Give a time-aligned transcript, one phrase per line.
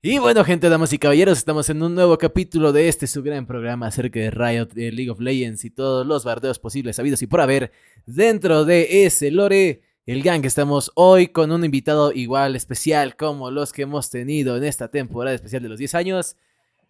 [0.00, 3.46] Y bueno, gente, damas y caballeros, estamos en un nuevo capítulo de este su gran
[3.46, 7.26] programa acerca de Riot, de League of Legends y todos los bardeos posibles, sabidos y
[7.26, 7.72] por haber.
[8.06, 13.72] Dentro de ese lore, el gang, estamos hoy con un invitado igual especial como los
[13.72, 16.36] que hemos tenido en esta temporada especial de los 10 años.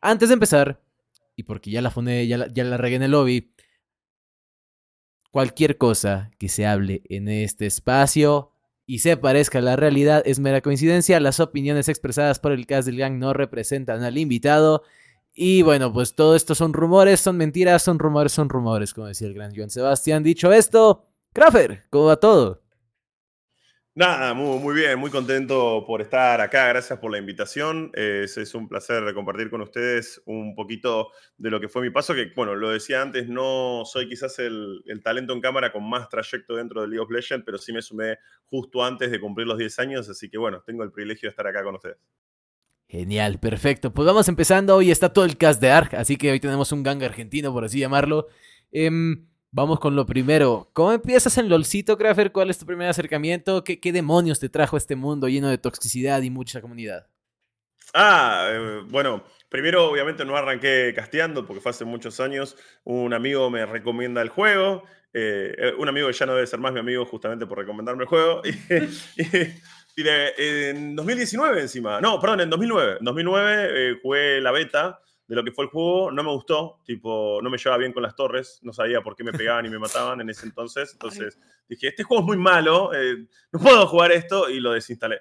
[0.03, 0.82] Antes de empezar,
[1.35, 3.54] y porque ya la fundé, ya la, ya la regué en el lobby,
[5.31, 8.53] cualquier cosa que se hable en este espacio
[8.89, 11.21] y se parezca a la realidad es mera coincidencia.
[11.21, 14.83] Las opiniones expresadas por el cast del gang no representan al invitado.
[15.35, 19.29] Y bueno, pues todo esto son rumores, son mentiras, son rumores, son rumores, como decía
[19.29, 20.23] el gran Joan Sebastián.
[20.23, 22.63] Dicho esto, Crafer, ¿cómo va todo?
[23.98, 26.68] Nada, muy, muy, bien, muy contento por estar acá.
[26.68, 27.90] Gracias por la invitación.
[27.94, 32.30] Es, un placer compartir con ustedes un poquito de lo que fue mi paso, que
[32.36, 36.55] bueno, lo decía antes, no soy quizás el, el talento en cámara con más trayecto
[36.55, 39.77] dentro de League of Legends, pero sí me sumé justo antes de cumplir los 10
[39.80, 41.96] años, así que bueno, tengo el privilegio de estar acá con ustedes.
[42.86, 43.92] Genial, perfecto.
[43.92, 44.77] Pues vamos empezando.
[44.77, 47.64] Hoy está todo el cast de ARK, así que hoy tenemos un gang argentino, por
[47.64, 48.28] así llamarlo.
[48.70, 48.92] Eh,
[49.50, 50.68] Vamos con lo primero.
[50.74, 52.32] ¿Cómo empiezas en LOLcito, Crafer?
[52.32, 53.64] ¿Cuál es tu primer acercamiento?
[53.64, 57.06] ¿Qué, ¿Qué, demonios te trajo este mundo lleno de toxicidad y mucha comunidad?
[57.94, 62.56] Ah, eh, bueno, primero obviamente no arranqué casteando porque fue hace muchos años.
[62.84, 64.84] Un amigo me recomienda el juego.
[65.14, 68.08] Eh, un amigo que ya no debe ser más mi amigo justamente por recomendarme el
[68.08, 68.42] juego.
[69.98, 72.00] Y, en 2019 encima.
[72.00, 72.98] No, perdón, en 2009.
[73.00, 76.80] En 2009 eh, jugué la beta de lo que fue el juego, no me gustó,
[76.86, 79.68] tipo, no me llevaba bien con las torres, no sabía por qué me pegaban y
[79.68, 83.86] me mataban en ese entonces, entonces dije, este juego es muy malo, eh, no puedo
[83.86, 85.20] jugar esto y lo desinstalé.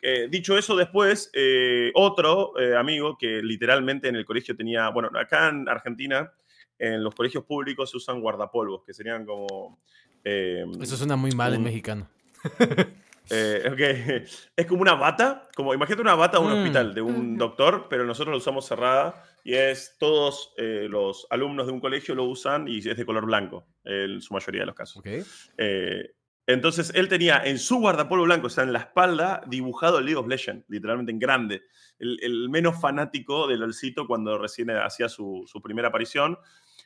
[0.00, 5.48] Eh, dicho eso, después, eh, otro amigo que literalmente en el colegio tenía, bueno, acá
[5.48, 6.32] en Argentina,
[6.78, 9.80] en los colegios públicos se usan guardapolvos, que serían como...
[10.22, 12.08] eso suena muy mal un, en mexicano.
[13.30, 14.24] Eh, okay.
[14.56, 16.56] Es como una bata, como imagínate una bata de un mm.
[16.56, 21.66] hospital, de un doctor, pero nosotros lo usamos cerrada y es todos eh, los alumnos
[21.66, 24.74] de un colegio lo usan y es de color blanco, en su mayoría de los
[24.74, 24.98] casos.
[24.98, 25.22] Okay.
[25.56, 26.14] Eh,
[26.46, 30.18] entonces él tenía en su guardapolvo blanco, o sea, en la espalda, dibujado el League
[30.18, 31.62] of Legends, literalmente en grande.
[31.98, 36.38] El, el menos fanático del LOLcito cuando recién hacía su, su primera aparición.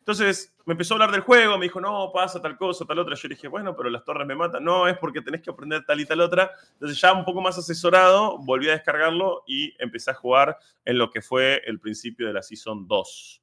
[0.03, 3.15] Entonces me empezó a hablar del juego, me dijo, no, pasa tal cosa, tal otra.
[3.15, 4.65] Yo le dije, bueno, pero las torres me matan.
[4.65, 6.51] No, es porque tenés que aprender tal y tal otra.
[6.73, 11.09] Entonces ya un poco más asesorado, volví a descargarlo y empecé a jugar en lo
[11.09, 13.43] que fue el principio de la Season 2.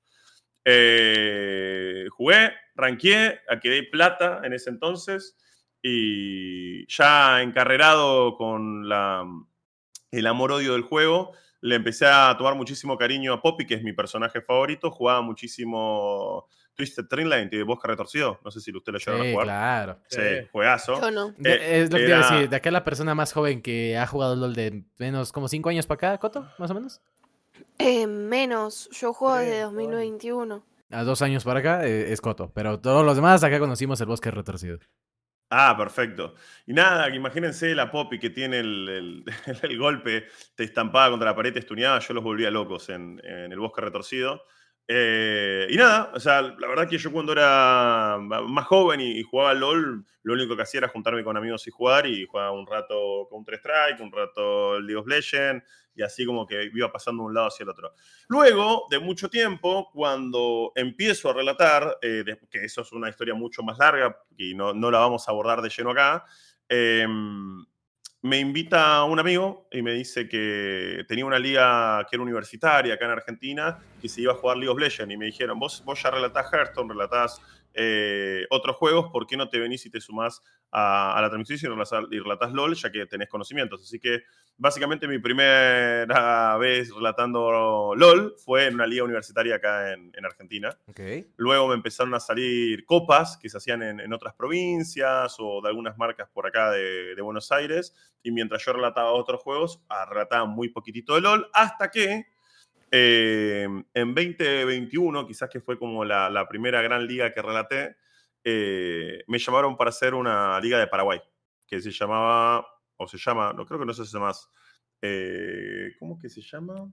[0.66, 5.38] Eh, jugué, ranqué, quedé plata en ese entonces
[5.81, 8.84] y ya encarrerado con
[10.12, 11.31] el amor-odio del juego,
[11.62, 14.92] le empecé a tomar muchísimo cariño a Poppy, que es mi personaje favorito.
[14.92, 18.40] Jugaba muchísimo Twisted Dreamline de Bosque Retorcido.
[18.44, 19.46] No sé si usted lo llegaron sí, a jugar.
[19.46, 20.00] claro.
[20.08, 21.02] Sí, juegazo.
[21.02, 21.34] Yo no.
[21.44, 22.18] Eh, es lo que era...
[22.18, 22.50] iba a decir.
[22.50, 25.86] De acá la persona más joven que ha jugado LOL de menos como 5 años
[25.86, 27.02] para acá, Coto, más o menos.
[27.78, 28.90] Eh, menos.
[28.92, 30.64] Yo juego desde 2021.
[30.92, 32.52] A dos años para acá eh, es Coto.
[32.53, 34.80] Pero todos los demás acá conocimos el Bosque Retorcido.
[35.52, 36.36] Ah, perfecto.
[36.68, 39.24] Y nada, imagínense la Poppy que tiene el,
[39.64, 43.60] el, golpe, te estampaba contra la pared, te estuneaba, yo los volvía locos en el
[43.60, 44.46] bosque retorcido.
[44.91, 49.53] Eh, y nada, o sea, la verdad que yo cuando era más joven y, jugaba
[49.53, 53.27] LOL, lo único que hacía era juntarme con amigos y jugar, y jugaba un rato
[53.29, 55.63] Counter-Strike, un rato League of Legends,
[55.94, 57.94] y así como que iba pasando de un lado hacia el otro.
[58.29, 63.61] Luego, de mucho tiempo, cuando empiezo a relatar, eh, que eso es una historia mucho
[63.61, 66.25] más larga y no, no la vamos a abordar de lleno acá,
[66.67, 67.06] eh,
[68.22, 73.06] me invita un amigo y me dice que tenía una liga que era universitaria acá
[73.06, 75.13] en Argentina y se iba a jugar League of Legends.
[75.13, 77.41] Y me dijeron, vos, vos ya relatás Hearthstone, relatás
[77.74, 80.41] eh, otros juegos, ¿por qué no te venís y te sumás
[80.72, 81.74] a, a la transmisión
[82.12, 83.81] y relatás, LOL, ya que tenés conocimientos?
[83.84, 84.24] Así que
[84.59, 90.78] básicamente mi primera vez relatando LOL fue en una liga universitaria acá en, en Argentina.
[90.88, 91.31] Okay.
[91.38, 95.69] Luego me empezaron a salir copas que se hacían en, en otras provincias o de
[95.69, 97.95] algunas marcas por acá de, de, Buenos Aires.
[98.21, 102.27] Y mientras yo relataba otros juegos, ah, relataba muy poquitito de LOL, hasta que
[102.92, 107.95] eh, en 2021, quizás que fue como la, la primera gran liga que relaté,
[108.51, 111.22] eh, me llamaron para hacer una liga de Paraguay,
[111.68, 112.66] que se llamaba,
[112.98, 114.50] o se llama, no creo que no se hace más,
[115.01, 116.92] eh, ¿cómo que se llama?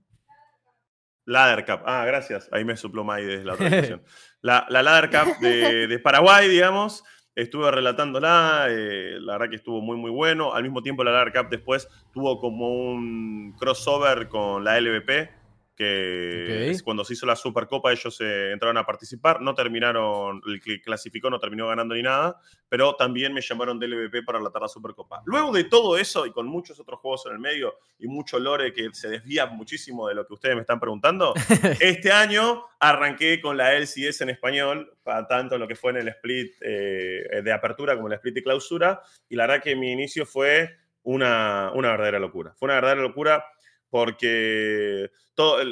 [1.25, 1.81] Ladder Cup.
[1.85, 2.47] Ah, gracias.
[2.51, 3.69] Ahí me supló May desde la otra.
[4.41, 7.03] La, la Ladder Cup de, de, Paraguay, digamos.
[7.35, 10.53] Estuve relatándola, eh, la verdad que estuvo muy, muy bueno.
[10.53, 15.29] Al mismo tiempo, la Ladder Cup después tuvo como un crossover con la LVP,
[15.77, 16.71] que Ok.
[16.73, 20.81] es cuando se hizo la Supercopa ellos eh, entraron a participar, no terminaron, el que
[20.81, 24.67] clasificó no terminó ganando ni nada, pero también me llamaron del LVP para relatar la
[24.67, 25.21] Supercopa.
[25.25, 28.73] Luego de todo eso y con muchos otros juegos en el medio y mucho lore
[28.73, 31.33] que se desvía muchísimo de lo que ustedes me están preguntando,
[31.79, 36.07] este año arranqué con la LCS en español, para tanto lo que fue en el
[36.09, 39.91] split eh, de apertura como en el split de clausura, y la verdad que mi
[39.91, 42.53] inicio fue una, una verdadera locura.
[42.57, 43.45] Fue una verdadera locura
[43.89, 45.63] porque todo,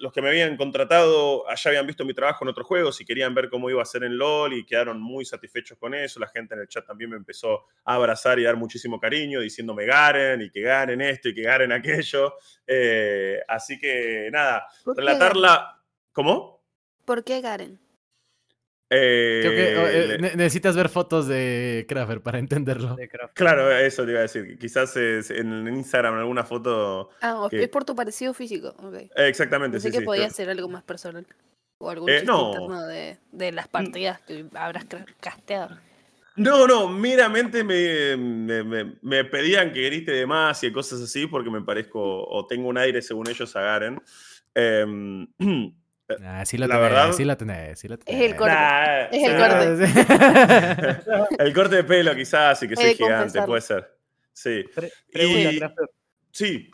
[0.00, 3.34] los que me habían contratado ya habían visto mi trabajo en otros juegos y querían
[3.34, 6.20] ver cómo iba a ser en LOL y quedaron muy satisfechos con eso.
[6.20, 9.86] La gente en el chat también me empezó a abrazar y dar muchísimo cariño, diciéndome
[9.86, 12.34] Garen y que Garen esto y que Garen aquello.
[12.66, 15.74] Eh, así que nada, ¿Por qué relatarla...
[16.12, 16.64] ¿Cómo?
[17.04, 17.78] ¿Por qué Garen?
[18.90, 22.96] Eh, Creo que oh, eh, le- ne- necesitas ver fotos de Krafer para entenderlo.
[23.34, 24.58] Claro, eso te iba a decir.
[24.58, 27.10] Quizás es en Instagram alguna foto...
[27.20, 27.64] Ah, ¿Qué?
[27.64, 28.68] es por tu parecido físico.
[28.82, 28.94] Ok.
[28.94, 30.34] Eh, Exactamente, Pensé sí, que sí, podía claro.
[30.34, 31.26] ser algo más personal.
[31.80, 32.48] O algún Eh, chiste no.
[32.48, 34.86] interno de, de las partidas que habrás
[35.20, 35.76] casteado.
[36.36, 41.26] No, no, meramente me, me- me- me pedían que grite de más y cosas así
[41.26, 44.00] porque me parezco o tengo un aire según ellos a Garen.
[46.24, 48.22] Ah, sí la, La tenés, verdad- sí la tenés, sí la Es tenés.
[48.22, 48.54] el corte.
[48.54, 51.34] nah, Es el nah, corte.
[51.44, 53.94] El corte de pelo quizás y que de gigante, puede ser.
[54.32, 55.86] Sí, Pre- pregunta, Y-
[56.30, 56.70] sí.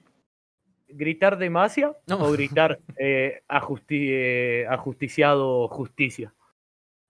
[0.89, 2.19] ¿Gritar demasia No.
[2.25, 6.33] o gritar eh, ajusti- eh, ajusticiado justicia?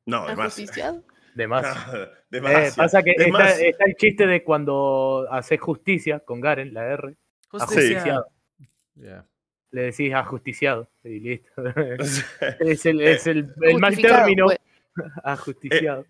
[0.07, 0.43] No, demasiado.
[0.43, 1.03] ¿Ajusticiado?
[1.35, 1.87] Demasia.
[1.93, 2.77] No, Eh, demasiado.
[2.77, 7.17] pasa que está, está el chiste de cuando haces justicia con Garen, la R,
[7.49, 8.23] Justicia.
[8.95, 9.27] Ya.
[9.75, 11.51] Le decís ajusticiado y listo.
[12.61, 14.59] es el, es el, el mal término, pues.
[15.25, 16.07] ajusticiado.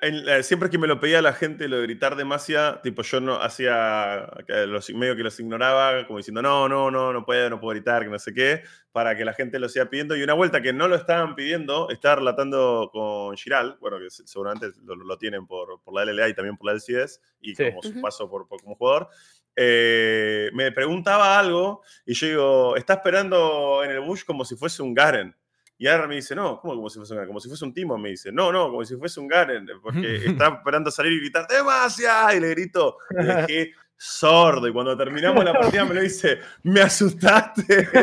[0.00, 3.18] En- eh, siempre que me lo pedía la gente lo de gritar demasiado, tipo yo
[3.20, 4.30] no hacía
[4.68, 8.04] los medio que los ignoraba, como diciendo no, no, no, no puedo, no puedo gritar,
[8.04, 8.62] que no sé qué,
[8.92, 10.14] para que la gente lo siga pidiendo.
[10.16, 14.24] Y una vuelta que no lo estaban pidiendo, estaba relatando con Giral, bueno, que se-
[14.28, 17.64] seguramente lo, lo tienen por, por la LLA y también por la LCS, y Sí.
[17.70, 19.08] como su paso por, por- como jugador.
[19.60, 24.82] Eh, me preguntaba algo y yo digo, está esperando en el bush como si fuese
[24.82, 25.34] un Garen.
[25.80, 27.28] Y ahora me dice, no, ¿cómo como si fuese un Garen?
[27.28, 28.30] Como si fuese un Timo, me dice.
[28.32, 32.36] No, no, como si fuese un Garen, porque está esperando salir y gritar, ¡demasiado!
[32.36, 34.68] Y le grito, le dejé sordo.
[34.68, 37.88] Y cuando terminamos la partida me lo dice, ¡me asustaste!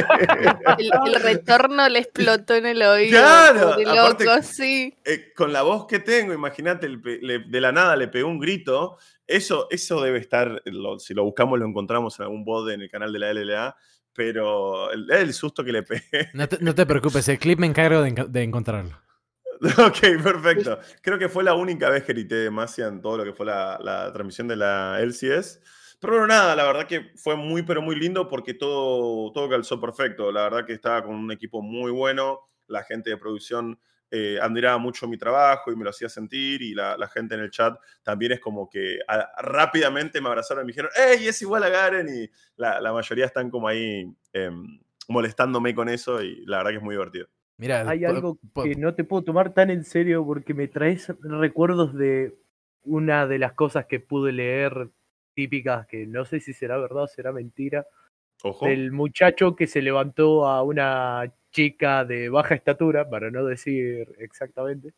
[0.77, 3.17] El, el retorno le explotó en el oído.
[3.19, 4.93] Claro, aparte- loco, sí.
[5.05, 8.97] Eh, con la voz que tengo, imagínate, de la nada le pegó un grito.
[9.27, 12.89] Eso, eso debe estar, lo- si lo buscamos lo encontramos en algún bot en el
[12.89, 13.75] canal de la LLA,
[14.13, 16.29] pero el, el susto que le pegué.
[16.33, 18.95] No te, no te preocupes, el clip me encargo de, encontrarlo.
[19.61, 20.79] ok, perfecto.
[21.01, 23.79] Creo que fue la única vez que grité demasiado en todo lo que fue la,
[23.81, 25.61] la transmisión de la LCS.
[25.99, 29.79] Pero bueno, nada, la verdad que fue muy, pero muy lindo porque todo, todo calzó
[29.79, 30.31] perfecto.
[30.31, 32.41] La verdad que estaba con un equipo muy bueno.
[32.67, 33.79] La gente de producción
[34.15, 36.61] eh, admiraba mucho mi trabajo y me lo hacía sentir.
[36.61, 40.63] Y la, la gente en el chat también es como que a- rápidamente me abrazaron
[40.63, 42.07] y me dijeron, ¡Ey, es igual a Garen!
[42.07, 44.79] Y la, la mayoría están como ahí em,
[45.09, 47.27] molestándome con eso y la verdad que es muy divertido.
[47.57, 51.93] Mira, Hay algo que no te puedo tomar tan en serio porque me traes recuerdos
[51.93, 52.35] de
[52.83, 54.89] una de las cosas que pude leer
[55.33, 57.85] típicas, que no sé si será verdad o será mentira,
[58.43, 58.65] Ojo.
[58.65, 64.93] del muchacho que se levantó a una chica de baja estatura, para no decir exactamente.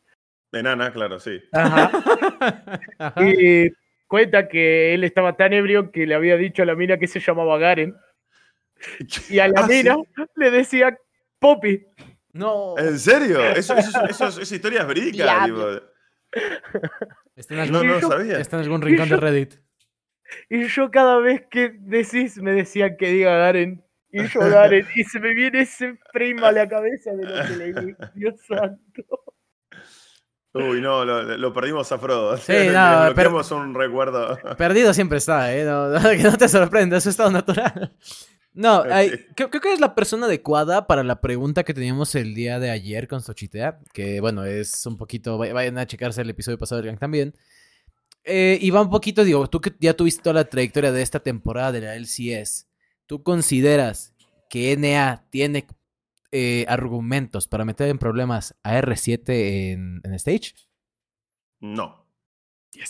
[0.52, 1.40] Enana, claro, sí.
[1.52, 1.92] Ajá.
[3.00, 3.30] Ajá.
[3.30, 3.72] Y
[4.08, 7.20] cuenta que él estaba tan ebrio que le había dicho a la mina que se
[7.20, 7.96] llamaba Garen.
[9.30, 9.74] Y a la Ah, ¿sí?
[9.74, 9.98] mina
[10.36, 10.98] le decía
[11.40, 11.86] Poppy.
[12.34, 12.76] No.
[12.78, 13.40] ¿En serio?
[13.44, 15.24] Eso, eso- eso- esa historia es verídica.
[15.24, 15.80] Diablo.
[15.80, 15.92] tipo.
[17.36, 18.40] Está en No, algún, no lo yo- sabía.
[18.40, 19.54] está en algún rincón de Reddit.
[20.50, 23.84] Y yo cada vez que decís me decían que diga Garen.
[24.12, 24.86] Y yo Garen.
[24.96, 27.96] Y se me viene ese frame a la cabeza de lo que leí.
[28.16, 29.04] Dios santo.
[30.54, 32.36] Uy, no, lo, lo perdimos a Frodo.
[32.38, 34.38] Sí, no, bloqueamos un recuerdo.
[34.58, 35.64] Perdido siempre está, ¿eh?
[35.66, 37.94] No, no, que no te sorprenda, es su estado natural.
[38.54, 38.84] No,
[39.36, 42.72] creo, creo que es la persona adecuada para la pregunta que teníamos el día de
[42.72, 46.82] ayer con Xochitea, que bueno, es un poquito, vay- vayan a checarse el episodio pasado
[46.82, 47.36] del Gang también.
[48.24, 51.20] Eh, y va un poquito, digo, tú que ya tuviste toda la trayectoria de esta
[51.20, 52.67] temporada de la LCS,
[53.08, 54.14] ¿tú consideras
[54.50, 55.68] que NA tiene
[56.32, 60.54] eh, argumentos para meter en problemas a R7 en, en Stage?
[61.60, 62.06] No.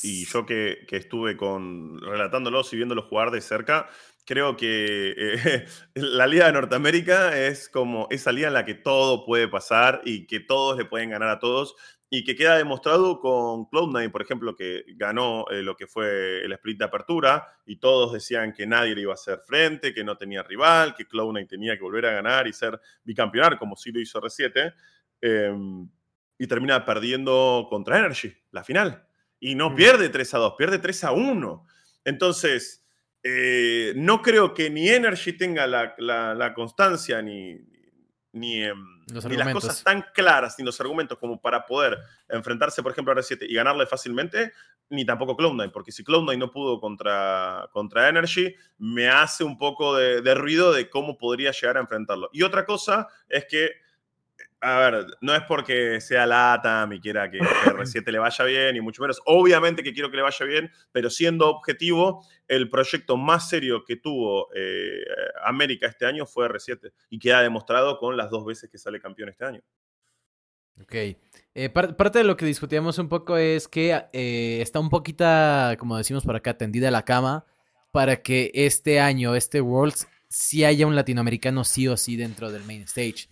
[0.03, 3.87] Y yo que, que estuve con relatándolos y viéndolos jugar de cerca,
[4.25, 9.25] creo que eh, la Liga de Norteamérica es como esa liga en la que todo
[9.25, 11.75] puede pasar y que todos le pueden ganar a todos.
[12.09, 16.53] Y que queda demostrado con Cloud9, por ejemplo, que ganó eh, lo que fue el
[16.53, 20.15] split de apertura y todos decían que nadie le iba a hacer frente, que no
[20.15, 23.99] tenía rival, que Cloud9 tenía que volver a ganar y ser bicampeonar, como sí lo
[23.99, 24.73] hizo R7,
[25.21, 25.89] em,
[26.39, 29.05] y termina perdiendo contra Energy, la final.
[29.39, 29.75] Y no Mm.
[29.75, 31.65] pierde 3 a 2, pierde 3 a 1.
[32.05, 32.85] Entonces,
[33.23, 37.55] eh, no creo que ni Energy tenga la, la- la constancia ni,
[38.39, 41.97] ni, em, ni las cosas tan claras ni los argumentos como para poder
[42.29, 44.53] enfrentarse, por ejemplo, a R7 y ganarle fácilmente,
[44.89, 49.95] ni tampoco Cloud9, porque si Cloud9 no pudo contra, contra Energy, me hace un poco
[49.95, 52.29] de, de ruido de cómo podría llegar a enfrentarlo.
[52.31, 53.71] Y otra cosa es que,
[54.59, 57.45] a ver, no es porque sea LATAM y quiera que, que
[58.01, 61.09] R7 le vaya bien, y mucho menos, obviamente que quiero que le vaya bien, pero
[61.09, 65.03] siendo objetivo, el proyecto más serio que tuvo eh,
[65.45, 69.29] América este año fue R7 y queda demostrado con las dos veces que sale campeón
[69.29, 69.61] este año.
[70.81, 70.93] Ok.
[71.55, 75.25] Eh, par- parte de lo que discutíamos un poco es que eh, está un poquito,
[75.79, 77.45] como decimos por acá, tendida la cama
[77.91, 82.63] para que este año, este Worlds, sí haya un latinoamericano sí o sí dentro del
[82.63, 83.27] main stage.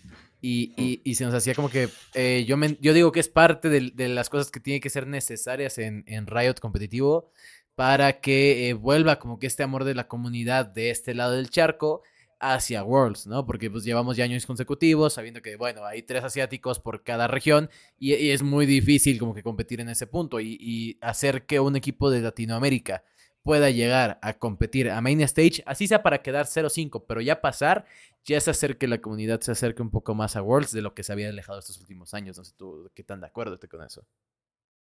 [0.48, 3.30] Y, y- y se nos hacía como que eh, yo, me- yo digo que es
[3.30, 7.32] parte de, las cosas que tienen que ser necesarias en, en Riot competitivo
[7.75, 11.50] para que eh, vuelva como que este amor de la comunidad de este lado del
[11.50, 12.04] charco
[12.40, 13.46] hacia Worlds, ¿no?
[13.46, 17.70] Porque pues llevamos ya años consecutivos sabiendo que, bueno, hay tres asiáticos por cada región
[17.98, 21.60] y, y es muy difícil como que competir en ese punto y, y hacer que
[21.60, 23.04] un equipo de Latinoamérica
[23.46, 27.86] pueda llegar a competir a Main Stage, así sea para quedar 0-5, pero ya pasar,
[28.24, 30.96] ya es hacer que la comunidad se acerque un poco más a Worlds de lo
[30.96, 32.40] que se había alejado estos últimos años.
[32.40, 34.04] No tú qué tan de acuerdo estés con eso.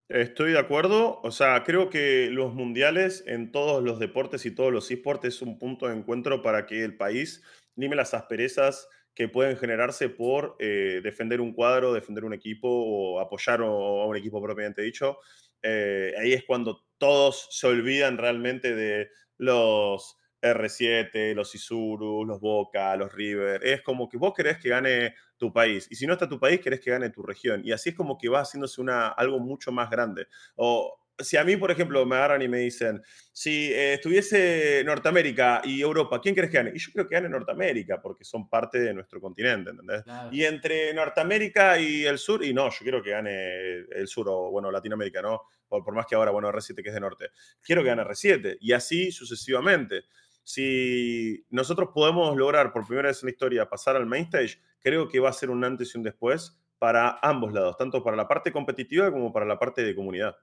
[0.07, 1.19] Estoy de acuerdo.
[1.23, 5.41] O sea, creo que los mundiales en todos los deportes y todos los esports es
[5.41, 7.43] un punto de encuentro para que el país
[7.75, 13.19] lime las asperezas que pueden generarse por eh, defender un cuadro, defender un equipo o
[13.19, 15.17] apoyar a un equipo propiamente dicho.
[15.61, 22.95] Eh, ahí es cuando todos se olvidan realmente de los R7, los Isuru, los Boca,
[22.95, 23.65] los River.
[23.65, 25.87] Es como que vos querés que gane tu país.
[25.89, 27.61] Y si no está tu país, querés que gane tu región.
[27.63, 30.27] Y así es como que va haciéndose una, algo mucho más grande.
[30.55, 35.61] O si a mí, por ejemplo, me agarran y me dicen, si eh, estuviese Norteamérica
[35.63, 36.71] y Europa, ¿quién crees que gane?
[36.73, 40.03] Y yo creo que gane Norteamérica, porque son parte de nuestro continente, ¿entendés?
[40.31, 44.51] Y entre Norteamérica y el sur, y no, yo quiero que gane el sur o,
[44.51, 45.41] bueno, Latinoamérica, ¿no?
[45.67, 47.29] Por, por más que ahora, bueno, R7 que es de norte.
[47.61, 50.03] Quiero que gane R7, y así sucesivamente.
[50.43, 55.09] Si nosotros podemos lograr por primera vez en la historia pasar al main stage, creo
[55.09, 58.27] que va a ser un antes y un después para ambos lados, tanto para la
[58.27, 60.37] parte competitiva como para la parte de comunidad.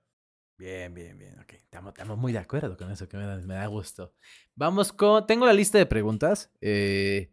[0.57, 1.39] Bien, bien, bien.
[1.41, 4.15] Ok, estamos, estamos muy de acuerdo con eso, que me da, me da gusto.
[4.55, 5.27] Vamos con.
[5.27, 6.53] Tengo la lista de preguntas.
[6.61, 7.31] eh,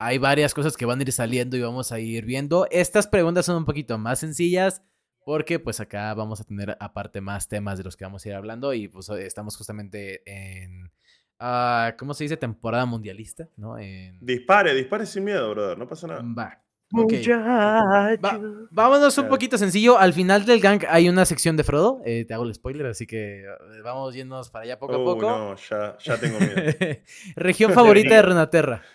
[0.00, 2.68] hay varias cosas que van a ir saliendo y vamos a ir viendo.
[2.70, 4.82] Estas preguntas son un poquito más sencillas
[5.24, 8.34] porque pues acá vamos a tener aparte más temas de los que vamos a ir
[8.36, 10.92] hablando y pues estamos justamente en...
[11.40, 12.36] ah, ¿Cómo se dice?
[12.36, 13.76] Temporada mundialista, ¿no?
[13.76, 14.18] En...
[14.20, 16.22] Dispare, dispare sin miedo, brother, no pasa nada.
[16.22, 16.62] Va.
[16.90, 18.40] Va-
[18.70, 19.98] vámonos un poquito sencillo.
[19.98, 22.00] Al final del gang hay una sección de Frodo.
[22.04, 23.46] eh, te hago el spoiler, así que eh,
[23.84, 25.22] vamos yéndonos para allá poco a Uy, poco.
[25.28, 26.54] no, ya, ya tengo miedo.
[27.36, 28.82] Región favorita de Renaterra.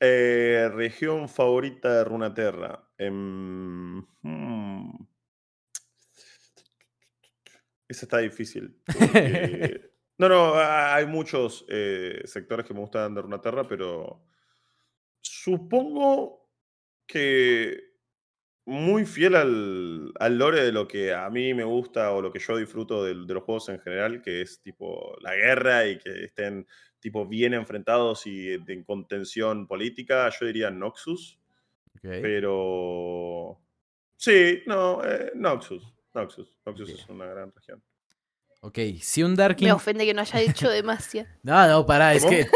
[0.00, 2.88] Eh, región favorita de Runaterra.
[2.96, 4.92] Em, hmm.
[7.88, 8.80] Esa está difícil.
[8.86, 14.22] porque- no, no, ha- hay muchos eh, sectores que me gustan de Runaterra, pero
[15.20, 16.47] supongo
[17.08, 17.88] que
[18.68, 22.38] muy fiel al, al lore de lo que a mí me gusta o lo que
[22.38, 26.66] yo disfruto de, los juegos en general, que es tipo la guerra y que estén
[27.00, 31.40] tipo bien enfrentados y en contención política, yo diría Noxus,
[32.02, 33.58] pero
[34.16, 37.82] sí, no, eh, Noxus, Noxus, Noxus es una gran región.
[38.60, 39.66] Ok, si un Darkin.
[39.68, 41.28] Me ofende que no haya dicho demasiado.
[41.42, 42.46] No, no, pará, es que.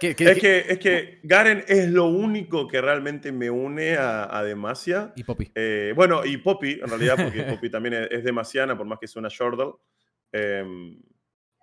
[0.00, 4.36] que- que- Es que, es que Garen es lo único que realmente me une a,
[4.36, 5.12] a Demacia.
[5.14, 5.52] Y Poppy.
[5.54, 9.06] Eh, bueno, y Poppy, en realidad, porque Poppy también es, es demasiana, por más que
[9.06, 9.74] sea una Shordle.
[10.32, 11.00] Em,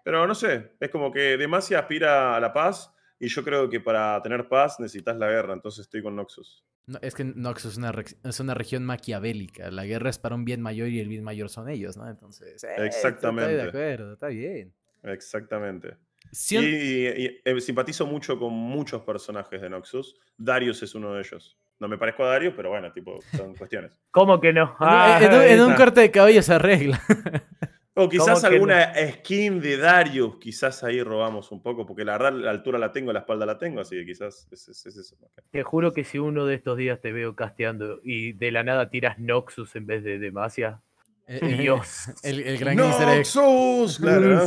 [0.04, 3.80] pero no sé, es como que Demacia aspira a la paz y yo creo que
[3.80, 6.64] para tener paz necesitas la guerra, entonces estoy con Noxus.
[6.88, 9.70] No, es que Noxus es una, es una región maquiavélica.
[9.72, 12.10] La guerra es para un bien mayor y el bien mayor son ellos, ¿no?
[12.10, 12.64] Entonces.
[12.64, 13.52] eh, Exactamente.
[13.56, 14.74] Estoy de acuerdo, está bien.
[15.04, 15.98] Exactamente.
[16.32, 20.16] Si Y, un- y- y, eh, simpatizo mucho con muchos personajes de Noxus.
[20.38, 21.58] Darius es uno de ellos.
[21.80, 23.92] No me parezco a Darius, pero bueno, tipo, son cuestiones.
[24.12, 24.76] ¿Cómo que no?
[24.82, 27.02] en, un- en un- en un corte de cabello se arregla.
[28.02, 32.14] O quizás ¿Cómo que alguna skin de Darius, quizás ahí robamos un poco, porque la
[32.14, 34.98] verdad la altura la tengo, la espalda la tengo, así que quizás es, es- es
[34.98, 35.18] eso.
[35.52, 38.90] Te juro que si uno de estos días te veo casteando y de la nada
[38.90, 40.82] tiras Noxus en vez de Demacia,
[41.28, 42.06] Eh, eh, Dios.
[42.24, 42.76] El, el gran.
[42.78, 44.00] ¡Noxus!
[44.02, 44.42] Claro, ¿no?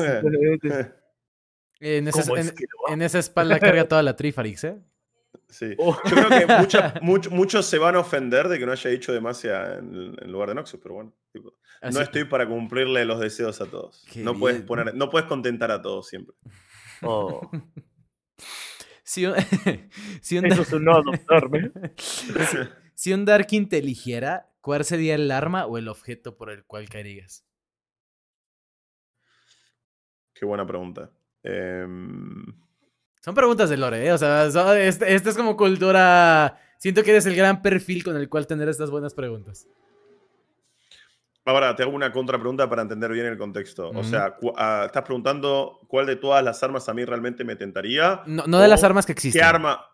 [1.81, 2.23] En, esa,
[2.89, 4.77] en esa espalda carga toda la Trifarix, ¿eh?
[5.49, 5.75] Sí.
[5.79, 5.99] Oh.
[6.05, 9.13] Yo creo que mucha- much- muchos se van a ofender de que no haya dicho
[9.13, 11.13] demasiado en, en lugar de Noxus, pero bueno.
[11.33, 14.05] tipo, Así- no estoy para cumplirle los deseos a todos.
[14.11, 16.35] Qué No puedes, poner, no puedes contentar a todos siempre.
[17.03, 17.51] Oh,
[19.05, 19.35] Si un,
[20.23, 21.71] si un, eso es un no adoptarme.
[21.99, 22.33] si,
[22.95, 26.89] si un Darkin te eligiera, ¿cuál sería el arma o el objeto por el cual
[26.89, 27.45] caerías?
[30.33, 31.11] Qué buena pregunta.
[31.43, 32.45] Em,
[33.25, 34.13] Son preguntas de lore, ¿eh?
[34.13, 36.59] O sea, so- este, este es como cultura...
[36.79, 39.69] Siento que eres el gran perfil con el cual tener estas buenas preguntas.
[41.45, 43.91] Ahora, te hago una contrapregunta para entender bien el contexto.
[43.91, 48.23] O sea, ah, estás preguntando cuál de todas las armas a mí realmente me tentaría.
[48.27, 49.41] No, no de las armas que existen.
[49.41, 49.85] ¿Qué arma?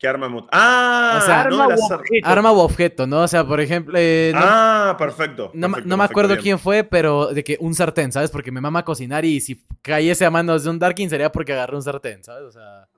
[0.00, 0.48] ¿Qué arma?
[0.50, 1.18] ¡Ah!
[1.22, 2.26] O sea, no Arma las u objeto.
[2.28, 3.20] Arma u objeto, ¿no?
[3.20, 3.92] O sea, por ejemplo...
[3.98, 5.50] eh, no, Ah, perfecto.
[5.52, 6.42] no, perfecto, no me acuerdo bien.
[6.42, 8.30] quién fue, pero de que un sartén, ¿sabes?
[8.30, 11.76] Porque me mama cocinar y si cayese a manos de un Darkin sería porque agarré
[11.76, 12.44] un sartén, ¿sabes?
[12.44, 12.88] O sea...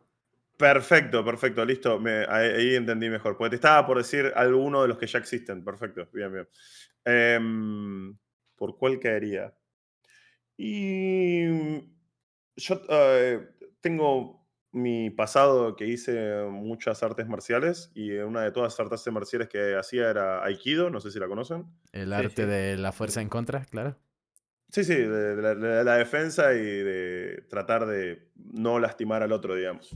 [0.57, 1.99] Perfecto, perfecto, listo.
[1.99, 3.37] Me- ahí, ahí entendí mejor.
[3.37, 5.65] Porque te estaba por decir alguno de los que ya existen.
[5.65, 6.49] Perfecto, bien, bien.
[7.05, 8.17] Em,
[8.55, 9.53] ¿Por cuál caería?
[10.57, 11.81] Y
[12.57, 13.49] yo eh,
[13.81, 14.42] tengo
[14.73, 19.77] mi pasado que hice muchas artes marciales y una de todas las artes marciales que
[19.77, 21.67] hacía era Aikido, no sé si la conocen.
[21.93, 22.49] El arte sí.
[22.49, 23.99] de la fuerza en contra, claro.
[24.71, 29.33] Sí, sí, de, de la, de la defensa y de tratar de no lastimar al
[29.33, 29.95] otro, digamos.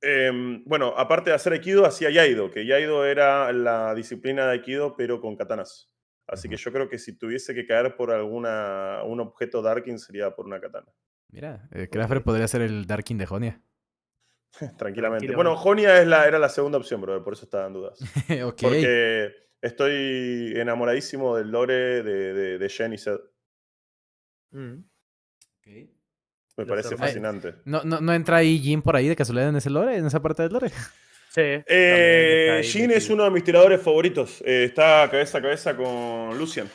[0.00, 4.96] Em, bueno, aparte de hacer Aikido, hacía Yaido, que Yaido era la disciplina de Aikido,
[4.96, 5.92] pero con katanas.
[6.26, 10.34] Así que yo creo que si tuviese que caer por alguna un objeto Darkin sería
[10.34, 10.90] por una katana.
[11.32, 13.60] Mira, eh, Crafter podría ser el Darkin de Jonia.
[14.78, 15.34] Tranquilamente.
[15.34, 17.98] Bueno, Jonia es la, era la segunda opción, brother, por eso estaba en dudas.
[18.44, 18.60] ok.
[18.60, 23.18] Porque estoy enamoradísimo del lore de, de, de Shen y Zed.
[24.50, 24.84] Mm.
[25.64, 26.98] Me Los parece hermanos.
[27.10, 27.54] fascinante.
[27.64, 30.20] ¿No, no, ¿No entra ahí Jin por ahí de casualidad en ese lore, en esa
[30.20, 30.70] parte del lore?
[31.34, 31.40] Sí.
[31.40, 34.42] Eh, Jin es uno de mis tiradores favoritos.
[34.42, 36.68] Eh, está cabeza a cabeza con Lucian.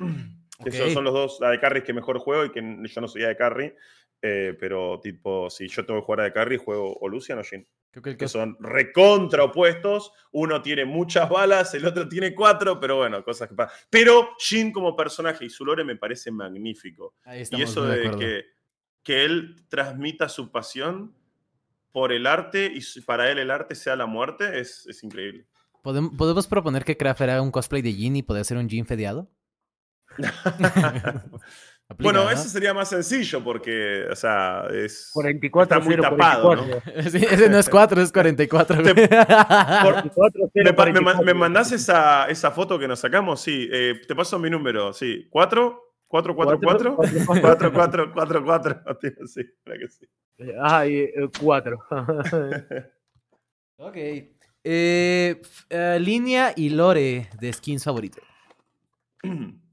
[0.64, 3.22] Esos son los dos la de carry que mejor juego y que yo no soy
[3.22, 3.72] de carry.
[4.20, 7.64] eh, pero, tipo, si yo tengo que jugar de carry, juego o Lucian o Jin.
[7.92, 10.12] Creo que el que son recontra opuestos.
[10.32, 13.78] Uno tiene muchas balas, el otro tiene cuatro, pero bueno, cosas que pasan.
[13.88, 17.14] Pero Jin como personaje y su lore me parece magnífico.
[17.22, 18.44] Ahí Y eso de que,
[19.04, 21.14] que él transmita su pasión
[21.92, 25.46] por el arte y para él el arte sea la muerte es, es increíble.
[25.84, 28.84] ¿Podem- ¿Podemos proponer que Crafter haga un cosplay de Jin y poder hacer un Jin
[28.84, 29.30] fedeado?
[31.90, 32.30] Aplica, bueno, ¿no?
[32.30, 35.08] ese sería más sencillo porque, o sea, es...
[35.14, 37.02] 44 Está muy 0, tapado, 44.
[37.10, 38.82] Sí, ese no es 4, es 44.
[38.82, 39.08] Te- güey.
[39.08, 41.24] 44, ¿Me, 0, pa- me ma- 44.
[41.24, 43.40] me mandás esa, esa foto que nos sacamos?
[43.40, 45.26] Sí, eh, te paso mi número, sí.
[45.32, 45.78] ¿4?
[46.10, 46.96] ¿4, 4, 4?
[47.26, 48.82] 4, 4, 4, 4.
[49.26, 50.06] Sí, que sí.
[50.62, 51.08] Ay,
[51.40, 51.78] 4.
[53.78, 53.96] ok.
[53.96, 58.20] Eh, f- eh, línea y lore de skins favorito.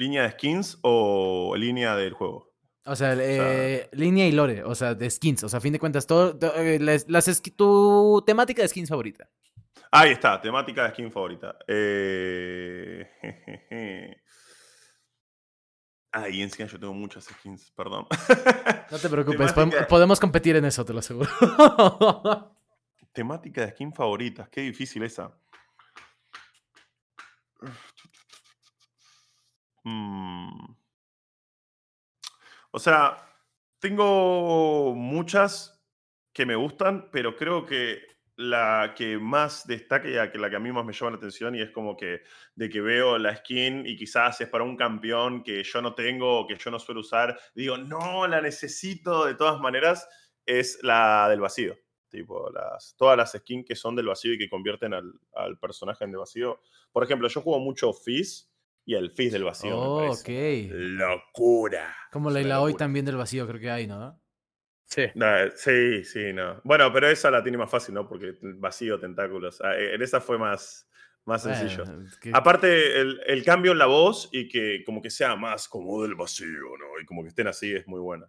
[0.00, 2.54] ¿Línea de skins o línea del juego?
[2.86, 5.44] O sea, eh, línea y lore, o sea, de skins.
[5.44, 8.88] O sea, a fin de cuentas, todo, to- eh, las, las tu temática de skins
[8.88, 9.28] favorita.
[9.90, 11.58] Ahí está, temática de skin favorita.
[11.68, 13.10] Eh...
[16.12, 18.06] Ay, encima yo tengo muchas skins, perdón.
[18.90, 21.28] No te preocupes, Temática- podemos competir en eso, te lo aseguro.
[23.12, 25.30] Temática de skin favoritas, qué difícil esa.
[29.84, 30.76] Mm.
[32.72, 33.26] O sea,
[33.78, 35.82] tengo muchas
[36.32, 38.02] que me gustan, pero creo que
[38.36, 41.60] la que más destaca y la que, a mí más me llama la atención y
[41.60, 42.22] es como que
[42.54, 46.40] de que veo la skin y quizás es para un campeón que yo no tengo
[46.40, 50.08] o que yo no suelo usar, digo, no, la necesito de todas maneras,
[50.46, 51.76] es la del vacío.
[52.08, 56.04] Tipo, las, todas las skins que son del vacío y que convierten al, al personaje
[56.04, 56.60] en de vacío.
[56.92, 58.49] Por ejemplo, yo juego mucho Fizz
[58.90, 59.70] y el Fizz del vacío.
[59.70, 60.72] me Oh, parece ok.
[60.98, 61.94] Locura.
[62.10, 64.20] Como la Isla hoy también del vacío, creo que hay, ¿no?
[64.84, 65.04] Sí.
[65.54, 66.60] Sí, sí, no.
[66.64, 68.08] Bueno, pero esa la tiene más fácil, ¿no?
[68.08, 69.60] Porque el vacío, tentáculos.
[69.62, 70.88] Ah, En esa fue más,
[71.24, 71.84] más sencillo.
[71.84, 75.36] Bueno, es que- Aparte, el, el cambio en la voz y que como que sea
[75.36, 77.00] más como del vacío, ¿no?
[77.00, 78.26] Y como que estén así es muy buena.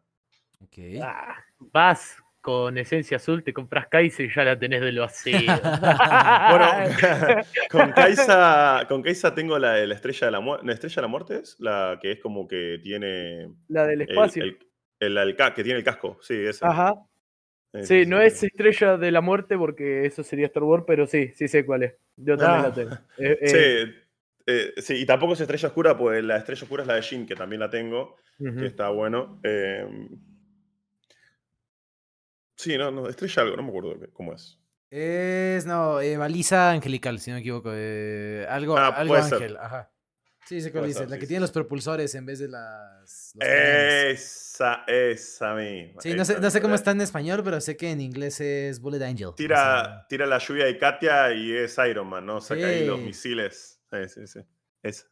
[0.59, 0.77] ok.
[1.01, 2.17] Ah, vas.
[2.41, 5.31] Con esencia azul te compras Kaisa y ya la tenés de lo así.
[5.31, 6.71] Bueno,
[7.71, 10.65] con Kaisa, con Kaisa tengo la de la estrella de la muerte.
[10.65, 11.55] ¿La estrella de la muerte es?
[11.59, 13.49] La que es como que tiene.
[13.67, 14.43] la del el- espacio.
[14.43, 14.57] el-
[14.99, 16.67] el- el ca- que tiene el casco, sí, esa.
[16.69, 16.95] Ajá.
[17.73, 21.29] Sí, Sí, no es estrella de la muerte porque eso sería Star Wars, pero sí,
[21.35, 21.93] sí sé cuál es.
[22.17, 22.67] Yo también Ah.
[22.67, 22.95] la tengo.
[23.17, 23.93] Eh, eh, Sí,
[24.47, 27.25] eh, sí, y tampoco es estrella oscura, pues la estrella oscura es la de Jin,
[27.25, 29.39] que también la tengo, que está bueno.
[29.43, 29.85] Eh,
[32.61, 34.57] sí, no, no, estrella algo, no me acuerdo cómo es.
[34.89, 37.71] Es, no, eh, baliza angelical, si no me equivoco.
[37.73, 39.33] eh, algo Ah, algo puede ser.
[39.35, 39.91] ángel, ajá.
[40.47, 41.07] Sí, sé cuál dice.
[41.07, 41.41] La que sí, tiene sí.
[41.41, 43.33] los propulsores en vez de las.
[43.39, 46.01] Esa, esa misma.
[46.01, 48.81] Sí, no sé, no sé cómo está en español, pero sé que en inglés es
[48.81, 49.27] Bullet Angel.
[49.27, 52.41] o Tira, sea, tira la lluvia de Katia y es Iron Man, ¿no?
[52.41, 53.81] Saca ahí los misiles.
[53.89, 54.39] Sí, sí, sí.
[54.83, 55.05] Esa.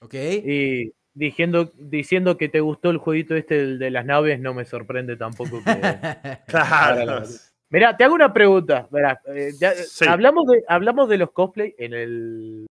[0.00, 0.14] ok.
[0.14, 4.64] Y diciendo, diciendo que te gustó el jueguito este el de las naves, no me
[4.64, 5.70] sorprende tampoco que.
[6.46, 7.22] Claro.
[7.70, 8.86] Mira, te hago una pregunta.
[8.90, 10.04] Verá, eh, ya- Sí.
[10.06, 12.66] hablamos, de, hablamos de los cosplay en el,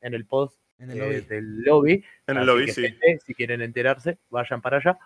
[0.00, 1.20] en el post en el eh, lobby.
[1.28, 2.04] del lobby.
[2.26, 2.82] En el lobby, sí.
[2.82, 4.98] gente, si quieren enterarse, vayan para allá.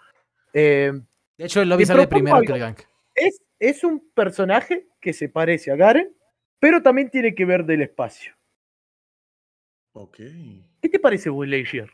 [0.52, 0.92] Eh,
[1.38, 2.80] De hecho, el lobby sale primero que el gank.
[3.14, 6.14] es, es un personaje que se parece a Garen,
[6.58, 8.34] pero también tiene que ver del espacio.
[9.94, 10.16] Ok.
[10.82, 11.88] ¿Qué te parece Buzz Lightyear?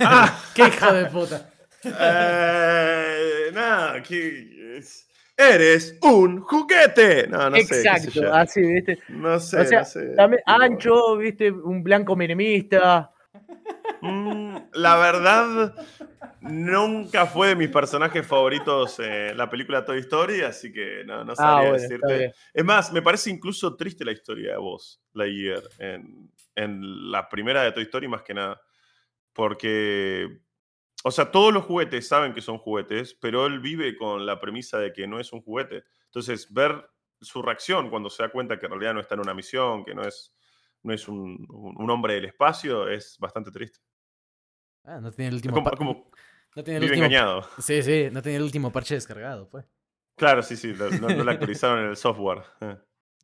[0.00, 1.50] Ah, ¡Qué hijo de puta!
[1.84, 3.52] eh,
[4.06, 7.26] que es- Eres un juguete.
[7.28, 7.64] No, no sé.
[7.66, 8.34] sé Exacto, yo.
[8.34, 8.98] así, ¿viste?
[9.08, 10.14] No sé, O sea, no sé.
[10.16, 11.50] También ancho, ¿viste?
[11.50, 13.10] Un blanco menemista.
[14.00, 15.74] mm, la verdad,
[16.40, 21.32] nunca fue de mis personajes favoritos en la película Toy Story, así que no, no
[21.32, 22.32] Ah, sabría bueno, decirte.
[22.54, 27.62] Es más, me parece incluso triste la historia de vos, Lightyear, en, en la primera
[27.62, 28.58] de Toy Story más que nada.
[29.36, 30.40] Porque,
[31.04, 34.78] o sea, todos los juguetes saben que son juguetes, pero él vive con la premisa
[34.78, 35.84] de que no es un juguete.
[36.06, 39.34] Entonces, ver su reacción cuando se da cuenta que en realidad no está en una
[39.34, 40.34] misión, que no es,
[40.82, 41.46] no es un,
[41.90, 43.78] hombre del espacio, es bastante triste.
[44.84, 46.10] Ah, no tenía el último como, como
[46.54, 47.06] no tenía el vive último...
[47.06, 47.46] engañado.
[47.58, 49.66] Sí, sí, no tenía el último parche descargado, pues.
[50.16, 52.42] Claro, sí, sí, no, no lo actualizaron en el software.
[52.62, 52.76] Eh.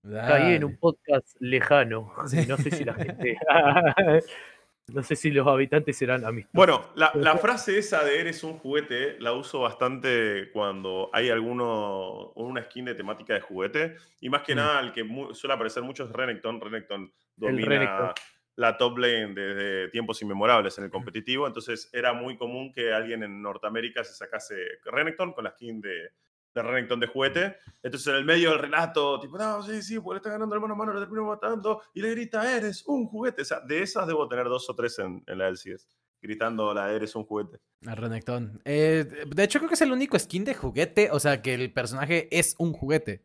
[0.03, 2.13] Caí en un podcast lejano.
[2.27, 2.45] Sí.
[2.47, 3.39] No sé si la gente.
[4.95, 6.55] no sé si los habitantes serán amistosos.
[6.55, 12.33] Bueno, la, la frase esa de eres un juguete la uso bastante cuando hay alguno,
[12.35, 13.97] una skin de temática de juguete.
[14.21, 14.59] Y más que Mm.
[14.59, 16.61] nada, el que suele aparecer mucho es Renekton.
[16.61, 18.11] Renekton domina Renekton.
[18.57, 21.47] la top lane desde tiempos inmemorables en el competitivo.
[21.47, 26.11] Entonces era muy común que alguien en Norteamérica se sacase Renekton con la skin de,
[26.55, 27.57] de Renekton de juguete.
[27.83, 30.61] Entonces en el medio del relato, tipo, no, sí, sí, porque le está ganando el
[30.61, 31.83] mano a mano, lo termino matando.
[31.95, 33.43] Y le grita, eres un juguete.
[33.43, 35.89] O sea, de esas debo tener dos o tres en, en la LCS
[36.23, 37.59] gritando la eres un juguete.
[37.85, 38.63] A Renekton.
[38.65, 41.11] Eh, de hecho, creo que es el único skin de juguete.
[41.11, 43.25] O sea, que el personaje es un juguete.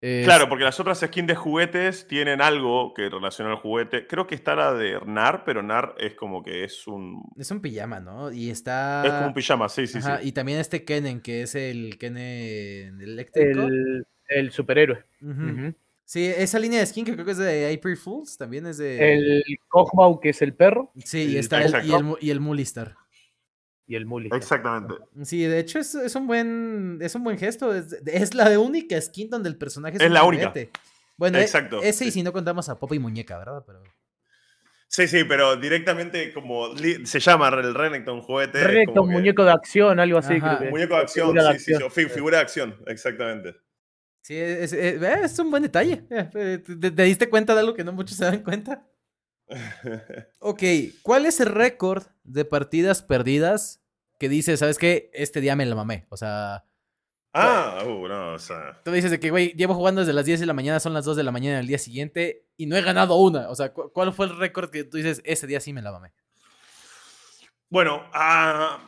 [0.00, 4.06] Es- Claro, porque las otras skins de juguetes tienen algo que relaciona al juguete.
[4.06, 7.22] Creo que está la de Nar, pero Nar es como que es un.
[7.38, 8.30] Es un pijama, ¿no?
[8.30, 9.04] Y está.
[9.06, 10.28] Es como un pijama, sí, sí, Ajá, sí.
[10.28, 13.60] Y también este Kennen, que es el Kennen eléctrico.
[13.62, 15.02] el, el superhéroe.
[16.04, 19.14] Sí, esa línea de skin que creo que es de April Fools, también es de...
[19.14, 22.94] El Kog'Maw, que es el perro, Sí, y está el, y el, y el Mulistar.
[23.86, 24.30] Y el Mully.
[24.32, 24.94] Exactamente.
[25.24, 27.74] Sí, de hecho es, es un buen es un buen gesto.
[27.74, 30.48] Es, es la única skin donde el personaje es, Es un la única.
[30.50, 30.70] juguete.
[31.16, 32.12] Bueno, e- Exacto, ese y sí.
[32.18, 33.62] si no contamos a Popa y Muñeca, ¿verdad?
[33.66, 33.82] Pero...
[34.88, 38.62] Sí, sí, pero directamente como se llama el Renekton juguete.
[38.62, 40.40] Renekton, que- muñeco de acción, algo así.
[40.40, 40.70] Creo que.
[40.70, 41.88] Muñeco de acción, Figura de sí, sí, sí, acción.
[41.88, 43.56] o fi- figura de acción, exactamente.
[44.22, 46.04] Sí, es, es- es un buen detalle.
[46.10, 48.86] Eh, eh, ¿Te, te diste cuenta de algo que no muchos se dan cuenta?
[50.40, 50.62] Ok,
[51.02, 53.82] ¿cuál es el récord de partidas perdidas
[54.18, 55.10] que dices, sabes qué?
[55.12, 56.06] Este día me la mamé.
[56.08, 56.64] O sea,
[57.32, 58.80] ah, uh, no, o sea.
[58.84, 61.04] tú dices de que, güey, llevo jugando desde las 10 de la mañana, son las
[61.04, 63.48] 2 de la mañana del día siguiente y no he ganado una.
[63.50, 65.92] O sea, ¿cu- ¿cuál fue el récord que tú dices, ese día sí me la
[65.92, 66.12] mamé?
[67.68, 68.78] Bueno, ah,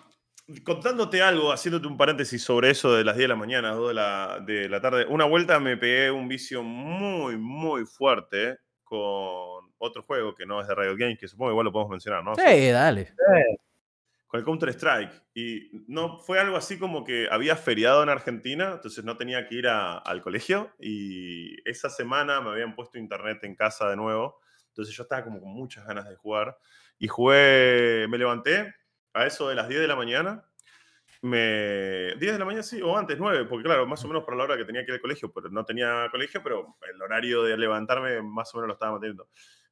[0.64, 3.94] contándote algo, haciéndote un paréntesis sobre eso de las 10 de la mañana, 2 de
[3.94, 10.02] la, de la tarde, una vuelta me pegué un vicio muy, muy fuerte con otro
[10.02, 12.34] juego que no es de Riot Games, que supongo igual lo podemos mencionar, ¿no?
[12.34, 13.14] Sí, dale.
[14.26, 15.22] Con el Counter-Strike.
[15.34, 19.54] Y no fue algo así como que había feriado en Argentina, entonces no tenía que
[19.54, 20.70] ir a- al colegio.
[20.78, 24.38] Y esa semana me habían puesto internet en casa de nuevo.
[24.68, 26.58] Entonces yo estaba como con muchas ganas de jugar.
[26.98, 28.74] Y jugué, me levanté
[29.14, 30.44] a eso de las 10 de la mañana.
[31.22, 34.36] Me, 10 de la mañana, sí, o antes, 9, porque claro, más o menos por
[34.36, 37.42] la hora que tenía que ir al colegio, pero no tenía colegio, pero el horario
[37.42, 39.28] de levantarme más o menos lo estaba manteniendo.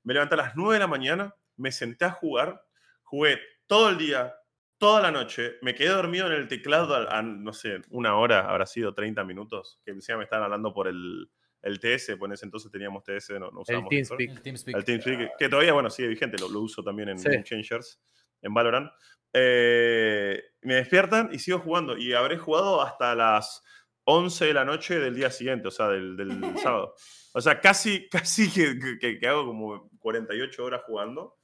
[0.07, 2.63] Me levanté a las 9 de la mañana, me senté a jugar,
[3.03, 4.35] jugué todo el día,
[4.79, 5.57] toda la noche.
[5.63, 9.25] Me quedé dormido en el teclado, a, a, no sé, una hora, habrá sido 30
[9.25, 11.29] minutos, que encima me estaban hablando por el,
[11.63, 13.93] el TS, pues en ese entonces teníamos TS, no, usábamos.
[13.93, 14.77] El TeamSpeak.
[14.77, 17.29] El TeamSpeak, que, que todavía, bueno, sigue vigente, lo, lo uso también en Sí.
[17.29, 18.01] Game Changers,
[18.43, 18.91] en Valorant.
[19.33, 21.97] Eh, me despiertan y sigo jugando.
[21.99, 23.63] Y habré jugado hasta las
[24.07, 26.95] 11 de la noche del día siguiente, o sea, del, del sábado.
[27.35, 31.37] O sea, casi, casi que, que- que hago como 48 horas jugando.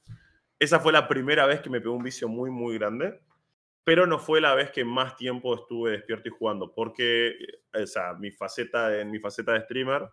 [0.59, 3.19] Esa fue la primera vez que me pegó un vicio muy, muy grande.
[3.85, 6.73] Pero no fue la vez que más tiempo estuve despierto y jugando.
[6.73, 7.27] Porque,
[7.73, 10.09] eh, o sea, mi faceta, en mi faceta de streamer,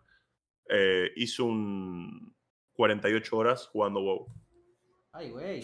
[0.68, 2.34] eh, hizo un
[2.72, 4.26] 48 horas jugando WoW.
[5.12, 5.62] Ay, güey.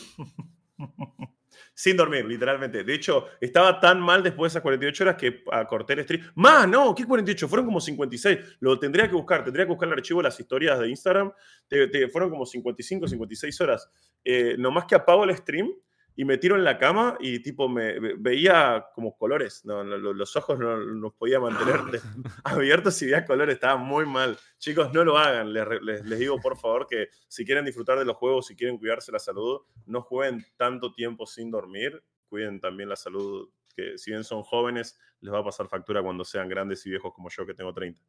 [1.74, 2.84] Sin dormir, literalmente.
[2.84, 6.30] De hecho, estaba tan mal después de esas 48 horas que acorté el stream.
[6.34, 6.68] ¡Más!
[6.68, 7.48] No, ¿qué 48?
[7.48, 8.38] Fueron como 56.
[8.60, 9.44] Lo tendría que buscar.
[9.44, 11.32] Tendría que buscar el archivo de las historias de Instagram.
[11.68, 13.90] Te- fueron como 55, 56 horas.
[14.24, 15.72] Eh, nomás que apago el stream
[16.16, 19.64] y me tiro en la cama y tipo me ve- veía como colores.
[19.66, 21.80] No, no, lo- los ojos no los podía mantener
[22.44, 23.54] abiertos y veía colores.
[23.54, 24.38] Estaba muy mal.
[24.58, 25.52] Chicos, no lo hagan.
[25.52, 28.78] Les, les- les digo, por favor, que si quieren disfrutar de los juegos, si quieren
[28.78, 32.02] cuidarse la salud, no jueguen tanto tiempo sin dormir.
[32.28, 36.24] Cuiden también la salud, que si bien son jóvenes, les va a pasar factura cuando
[36.24, 38.00] sean grandes y viejos como yo, que tengo 30.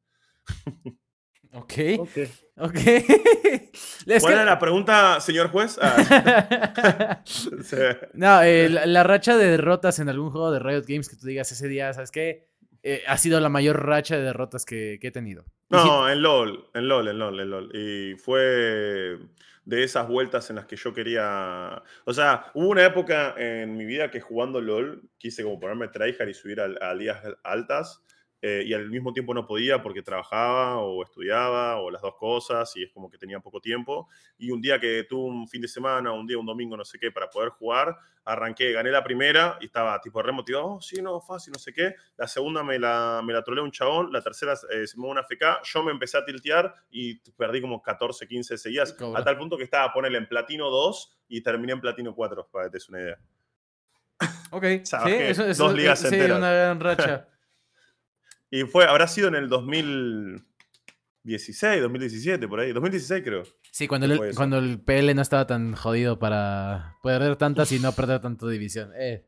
[1.54, 2.18] Ok, Ok.
[2.58, 2.76] ok.
[4.08, 5.78] Es ¿Cuál era la pregunta, señor juez?
[5.82, 7.76] Ah, sí.
[8.14, 11.28] no, eh, la, la racha de derrotas en algún juego de Riot Games que tú
[11.28, 12.48] digas ese día, ¿sabes qué?
[12.84, 15.46] Eh, ha sido la mayor racha de derrotas que, que he tenido.
[15.70, 17.72] No, en LOL, en LOL, en LOL, en LOL.
[17.76, 19.18] Y fue
[19.66, 21.84] de esas vueltas en las que yo quería...
[22.06, 26.30] O sea, hubo una época en mi vida que jugando LOL quise como ponerme tryhard
[26.30, 28.02] y subir a, a ligas altas
[28.42, 32.72] eh, y al mismo tiempo no podía porque trabajaba o estudiaba o las dos cosas
[32.78, 34.08] y es como que tenía poco tiempo.
[34.38, 37.00] Y un día que tuve un fin de semana, un día, un domingo, no sé
[37.00, 41.20] qué, para poder jugar, arranqué, gané la primera y estaba tipo remotivado, oh, sí, no,
[41.20, 41.96] fácil, no sé qué.
[42.16, 45.22] La segunda me la, me la troleó un chabón, la tercera eh, se me una
[45.24, 49.58] FK, yo me empecé a tiltear y perdí como 14, 15 seguidas, a tal punto
[49.58, 52.76] que estaba a ponerle en platino 2 y terminé en platino 4, para que te
[52.78, 53.18] des una idea.
[54.52, 56.38] Ok, sí, eso, eso- dos ligas sí, enteras.
[56.38, 57.28] una gran racha.
[58.50, 63.44] Y fue, habrá sido en el 2016, 2017, por ahí, 2016 creo.
[63.72, 67.80] Sí, cuando ¿Qué el, cuando el PL no estaba tan jodido para perder tantas y
[67.80, 68.92] no perder tanto división.
[68.98, 69.24] Eh,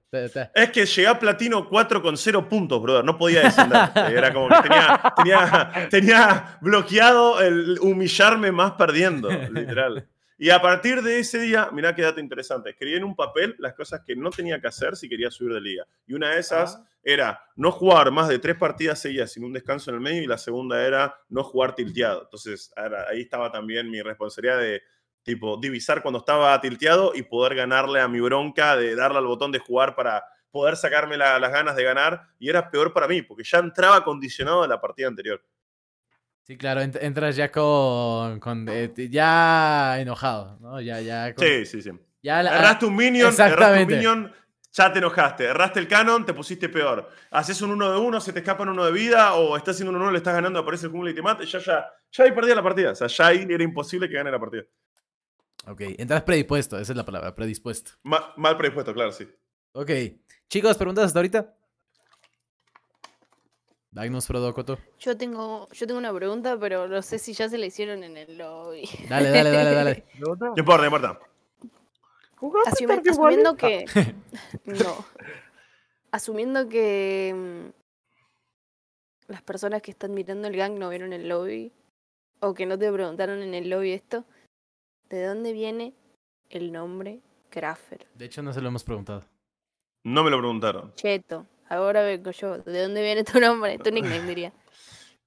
[0.56, 3.06] Es que llegué a platino 4 con 0 puntos, brother.
[3.06, 3.92] No podía descender.
[3.96, 10.08] Era como que tenía, tenía, tenía bloqueado el humillarme más perdiendo, literal.
[10.42, 12.70] Y a partir de ese día, mirá qué dato interesante.
[12.70, 15.60] Escribí en un papel las cosas que no tenía que hacer si quería subir de
[15.62, 15.86] liga.
[16.08, 16.86] Y una de esas Ah.
[17.04, 20.24] era no jugar más de tres partidas seguidas sin un descanso en el medio.
[20.24, 22.24] Y la segunda era no jugar tilteado.
[22.24, 22.72] Entonces,
[23.10, 24.82] ahí estaba también mi responsabilidad de
[25.24, 29.52] tipo divisar cuando estaba tilteado y poder ganarle a mi bronca de darle al botón
[29.52, 33.22] de jugar para poder sacarme la- las ganas de ganar y era peor para mí
[33.22, 35.44] porque ya entraba condicionado de la partida anterior.
[36.50, 40.82] Sí, claro, ent- entras ya con, con eh, ya enojado, ¿no?
[40.82, 41.36] Ya, ya.
[41.36, 41.92] con- Sí, sí, sí.
[42.24, 44.34] ya la- Erraste un minion, erraste un minion,
[44.72, 45.44] ya te enojaste.
[45.46, 47.08] Erraste el canon, te pusiste peor.
[47.30, 49.92] Haces un uno de uno, se te escapa un uno de vida o estás haciendo
[49.92, 52.32] un uno, le estás ganando, aparece el cúmulo y te mata, ya, ya, ya ahí
[52.32, 52.94] perdía la partida.
[52.94, 54.64] O sea, ya ahí era imposible que gane la partida.
[55.68, 57.92] Ok, entras predispuesto, esa es la palabra, predispuesto.
[58.02, 59.30] Ma- mal predispuesto, claro, sí.
[59.74, 59.92] Ok.
[60.50, 61.54] Chicos, ¿preguntas hasta ahorita?
[63.92, 64.78] Magnus Prodocoto.
[65.00, 68.18] Yo tengo, yo tengo una pregunta, pero no sé si ya se la hicieron en
[68.18, 68.88] el lobby.
[69.10, 70.06] Dale, dale, dale, dale.
[70.20, 71.20] No importa, no importa.
[72.36, 73.86] ¿Jugaste Asumi- Stardew asumiendo que.
[74.66, 75.06] No.
[76.12, 77.34] Asumiendo que.
[77.36, 81.72] mm, Las personas que están mirando el gang no vieron el lobby.
[82.42, 84.24] O que no te preguntaron en el lobby esto.
[85.10, 85.94] ¿De dónde viene
[86.50, 88.08] el nombre Craffer?
[88.16, 89.26] De hecho, no se lo hemos preguntado.
[90.06, 90.94] No me lo preguntaron.
[90.96, 91.46] Cheto.
[91.70, 92.58] Ahora vengo yo.
[92.58, 93.78] ¿De dónde viene tu nombre?
[93.78, 94.54] Tu nickname diría.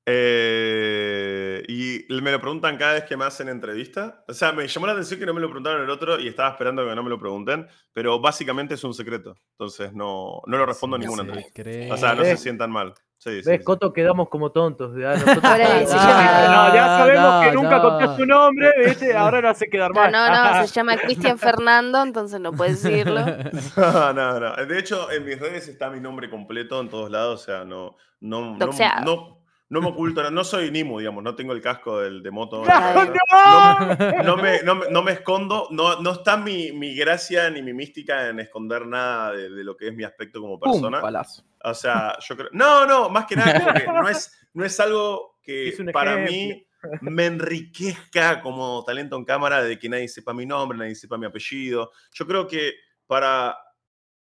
[0.05, 4.25] Eh, y me lo preguntan cada vez que me hacen entrevista.
[4.27, 6.51] O sea, me llamó la atención que no me lo preguntaron el otro y estaba
[6.51, 9.37] esperando que no me lo pregunten, pero básicamente es un secreto.
[9.53, 11.95] Entonces no, no lo respondo en Sí, ninguna entrevista.
[11.95, 12.41] O sea, no se ¿Ves?
[12.41, 12.95] sientan mal.
[13.23, 13.65] Sí, sí, ¿Ves, sí.
[13.65, 13.93] Coto?
[13.93, 14.97] Quedamos como tontos.
[14.99, 17.83] Ya, nosotros- Ahora sí, Ah, no, ya sabemos que no, nunca no.
[17.83, 19.17] conté su nombre, ¿viste?
[19.17, 20.11] Ahora no hace quedar No, mal.
[20.11, 20.29] no,
[20.61, 20.67] no.
[20.67, 23.21] Se llama Cristian Fernando, entonces no puedes decirlo.
[23.77, 24.57] No, no, no.
[24.67, 27.43] De hecho, en mis redes está mi nombre completo en todos lados.
[27.43, 28.67] O sea, no, no, no,
[29.05, 30.29] no, no me oculto.
[30.31, 31.23] No soy Nimo, digamos.
[31.23, 32.65] No tengo el casco del, de moto.
[32.65, 34.23] ¡No, no, no!
[34.25, 37.73] no me, no, me- no me escondo, no, no está mi, mi gracia ni mi
[37.73, 40.73] mística en esconder nada de, de lo que es mi aspecto como ¡Pum!
[40.73, 41.01] persona.
[41.01, 41.45] Palazo.
[41.65, 42.49] O sea, yo creo.
[42.53, 46.67] No, no, más que nada, no es, no es algo que Es para mí
[47.01, 51.27] me enriquezca como talento en cámara de que nadie sepa mi nombre, nadie sepa mi
[51.27, 51.93] apellido.
[52.13, 52.75] Yo creo que
[53.07, 53.57] para.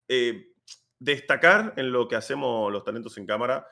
[0.07, 0.45] eh,
[0.99, 3.65] destacar en lo que hacemos los talentos en cámara,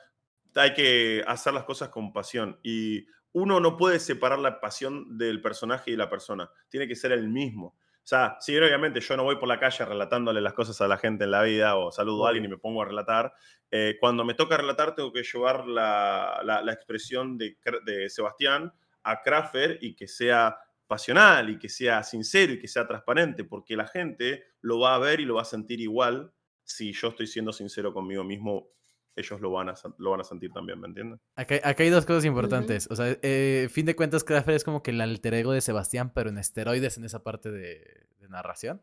[0.54, 2.58] hay que hacer las cosas con pasión.
[2.62, 6.50] Y uno no puede separar la pasión del personaje y la persona.
[6.68, 7.76] Tiene que ser el mismo.
[8.08, 10.96] O sea, sí, obviamente yo no voy por la calle relatándole las cosas a la
[10.96, 13.34] gente en la vida o saludo a alguien y me pongo a relatar.
[13.70, 19.20] Eh, cuando me toca relatar tengo que llevar la, la, expresión de, de, Sebastián a
[19.20, 23.86] Krafer y que sea pasional y que sea sincero y que sea transparente, porque la
[23.86, 26.32] gente lo va a ver y lo va a sentir igual
[26.64, 28.70] si yo estoy siendo sincero conmigo mismo
[29.18, 31.20] ellos lo van a, lo van a sentir también, ¿me entienden?
[31.36, 32.88] Acá, hay dos cosas importantes.
[32.90, 36.12] O sea, eh, fin de cuentas, Krafer es como que el alter ego de Sebastián,
[36.14, 38.78] pero en esteroides en esa parte de, narración.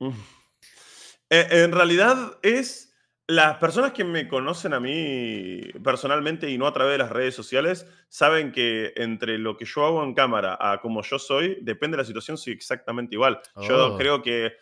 [1.29, 2.94] Eh, en realidad es
[3.27, 7.33] las personas que me conocen a mí personalmente y no a través de las redes
[7.33, 11.97] sociales saben que entre lo que yo hago en cámara a como yo soy, depende
[11.97, 13.41] de la situación, soy exactamente igual.
[13.67, 13.97] Yo oh.
[13.97, 14.53] creo que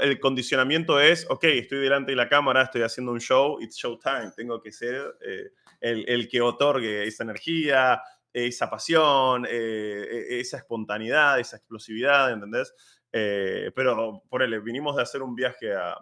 [0.00, 3.96] el condicionamiento es, ok, estoy delante de la cámara, estoy haciendo un show, it's show
[3.98, 5.50] time, tengo que ser eh,
[5.80, 8.02] el, que otorgue esa energía,
[8.32, 12.74] esa pasión, eh, e, esa espontaneidad, esa explosividad, ¿entendés?
[13.12, 15.96] Eh, pero por él, vinimos de hacer un viaje a,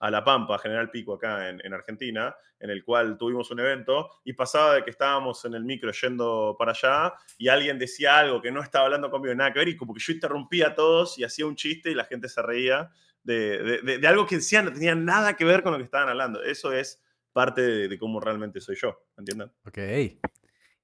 [0.00, 4.32] a La Pampa, General Pico, acá en, Argentina, en el cual tuvimos un evento y
[4.32, 8.50] pasaba de que estábamos en el micro yendo para allá y alguien decía algo que
[8.50, 11.24] no estaba hablando conmigo, nada que ver, y como que yo interrumpía a todos y
[11.24, 12.90] hacía un chiste y la gente se reía
[13.22, 16.42] de, algo que decían no tenía nada que ver con lo que estaban hablando.
[16.42, 19.52] Eso es parte de, cómo realmente soy yo, ¿entienden?
[19.66, 19.78] Ok.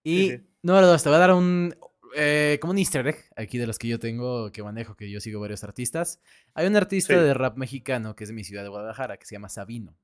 [0.04, 1.74] Y, no, no, te voy a dar un,
[2.18, 5.20] eh, como un easter egg aquí de los que yo tengo, que manejo, que yo
[5.20, 6.20] sigo varios artistas.
[6.54, 9.34] Hay un artista de rap mexicano que es de mi ciudad de Guadalajara, que se
[9.34, 9.98] llama Sabino.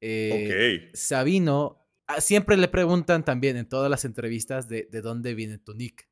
[0.00, 5.58] Eh, Sabino, ah, siempre le preguntan también en todas las entrevistas de, de dónde viene
[5.58, 6.08] tu nick.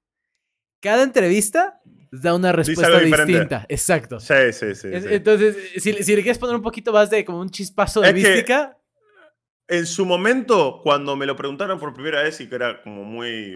[0.80, 1.80] Cada entrevista
[2.12, 3.64] da una respuesta distinta.
[3.68, 4.20] Exacto.
[4.20, 4.88] Sí, sí, sí.
[4.92, 8.76] Entonces, si, si, le quieres poner un poquito más de como un chispazo de mística.
[9.68, 13.54] En su momento, cuando me lo preguntaron por primera vez y que era como muy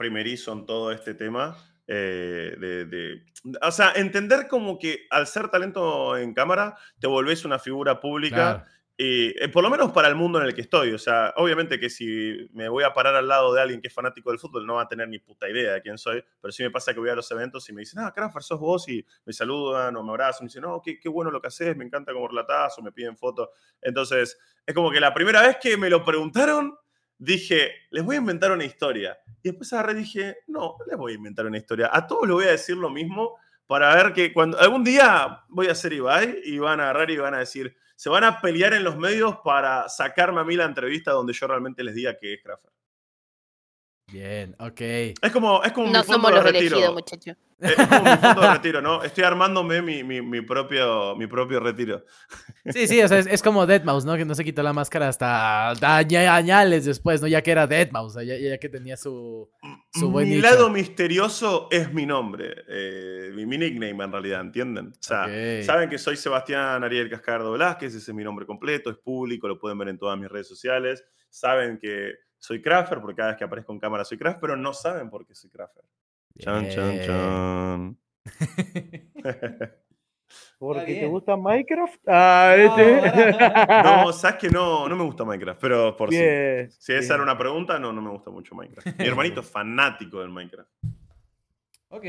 [0.00, 1.58] primerizo en todo este tema.
[1.86, 3.22] Eh, de,
[3.60, 8.66] o sea, entender como que al ser talento en cámara te volvés una figura pública.
[8.96, 10.92] Y, eh, por lo menos para el mundo en el que estoy.
[10.92, 13.94] O sea, obviamente que si me voy a parar al lado de alguien que es
[13.94, 16.24] fanático del fútbol, no va a tener ni puta idea de quién soy.
[16.40, 18.58] Pero sí me pasa que voy a los eventos y me dicen, ah, Crafer, sos
[18.58, 18.88] vos.
[18.88, 20.44] Y me saludan o me abrazan.
[20.44, 22.82] Y me dicen, no, qué, qué bueno lo que haces, me encanta cómo relatás o
[22.82, 23.50] me piden fotos.
[23.82, 26.74] Entonces, es como que la primera vez que me lo preguntaron,
[27.20, 29.16] dije, les voy a inventar una historia.
[29.42, 31.90] Y después agarré y dije, no, les voy a inventar una historia.
[31.92, 35.68] A todos les voy a decir lo mismo para ver que cuando algún día voy
[35.68, 38.72] a ser Ibai y van a agarrar y van a decir, se van a pelear
[38.72, 42.34] en los medios para sacarme a mí la entrevista donde yo realmente les diga que
[42.34, 42.70] es Crafer.
[44.12, 44.80] Bien, ok.
[44.80, 46.76] Es como, es como no mi fondo somos de los retiro.
[46.76, 47.36] elegidos, muchachos.
[47.60, 49.02] Es como mi fondo de retiro, ¿no?
[49.02, 52.04] Estoy armándome mi, mi, mi, propio, mi propio retiro.
[52.64, 54.16] Sí, sí, o sea, es, es como Deadmau5, ¿no?
[54.16, 57.28] Que no se quitó la máscara hasta añales después, ¿no?
[57.28, 59.50] Ya que era Deadmau5, ya, ya que tenía su,
[59.92, 64.88] su buen Mi lado misterioso es mi nombre, eh, mi, nickname en realidad, ¿entienden?
[64.88, 65.26] O sea,
[65.62, 69.58] saben que soy Sebastián Ariel Cascardo Velázquez, ese es mi nombre completo, es público, lo
[69.58, 71.04] pueden ver en todas mis redes sociales.
[71.28, 74.72] Saben que soy Crafter, porque cada vez que aparezco en cámara soy Crafter, pero no
[74.72, 75.84] saben por qué soy Crafter.
[76.38, 77.98] Chan, chan, chan.
[80.58, 82.00] ¿Porque te gusta Minecraft?
[82.06, 83.82] Ah, este.
[83.84, 86.18] no, sabes que no, no me gusta Minecraft, pero por si,
[86.78, 88.98] si esa era una pregunta, no, no me gusta mucho Minecraft.
[88.98, 90.70] Mi hermanito es fanático del Minecraft.
[91.88, 92.04] Ok.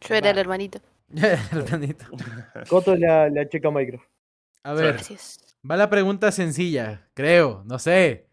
[0.00, 0.80] Yo era el hermanito.
[1.10, 2.04] el hermanito.
[2.68, 4.06] Coto la, la checa Minecraft.
[4.62, 5.00] A ver,
[5.68, 8.29] va la pregunta sencilla, creo, no sé.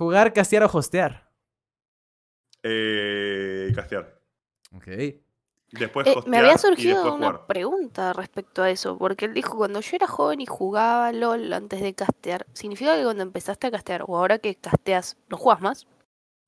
[0.00, 1.28] ¿Jugar, castear o hostear?
[2.62, 4.18] Eh, castear.
[4.72, 4.86] Ok.
[5.72, 9.96] Después eh, me había surgido una pregunta respecto a eso, porque él dijo, cuando yo
[9.96, 14.16] era joven y jugaba LOL antes de castear, ¿significa que cuando empezaste a castear o
[14.16, 15.86] ahora que casteas, no juegas más?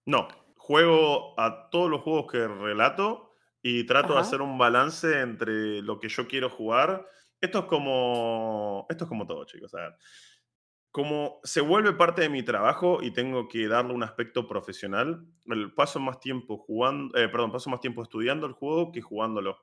[0.07, 5.83] No, juego a todos los juegos que relato y trato de hacer un balance entre
[5.83, 7.07] lo que yo quiero jugar.
[7.39, 9.75] Esto es como, esto es como todo, chicos.
[9.75, 9.97] A ver
[10.93, 15.27] como se vuelve parte de mi trabajo y tengo que darle un aspecto profesional,
[15.75, 19.57] paso más tiempo jugando, eh, perdón, paso más tiempo estudiando el juego que jugándolo.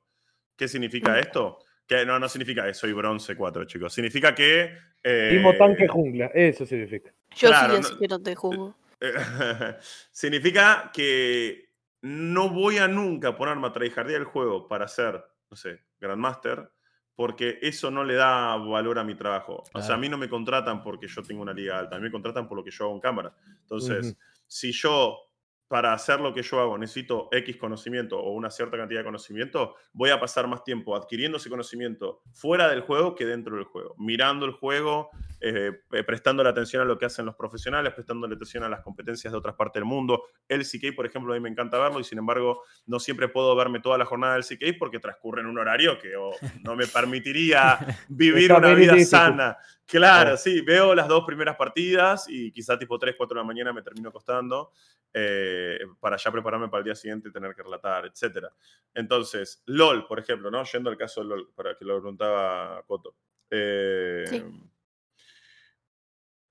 [0.56, 1.18] ¿Qué significa mm.
[1.18, 1.60] esto?
[1.86, 3.94] Que no, no significa que soy bronce 4, chicos.
[3.94, 4.76] Significa que.
[5.04, 7.14] Eh, tanque jungla, eso significa.
[7.36, 7.52] Yo
[7.84, 8.76] sí que no te juego.
[10.12, 11.70] significa que
[12.02, 16.72] no voy a nunca ponerme a tryhardear el juego para ser, no sé, Grandmaster
[17.20, 19.66] porque eso no le da valor a mi trabajo.
[19.74, 22.06] O sea, a mí no me contratan porque yo tengo una liga alta, a mí
[22.06, 23.36] me contratan por lo que yo hago en cámara.
[23.60, 24.16] Entonces,
[24.48, 25.29] si yo
[25.70, 29.76] para hacer lo que yo hago necesito X conocimiento o una cierta cantidad de conocimiento,
[29.94, 33.96] voy a pasar más tiempo adquiriendo ese conocimiento fuera del juego que dentro del juego,
[34.00, 38.28] mirando el juego, eh, eh, prestando la atención a lo que hacen los profesionales, prestando
[38.28, 40.24] la atención a las competencias de otras partes del mundo.
[40.48, 43.56] El CK, por ejemplo, a mí me encanta verlo y sin embargo no siempre puedo
[43.56, 46.32] verme toda la jornada del CK porque transcurre en un horario que oh,
[46.64, 47.78] no me permitiría
[48.10, 49.58] vivir una vida sana.
[49.90, 50.38] Claro, Oh.
[50.38, 53.82] sí, veo las dos primeras partidas y quizá tipo 3, 4 de la mañana me
[53.82, 54.72] termino acostando
[55.14, 58.46] eh, para ya prepararme para el día siguiente y tener que relatar, etc.
[58.94, 60.64] Entonces, LOL, por ejemplo, ¿no?
[60.64, 63.16] Yendo al caso de LOL, para que lo preguntaba Coto.
[63.50, 64.44] Eh, Sí.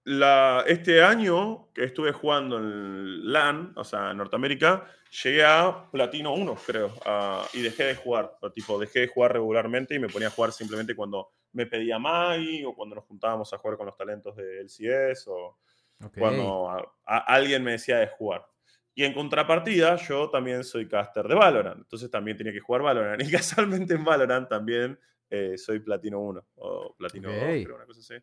[0.09, 4.87] La- este año que estuve jugando en LAN, o sea, en Norteamérica,
[5.23, 8.33] llegué a Platino 1, creo, a- y dejé de jugar.
[8.55, 12.65] tipo, dejé de jugar regularmente y me ponía a jugar simplemente cuando me pedía Mai
[12.65, 15.59] o cuando nos juntábamos a jugar con los talentos de LCS o
[16.05, 16.17] Ok.
[16.19, 18.47] cuando a- a- alguien me decía de jugar.
[18.95, 23.19] Y en contrapartida, yo también soy caster de Valorant, entonces también tenía que jugar Valorant.
[23.31, 24.99] Y casualmente en Valorant también
[25.31, 27.65] eh, soy Platino 1 o Platino 2, Ok.
[27.65, 28.15] creo, una cosa así.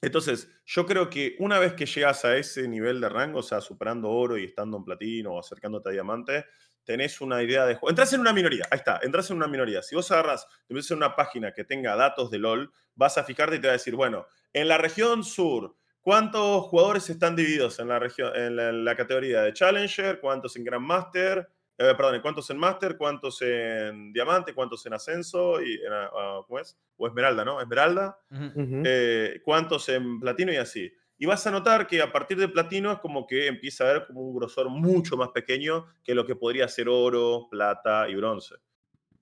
[0.00, 3.60] Entonces, yo creo que una vez que llegas a ese nivel de rango, o sea,
[3.60, 6.44] superando oro y estando en platino o acercándote a diamante,
[6.84, 7.90] tenés una idea de juego.
[7.90, 9.82] Entras en una minoría, ahí está, entras en una minoría.
[9.82, 13.24] Si vos agarras, te metes en una página que tenga datos de LOL, vas a
[13.24, 17.78] fijarte y te va a decir, bueno, en la región sur, ¿cuántos jugadores están divididos
[17.78, 20.20] en la, región, en la, en la categoría de Challenger?
[20.20, 21.48] ¿Cuántos en Grandmaster?
[21.76, 22.96] Eh, perdón, ¿cuántos en Master?
[22.96, 24.54] ¿Cuántos en Diamante?
[24.54, 25.60] ¿Cuántos en Ascenso?
[25.60, 26.78] Y en, ah, ¿Cómo es?
[26.96, 27.60] O Esmeralda, ¿no?
[27.60, 28.18] Esmeralda.
[28.30, 30.92] Eh, cuántos en platino y así.
[31.18, 34.06] Y vas a notar que a partir de platino es como que empieza a haber
[34.06, 38.56] como un grosor mucho más pequeño que lo que podría ser oro, plata y bronce.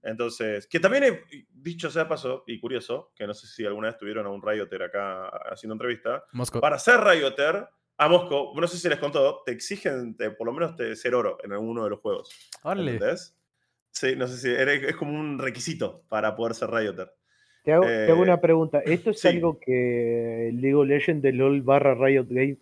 [0.02, 3.98] Entonces, que también he dicho sea paso y curioso, que no sé si alguna vez
[3.98, 6.24] tuvieron a un Rioter acá haciendo entrevista,
[6.60, 7.68] para ser Rioter,
[7.98, 11.14] a Mosco, no sé si les contó, te exigen de, por lo menos te- ser
[11.14, 12.50] oro en alguno de los juegos.
[12.62, 12.92] Órale.
[12.92, 13.36] ¿Entendés?
[13.90, 14.50] Sí, no sé si
[14.86, 17.12] es como un requisito para poder ser Rioter.
[17.62, 18.80] Te hago, te hago Eh, una pregunta.
[18.80, 19.28] ¿Esto es sí.
[19.28, 22.56] algo que League of Legends de LOL barra Riot Game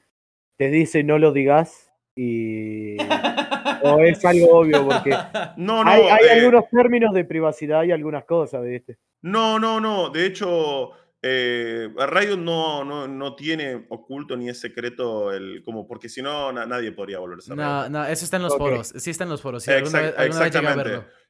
[0.56, 1.90] te dice no lo digas?
[2.16, 2.96] Y...
[3.82, 4.86] ¿O es algo obvio?
[4.86, 5.10] Porque
[5.56, 8.98] No, no, hay, hay eh, algunos términos de privacidad y algunas cosas, ¿viste?
[9.22, 10.10] No, no, no.
[10.10, 10.90] De hecho,
[11.22, 16.52] eh, Riot no, no, no tiene oculto ni es secreto el como porque si no
[16.52, 18.88] na- nadie podría volverse a No, no, eso está en los foros.
[18.96, 19.62] Sí está en los foros.
[19.62, 20.90] Sí, alguna Exact- vez, alguna vez llegué a exactamente.
[20.90, 21.20] verlo.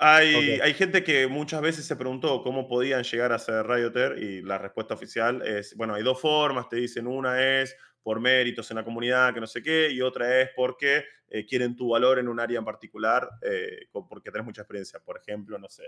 [0.00, 4.42] Hay, hay gente que muchas veces se preguntó cómo podían llegar a ser Rioter y
[4.42, 8.76] la respuesta oficial es, bueno, hay dos formas, te dicen, una es por méritos en
[8.76, 12.28] la comunidad, que no sé qué, y otra es porque eh, quieren tu valor en
[12.28, 15.00] un área en particular, eh, porque tenés mucha experiencia.
[15.00, 15.82] Por ejemplo, no sé,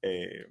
[0.00, 0.46] eh,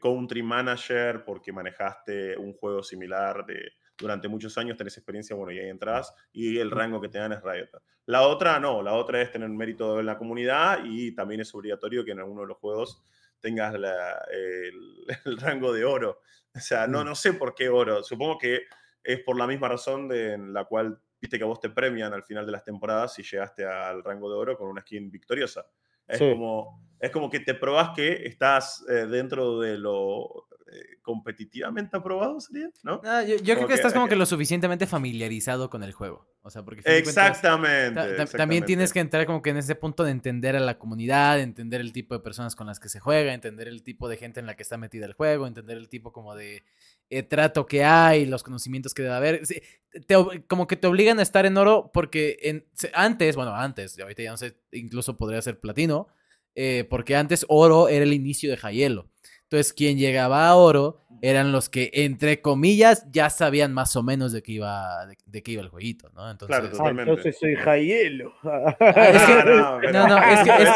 [0.00, 5.58] country manager porque manejaste un juego similar de, durante muchos años, tenés experiencia, bueno, y
[5.58, 7.68] ahí entras y el rango que te dan es Riot.
[8.06, 12.04] La otra no, la otra es tener mérito en la comunidad y también es obligatorio
[12.04, 13.02] que en alguno de los juegos
[13.40, 16.20] tengas la- el, el rango de oro.
[16.54, 17.06] O sea, no, Mm.
[17.06, 18.02] no sé por qué oro.
[18.02, 18.62] Supongo que
[19.02, 22.12] es por la misma razón de, en la cual viste que a vos te premian
[22.12, 25.66] al final de las temporadas si llegaste al rango de oro con una skin victoriosa.
[26.08, 26.30] Es, Sí.
[26.30, 32.38] como, es como que te probás que estás eh, dentro de lo eh, competitivamente aprobado,
[32.40, 32.68] ¿sería?
[32.82, 33.00] ¿No?
[33.02, 36.26] No, yo, yo creo que que- estás como que lo suficientemente familiarizado con el juego.
[36.42, 38.66] O sea, porque cuentas, Exactamente, ta- ta- También exactamente.
[38.66, 41.92] tienes que entrar como que en ese punto de entender a la comunidad, entender el
[41.94, 44.56] tipo de personas con las que se juega, entender el tipo de gente en la
[44.56, 46.64] que está metida el juego, entender el tipo como de
[47.10, 49.46] eh, trato que hay, los conocimientos que debe haber.
[49.46, 49.60] Sí,
[50.06, 53.98] te ob- como que te obligan a estar en oro porque en, antes, bueno, antes,
[53.98, 56.08] ahorita ya no sé, incluso podría ser platino,
[56.54, 59.08] eh, porque antes oro era el inicio de Jaielo.
[59.44, 64.30] Entonces, quien llegaba a oro eran los que, entre comillas, ya sabían más o menos
[64.32, 66.30] de qué iba, de, de qué iba el jueguito, ¿no?
[66.30, 67.10] Entonces, Claro, Ah, Totalmente.
[67.12, 68.34] entonces soy Jaielo.
[68.44, 69.44] Ah, es que-
[69.92, 70.68] no, no, no, es que, es,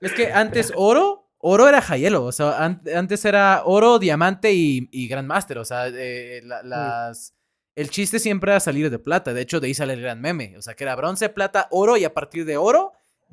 [0.00, 4.88] es que antes oro, oro era Jaielo, o sea, an- antes era oro, diamante y,
[4.90, 7.34] y Grandmaster, o sea, eh, la- las...
[7.76, 10.56] El chiste siempre era salir de plata, de hecho de ahí sale el gran meme,
[10.56, 12.92] o sea, que era bronce, plata, oro y a partir de oro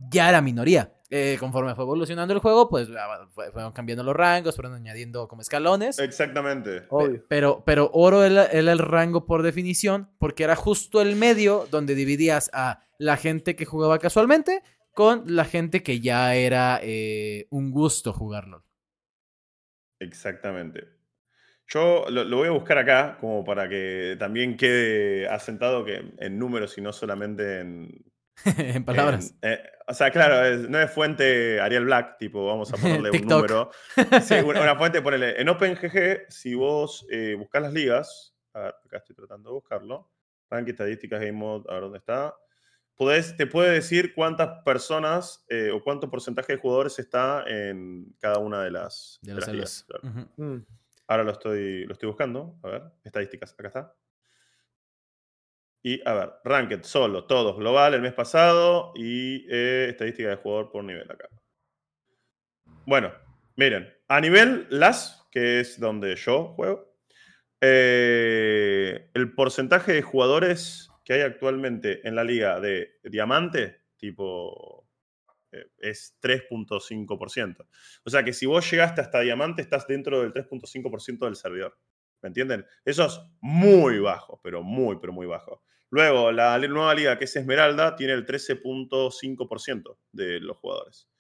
[0.10, 0.94] ya era minoría.
[1.14, 5.28] Eh, conforme fue evolucionando el juego, pues ah, fue- fueron cambiando los rangos, fueron añadiendo
[5.28, 6.00] como escalones.
[6.00, 6.84] Exactamente.
[6.90, 7.24] Obvio.
[7.28, 11.94] Pero, pero oro era, era el rango por definición, porque era justo el medio donde
[11.96, 14.64] dividías a la gente que jugaba casualmente
[14.94, 18.66] con la gente que ya era eh, un gusto jugarlo.
[20.00, 20.88] Exactamente.
[21.68, 26.38] Yo lo, lo voy a buscar acá como para que también quede asentado que en
[26.40, 28.04] números y no solamente en,
[28.58, 29.36] en palabras.
[29.42, 33.12] en- eh, o sea, claro, es- no es fuente Ariel Black, tipo, vamos a ponerle
[33.22, 33.72] un número.
[34.22, 35.40] Sí, una, una fuente, ponele.
[35.40, 40.12] En OpenGG, si vos eh, buscas las ligas, a ver, acá estoy tratando de buscarlo.
[40.50, 42.36] Ranking, estadísticas, Game Mode, a ver dónde está.
[42.98, 48.38] Podés- te puede decir cuántas personas eh, o cuánto porcentaje de jugadores está en cada
[48.40, 50.02] una de las, De de los las ligas, celos.
[50.02, 50.30] claro.
[50.38, 50.44] Ujú.
[50.44, 50.66] Mm.
[51.08, 52.56] Ahora lo estoy, lo estoy buscando.
[52.64, 53.54] A ver, estadísticas.
[53.54, 53.96] Acá está.
[55.84, 60.70] Y a ver, Ranked solo, todos, global el mes pasado y eh, estadística de jugador
[60.72, 61.28] por nivel acá.
[62.86, 63.12] Bueno,
[63.56, 66.96] miren, a nivel LAS, que es donde yo juego,
[67.62, 74.88] eh, el porcentaje de jugadores que hay actualmente en la liga de diamante, tipo,
[75.52, 77.68] eh, es 3.5%.
[78.06, 81.78] O sea que si vos llegaste hasta diamante, estás dentro del 3.5% del servidor.
[82.22, 82.66] ¿Me entienden?
[82.86, 85.64] Eso es muy bajo, pero muy, pero muy bajo.
[85.90, 91.11] Luego, la nueva liga que es Esmeralda tiene el 13.5% de los jugadores.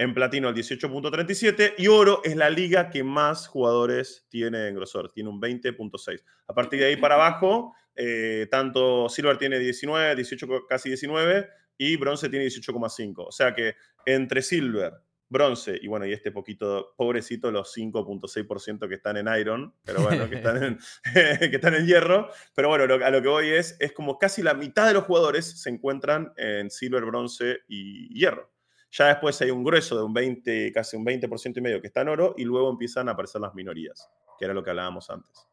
[0.00, 5.10] En platino el 18.37 y oro es la liga que más jugadores tiene en grosor,
[5.12, 6.22] tiene un 20.6.
[6.46, 11.48] A partir de ahí para abajo, eh, tanto Silver tiene 19, 18, co- casi 19
[11.76, 13.26] y bronce tiene 18,5.
[13.26, 13.74] O sea que
[14.06, 14.92] entre Silver,
[15.28, 20.28] bronce y bueno, y este poquito, pobrecito, los 5.6% que están en Iron, pero bueno,
[20.30, 20.78] que están en,
[21.50, 22.30] que están en hierro.
[22.54, 25.60] Pero bueno, a lo que voy es, es como casi la mitad de los jugadores
[25.60, 28.52] se encuentran en Silver, bronce y hierro.
[28.90, 32.00] Ya después hay un grueso de un 20, casi un 20% y medio que está
[32.00, 34.08] en oro y luego empiezan a aparecer las minorías,
[34.38, 35.46] que era lo que hablábamos antes.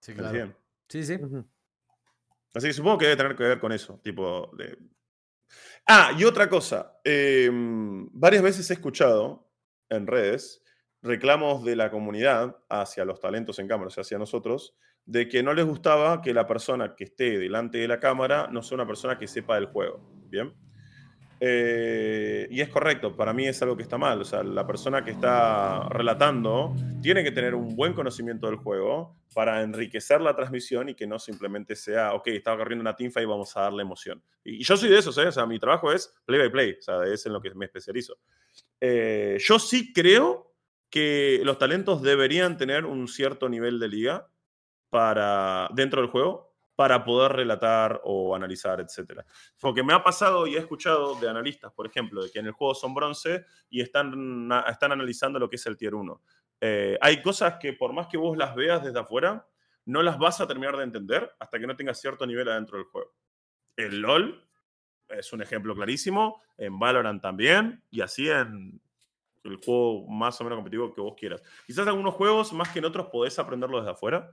[0.00, 0.56] Sí, ¿Me claro.
[0.88, 1.18] Sí, sí.
[2.54, 4.78] Así que supongo que debe tener que ver con eso, tipo de...
[5.86, 7.00] Ah, y otra cosa.
[7.04, 9.48] eh, varias veces he escuchado
[9.88, 10.62] en redes
[11.06, 14.74] reclamos de la comunidad hacia los talentos en cámara, o sea, hacia nosotros,
[15.04, 18.62] de que no les gustaba que la persona que esté delante de la cámara no
[18.62, 20.00] sea una persona que sepa del juego.
[20.28, 20.52] ¿Bien?
[21.38, 24.20] Eh, y es correcto, para mí es algo que está mal.
[24.20, 29.16] O sea, la persona que está relatando tiene que tener un buen conocimiento del juego
[29.34, 33.28] para enriquecer la transmisión y que no simplemente sea, ok, estaba corriendo una teamfight y
[33.28, 34.22] vamos a darle emoción.
[34.42, 35.26] Y, y yo soy de esos, ¿eh?
[35.26, 37.66] O sea, mi trabajo es play by play, o sea, es en lo que me
[37.66, 38.16] especializo.
[38.80, 40.54] Eh, yo sí creo
[40.90, 44.28] que los talentos deberían tener un cierto nivel de liga
[44.88, 49.22] para, dentro del juego para poder relatar o analizar, etc.
[49.58, 52.52] Porque me ha pasado y he escuchado de analistas, por ejemplo, de que en el
[52.52, 56.22] juego son bronce y están, están analizando lo que es el tier 1.
[56.60, 59.46] Eh, hay cosas que por más que vos las veas desde afuera,
[59.86, 62.86] no las vas a terminar de entender hasta que no tengas cierto nivel adentro del
[62.86, 63.14] juego.
[63.76, 64.46] El LOL
[65.08, 68.80] es un ejemplo clarísimo, en Valorant también, y así en
[69.44, 71.42] el juego más o menos competitivo que vos quieras.
[71.66, 74.30] Quizás algunos juegos, más que en otros, podés aprenderlo desde afuera,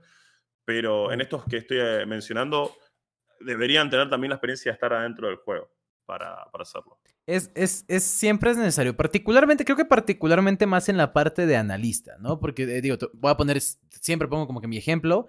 [0.64, 2.74] pero en estos que estoy eh, mencionando,
[3.40, 5.70] deberían tener también la experiencia de estar adentro del juego
[6.06, 6.98] para, para hacerlo.
[7.26, 8.96] Es, es, es, siempre es necesario.
[8.96, 12.38] Particularmente, creo que particularmente más en la parte de analista, ¿no?
[12.38, 15.26] Porque, eh, digo, voy a poner, siempre pongo como que mi ejemplo.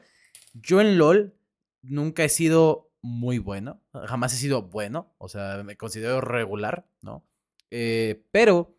[0.54, 1.34] Yo en LOL
[1.82, 7.24] nunca he sido muy bueno, jamás he sido bueno, o sea, me considero regular, ¿no?
[7.70, 8.76] Eh, pero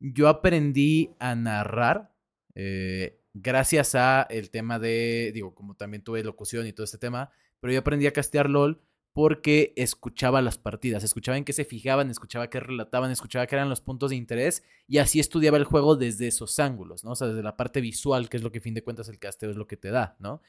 [0.00, 2.12] yo aprendí a narrar
[2.54, 7.30] eh, gracias a el tema de, digo, como también tuve locución y todo este tema,
[7.60, 8.80] pero yo aprendí a castear LOL
[9.12, 13.68] porque escuchaba las partidas, escuchaba en qué se fijaban, escuchaba qué relataban, escuchaba qué eran
[13.68, 17.12] los puntos de interés y así estudiaba el juego desde esos ángulos, ¿no?
[17.12, 19.18] O sea, desde la parte visual, que es lo que a fin de cuentas el
[19.18, 20.40] casteo es lo que te da, ¿no?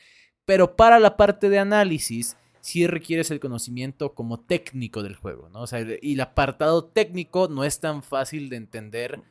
[0.46, 5.62] Pero para la parte de análisis, sí requieres el conocimiento como técnico del juego, ¿no?
[5.62, 9.22] O sea, y el apartado técnico no es tan fácil de entender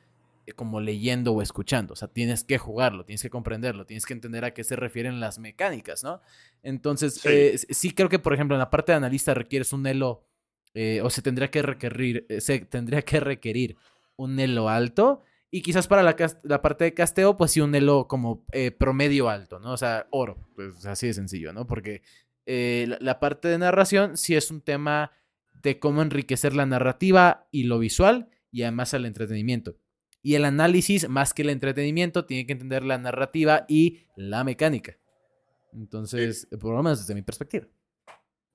[0.55, 1.93] como leyendo o escuchando.
[1.93, 5.21] O sea, tienes que jugarlo, tienes que comprenderlo, tienes que entender a qué se refieren
[5.21, 6.21] las mecánicas, ¿no?
[6.63, 7.29] Entonces, Sí.
[7.31, 10.25] eh, sí creo que, por ejemplo, en la parte de analista requieres un elo,
[10.75, 13.77] eh, o se tendría que requerir, eh, se tendría que requerir
[14.17, 15.23] un elo alto.
[15.51, 16.15] Y quizás para la,
[16.63, 19.73] parte de casteo, pues sí, un elo como eh, promedio alto, ¿no?
[19.73, 21.67] O sea, oro, pues así de sencillo, ¿no?
[21.67, 22.03] Porque
[22.45, 25.13] eh, la, la parte de narración sí es un tema
[25.63, 29.77] de cómo enriquecer la narrativa y lo visual y además el entretenimiento.
[30.23, 34.97] Y el análisis, más que el entretenimiento, tiene que entender la narrativa y la mecánica.
[35.73, 37.67] Entonces, por lo menos desde mi perspectiva.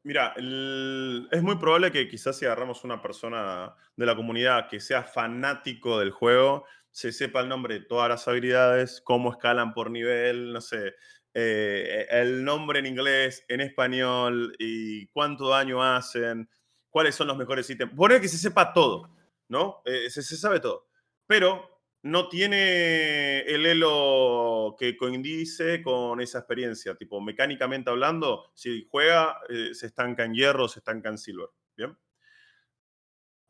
[0.03, 4.81] Mira, el- es muy probable que quizás si agarramos una persona de la comunidad que
[4.81, 9.89] sea fanático del juego, se sepa el nombre de todas las habilidades, cómo escalan por
[9.89, 10.93] nivel, no sé,
[11.33, 16.49] eh, el nombre en inglés, en español y cuánto daño hacen,
[16.89, 17.93] cuáles son los mejores ítems.
[17.95, 19.09] Poner que se sepa todo,
[19.47, 19.81] ¿no?
[19.85, 20.87] Eh, se, se sabe todo.
[21.27, 26.95] Pero no tiene el elo que coincide con esa experiencia.
[26.95, 31.47] Tipo, mecánicamente hablando, si juega, eh, se estanca en hierro, se estanca en silver.
[31.75, 31.97] ¿Bien?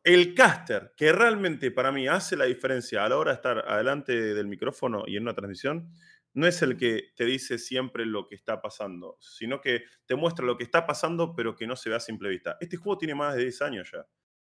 [0.04, 4.34] El caster, que realmente para mí hace la diferencia a la hora de estar adelante
[4.34, 5.94] del micrófono y en una transmisión,
[6.34, 10.46] no es el que te dice siempre lo que está pasando, sino que te muestra
[10.46, 12.58] lo que está pasando, pero que no se ve a simple vista.
[12.60, 14.06] Este juego tiene más de 10 años ya.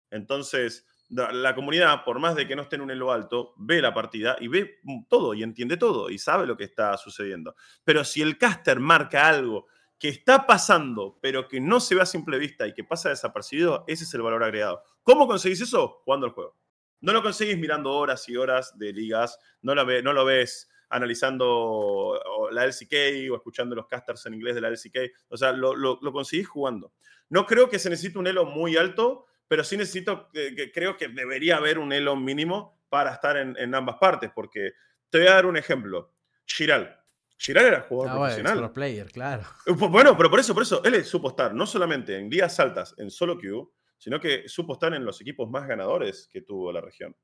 [0.09, 3.93] Entonces, la comunidad, por más de que no esté en un elo alto, ve la
[3.93, 4.79] partida y ve
[5.09, 7.55] todo y entiende todo y sabe lo que está sucediendo.
[7.83, 9.67] Pero si el caster marca algo
[9.99, 13.85] que está pasando, pero que no se ve a simple vista y que pasa desapercibido,
[13.87, 14.81] ese es el valor agregado.
[15.03, 16.01] ¿Cómo conseguís eso?
[16.03, 16.57] Jugando el juego.
[16.99, 22.19] No lo conseguís mirando horas y horas de ligas, no lo, no lo ves analizando
[22.51, 25.11] la LCK o escuchando los casters en inglés de la LCK.
[25.29, 26.93] O sea, lo, lo, conseguís jugando.
[27.29, 31.09] No creo que se necesite un elo muy alto, pero sí necesito, que, creo que
[31.09, 34.71] debería haber un elo mínimo para estar en, ambas partes, porque
[35.11, 36.15] te voy a dar un ejemplo.
[36.43, 36.99] Chiral.
[37.37, 38.53] Chiral era jugador ah, profesional.
[38.55, 39.43] Bueno, player, claro.
[39.67, 42.95] Uh, bueno, pero por eso, por eso, él supo estar no solamente en días altas
[42.97, 46.81] en solo queue, sino que supo estar en los equipos más ganadores que tuvo la
[46.81, 47.15] región.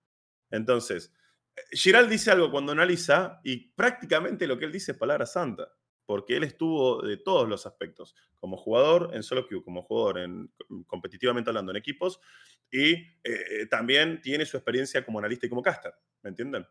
[0.52, 1.12] Entonces,
[1.72, 5.68] Giral dice algo cuando analiza y prácticamente lo que él dice es palabra santa,
[6.10, 10.52] porque él estuvo de todos los aspectos, como jugador en solo queue, como jugador en,
[10.88, 12.20] competitivamente hablando en equipos
[12.72, 12.94] y
[13.24, 15.94] eh, también tiene su experiencia como analista y como caster,
[16.24, 16.66] ¿me entienden?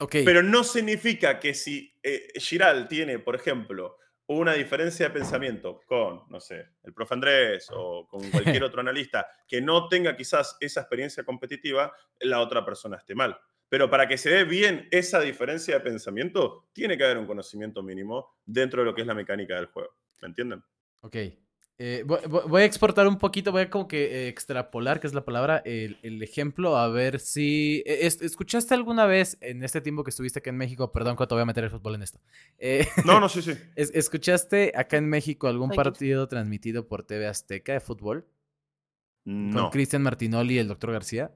[0.00, 0.24] Okay.
[0.24, 6.22] Pero no significa que si eh, Giral tiene, por ejemplo, una diferencia de pensamiento con,
[6.28, 10.80] no sé, el profe Andrés o con cualquier otro analista que no tenga quizás esa
[10.80, 13.38] experiencia competitiva, la otra persona esté mal.
[13.68, 17.82] Pero para que se dé bien esa diferencia de pensamiento, tiene que haber un conocimiento
[17.82, 19.90] mínimo dentro de lo que es la mecánica del juego.
[20.22, 20.62] ¿Me entienden?
[21.00, 21.16] Ok.
[21.78, 25.26] Eh, voy, a exportar un poquito, voy a como que eh, extrapolar, que es la
[25.26, 27.82] palabra, el, ejemplo, a ver si...
[27.84, 30.90] Eh, ¿Escuchaste alguna vez en este tiempo que estuviste acá en México?
[30.90, 32.18] Perdón, cuando voy a meter el fútbol en esto.
[33.04, 33.52] no, no, sí, sí.
[33.76, 38.26] ¿Escuchaste acá en México algún partido transmitido por TV Azteca de fútbol?
[39.24, 39.60] No.
[39.60, 41.34] Con Cristian Martinoli y el doctor García.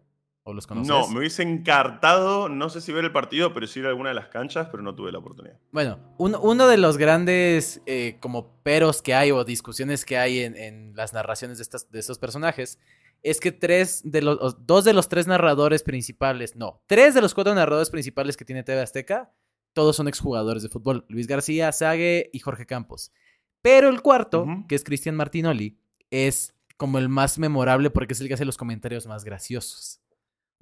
[0.51, 0.88] ¿O los conoces?
[0.88, 4.09] No, me hubiese encartado, no sé si ver el partido, pero sí ir a alguna
[4.09, 5.59] de las canchas, pero no tuve la oportunidad.
[5.70, 10.94] Bueno, uno de los grandes eh, como peros que hay o discusiones que hay en,
[10.96, 12.78] las narraciones de, estas, de estos personajes
[13.22, 17.34] es que tres de los, dos de los tres narradores principales, no, tres de los
[17.34, 19.32] cuatro narradores principales que tiene TV Azteca,
[19.72, 21.05] todos son exjugadores de fútbol.
[21.09, 23.12] Luis García, Sague y Jorge Campos.
[23.62, 25.78] Pero el cuarto, que es Cristian Martinoli,
[26.11, 30.01] es como el más memorable porque es el que hace los comentarios más graciosos.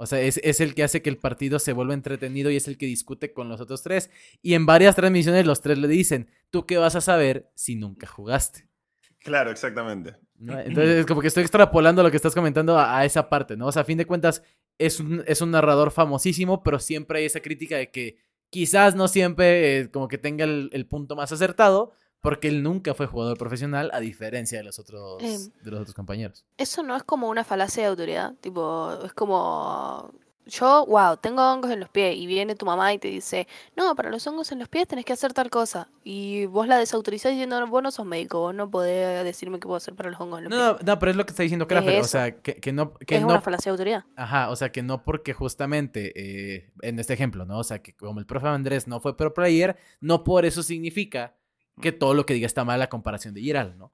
[0.00, 2.78] O sea, es, el que hace que el partido se vuelva entretenido y es el
[2.78, 4.10] que discute con los otros tres.
[4.42, 8.06] Y en varias transmisiones los tres le dicen, ¿tú qué vas a saber si nunca
[8.06, 8.68] jugaste?
[9.18, 10.14] Claro, exactamente.
[10.40, 13.66] Entonces, es como que estoy extrapolando lo que estás comentando a, esa parte, ¿no?
[13.66, 14.44] O sea, a fin de cuentas,
[14.78, 18.18] es un, es un narrador famosísimo, pero siempre hay esa crítica de que
[18.50, 23.06] quizás no siempre eh, como que tenga el punto más acertado, porque él nunca fue
[23.06, 26.44] jugador profesional, a diferencia de los otros, em, de los otros compañeros.
[26.56, 28.34] Eso no es como una falacia de autoridad.
[28.40, 30.12] Tipo, es como.
[30.46, 32.16] Yo, wow, tengo hongos en los pies.
[32.16, 33.46] Y viene tu mamá y te dice:
[33.76, 35.90] No, para los hongos en los pies tenés que hacer tal cosa.
[36.02, 39.76] Y vos la desautorizás diciendo: Vos no sos médico, vos no podés decirme qué puedo
[39.76, 40.86] hacer para los hongos en los pies.
[40.86, 42.00] No, pero es lo que está diciendo Krafer.
[42.00, 42.94] O sea, que, no.
[42.94, 44.04] Que es una falacia de autoridad.
[44.16, 47.58] Ajá, o sea, que no porque justamente, eh, en este ejemplo, ¿no?
[47.58, 51.34] O sea, que como el profe Andrés no fue pro player, no por eso significa
[51.80, 53.92] que todo lo que diga está mal a comparación de Giral, ¿no?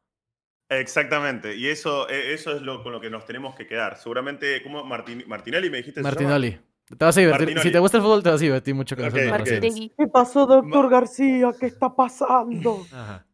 [0.68, 3.98] Exactamente, y eso, e, eso es lo, con lo que nos tenemos que quedar.
[3.98, 4.84] Seguramente, ¿cómo?
[4.84, 6.02] Martinelli me dijiste.
[6.02, 6.58] Martinelli.
[6.86, 7.58] Te vas a divertir.
[7.60, 9.30] Si te gusta el fútbol, te vas a divertir mucho con okay,
[9.96, 11.52] ¿Qué pasó, doctor García?
[11.58, 12.86] ¿Qué está pasando?
[12.92, 13.26] Ajá.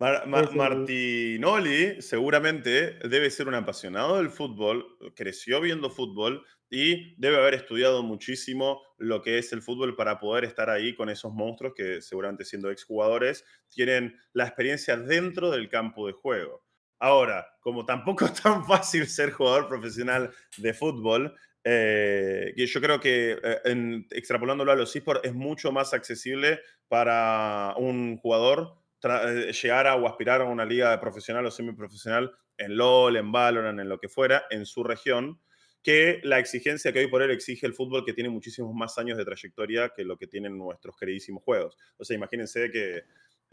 [0.54, 8.02] Martinoli seguramente debe ser un apasionado del fútbol, creció viendo fútbol y debe haber estudiado
[8.02, 12.44] muchísimo lo que es el fútbol para poder estar ahí con esos monstruos que seguramente
[12.44, 16.64] siendo exjugadores tienen la experiencia dentro del campo de juego.
[16.98, 23.38] Ahora, como tampoco es tan fácil ser jugador profesional de fútbol, eh, yo creo que
[23.42, 29.96] eh, en, extrapolándolo a los esports es mucho más accesible para un jugador llegar a
[29.96, 34.08] o aspirar a una liga profesional o semiprofesional en LOL, en Valorant, en lo que
[34.08, 35.40] fuera, en su región,
[35.82, 39.18] que la exigencia que hoy por hoy exige el fútbol, que tiene muchísimos más años
[39.18, 41.76] de trayectoria que lo que tienen nuestros queridísimos juegos.
[41.98, 43.02] O sea, imagínense que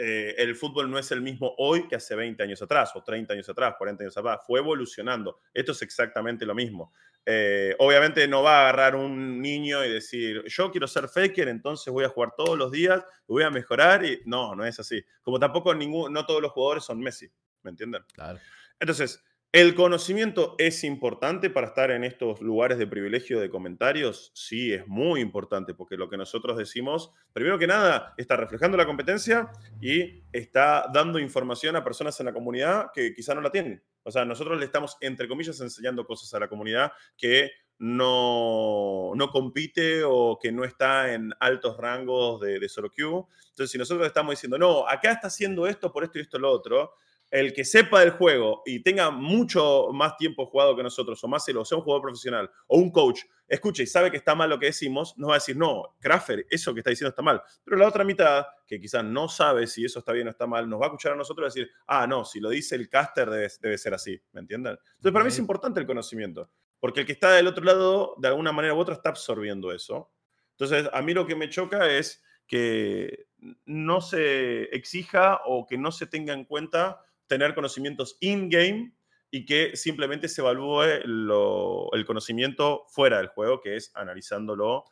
[0.04, 3.34] eh, el fútbol no es el mismo hoy que hace 20 años atrás, o 30
[3.34, 4.40] años atrás, 40 años atrás.
[4.48, 5.42] Fue evolucionando.
[5.54, 6.92] Esto es exactamente lo mismo.
[7.24, 11.94] Eh, obviamente no va a agarrar un niño y decir, yo quiero ser faker, entonces
[11.94, 14.04] voy a jugar todos los días, voy a mejorar.
[14.04, 15.06] Y no, no es así.
[15.22, 17.30] Como tampoco ningún, no todos los jugadores son Messi.
[17.62, 18.04] ¿Me entienden?
[18.14, 18.40] Claro.
[18.80, 19.24] Entonces,
[19.54, 24.32] ¿El conocimiento es importante para estar en estos lugares de privilegio de comentarios?
[24.34, 28.86] Sí, es muy importante porque lo que nosotros decimos, primero que nada, está reflejando la
[28.86, 33.84] competencia y está dando información a personas en la comunidad que quizá no la tienen.
[34.04, 39.32] O sea, nosotros le estamos, entre comillas, enseñando cosas a la comunidad que no, no
[39.32, 43.26] compite o que no está en altos rangos de, de solo queue.
[43.50, 46.50] Entonces, si nosotros estamos diciendo, no, acá está haciendo esto por esto y esto lo
[46.50, 46.94] otro,
[47.32, 51.48] el que sepa del juego y tenga mucho más tiempo jugado que nosotros, o más
[51.48, 54.60] o sea un jugador profesional o un coach, escuche y sabe que está mal lo
[54.60, 57.42] que decimos, nos va a decir, no, Crafter, eso que está diciendo está mal.
[57.64, 60.70] Pero la otra mitad, que quizás no sabe si eso está bien o está mal,
[60.70, 63.30] nos va a escuchar a nosotros y decir, ah, no, si lo dice el caster
[63.30, 64.74] debe, debe ser así, ¿me entienden?
[64.74, 68.28] Entonces, para mí es importante el conocimiento, porque el que está del otro lado, de
[68.28, 70.12] alguna manera u otra, está absorbiendo eso.
[70.52, 73.28] Entonces, a mí lo que me choca es que
[73.66, 77.02] no se exija o que no se tenga en cuenta
[77.32, 78.94] tener conocimientos in-game
[79.32, 84.84] y que simplemente se evalúe el conocimiento fuera del juego, que es analizándolo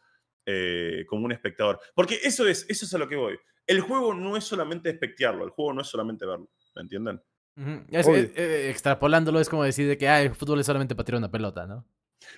[0.46, 1.82] eh, como un espectador.
[1.94, 3.38] Porque eso es, eso es a lo que voy.
[3.68, 7.22] El juego no es solamente espectearlo, el juego no es solamente verlo, ¿me entienden?
[7.58, 11.30] Eh, extrapolándolo es como decir de que ah, el fútbol es solamente para tirar una
[11.30, 11.86] pelota, ¿no?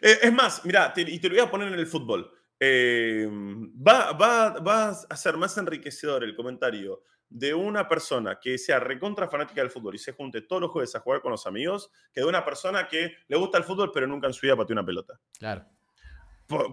[0.02, 2.32] Eh, es más, mira, y te lo voy a poner en el fútbol.
[2.60, 9.28] va, va, va a ser más enriquecedor el comentario de una persona que sea recontra
[9.28, 12.20] fanática del fútbol y se junte todos los jueves a jugar con los amigos que
[12.22, 14.86] de una persona que le gusta el fútbol pero nunca en su vida pateó una
[14.86, 15.20] pelota.
[15.40, 15.66] Claro.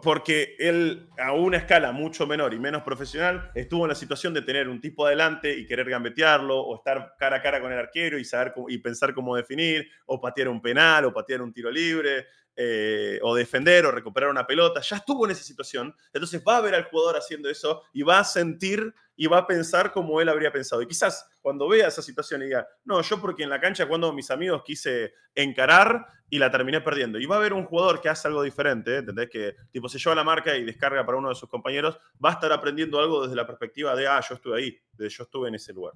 [0.03, 4.43] Porque él, a una escala mucho menor y menos profesional, estuvo en la situación de
[4.43, 8.19] tener un tipo adelante y querer gambetearlo, o estar cara a cara con el arquero
[8.19, 12.27] y, saber y pensar cómo definir, o patear un penal, o patear un tiro libre,
[12.57, 14.81] eh, o defender, o recuperar una pelota.
[14.81, 15.95] Ya estuvo en esa situación.
[16.13, 19.47] Entonces va a ver al jugador haciendo eso y va a sentir y va a
[19.47, 20.83] pensar como él habría pensado.
[20.83, 24.13] Y quizás cuando vea esa situación y diga, no, yo porque en la cancha cuando
[24.13, 27.19] mis amigos quise encarar y la terminé perdiendo.
[27.19, 29.29] Y va a haber un jugador que hace algo diferente, ¿entendés?
[29.31, 32.33] Que tipo se lleva la marca y descarga para uno de sus compañeros, va a
[32.35, 35.55] estar aprendiendo algo desde la perspectiva de, ah, yo estuve ahí, de yo estuve en
[35.55, 35.95] ese lugar.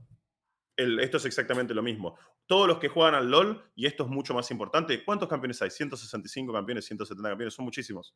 [0.76, 2.16] esto es exactamente lo mismo.
[2.46, 5.70] Todos los que juegan al LOL, y esto es mucho más importante, ¿cuántos campeones hay?
[5.70, 8.14] 165 campeones, 170 campeones, son muchísimos.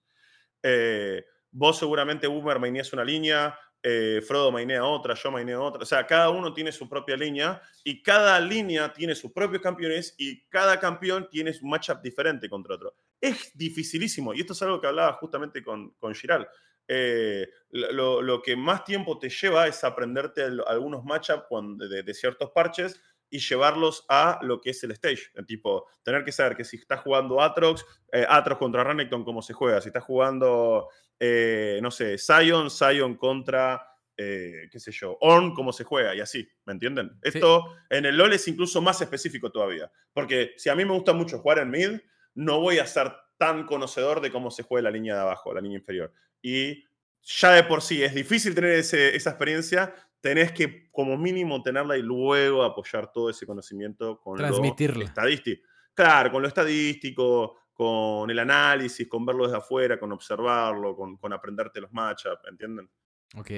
[0.62, 5.82] Eh, vos seguramente Boomer mainías una línea, eh, Frodo mainea otra, yo maineo otra.
[5.82, 10.14] O sea, cada uno tiene su propia línea y cada línea tiene sus propios campeones
[10.18, 12.94] y cada campeón tiene un matchup diferente contra otro.
[13.20, 16.48] Es dificilísimo y esto es algo que hablaba justamente con, con Giral.
[16.88, 21.48] Eh, lo, que más tiempo te lleva es aprenderte algunos matchups
[21.78, 23.00] de, de, ciertos parches
[23.30, 25.30] y llevarlos a lo que es el stage.
[25.46, 29.52] Tipo, tener que saber que si estás jugando Atrox, eh, Atrox contra Renekton, cómo se
[29.52, 29.80] juega.
[29.80, 35.72] Si estás jugando eh, no sé, Zion, Zion contra, eh, qué sé yo, Orn, cómo
[35.72, 37.18] se juega y así, ¿me entienden?
[37.22, 41.14] Esto en el LoL es incluso más específico todavía, porque si a mí me gusta
[41.14, 42.00] mucho jugar en mid,
[42.34, 45.60] no voy a ser tan conocedor de cómo se juega la línea de abajo, la
[45.60, 46.12] línea inferior.
[46.42, 46.84] Y
[47.22, 49.94] ya de por sí es difícil tener esa experiencia,
[50.26, 54.74] tenés que como mínimo tenerla y luego apoyar todo ese conocimiento con lo
[55.04, 55.62] estadístico.
[55.94, 61.32] Claro, con lo estadístico, con el análisis, con verlo desde afuera, con observarlo, con, con
[61.32, 62.90] aprenderte los matchups, ¿entienden?
[63.36, 63.50] Ok.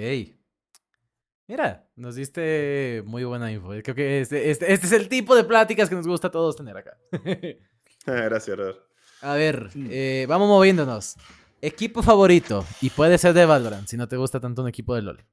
[1.46, 3.70] Mira, nos diste muy buena info.
[3.82, 6.54] Creo que este, este, este es el tipo de pláticas que nos gusta a todos
[6.54, 6.98] tener acá.
[8.04, 8.78] Gracias, Robert.
[9.22, 11.16] A ver, eh, vamos moviéndonos.
[11.62, 15.02] Equipo favorito, y puede ser de Valorant, si no te gusta tanto un equipo de
[15.02, 15.24] LoL.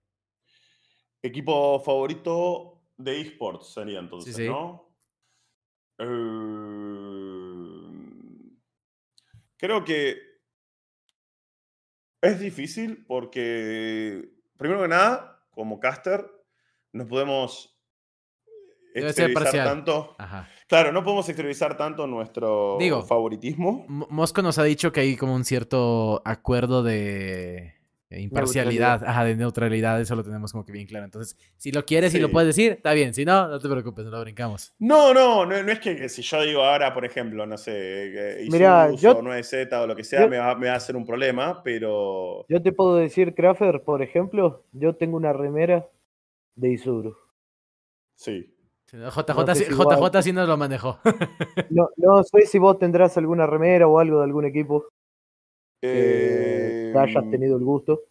[1.26, 4.96] Equipo favorito de esports sería entonces, ¿no?
[5.98, 7.26] Eh...
[9.58, 10.18] Creo que
[12.22, 16.30] es difícil porque, primero que nada, como caster,
[16.92, 17.76] no podemos
[18.94, 20.16] exteriorizar tanto.
[20.68, 23.86] Claro, no podemos exteriorizar tanto nuestro favoritismo.
[23.88, 27.74] Mosco nos ha dicho que hay como un cierto acuerdo de
[28.10, 31.06] imparcialidad, ajá, de neutralidad, eso lo tenemos como que bien claro.
[31.06, 33.14] Entonces, si lo quieres y lo puedes decir, está bien.
[33.14, 34.74] Si no, no te preocupes, no lo brincamos.
[34.80, 39.22] No, no, no, es que, si yo digo ahora, por ejemplo, no sé, Mira, yo,
[39.22, 42.46] no es Z o lo que sea, me, va, a hacer un problema, pero.
[42.48, 45.88] Yo te puedo decir, Crafter, por ejemplo, yo tengo una remera
[46.56, 47.18] de Isuru.
[48.16, 48.52] Sí.
[48.92, 51.00] JJ, JJ, sí nos lo manejó.
[51.72, 54.86] no, no sé si vos tendrás alguna remera o algo de algún equipo.
[55.88, 58.04] Eh, que hayas tenido el gusto.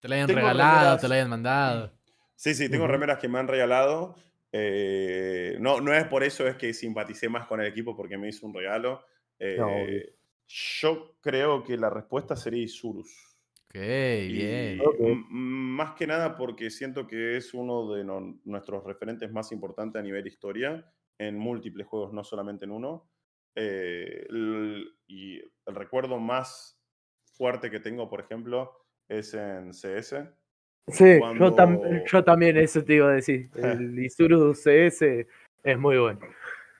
[0.00, 1.92] Te la hayan regalado, te la hayan mandado.
[2.34, 4.14] Sí, sí, tengo remeras que me han regalado.
[4.52, 8.28] Eh, no, no es por eso es que simpaticé más con el equipo porque me
[8.28, 9.04] hizo un regalo.
[9.38, 10.14] Eh,
[10.46, 13.36] yo creo que la respuesta sería Isurus.
[13.68, 14.80] Ok, bien.
[15.28, 18.04] Más que nada porque siento que es uno de
[18.44, 23.10] nuestros referentes más importantes a nivel historia, en múltiples juegos, no solamente en uno.
[23.56, 26.75] y el recuerdo más
[27.36, 28.72] fuerte que tengo, por ejemplo,
[29.08, 30.14] es en CS.
[30.88, 33.50] Sí, yo, también eso te iba a decir.
[33.54, 36.20] El Isuru CS es muy bueno.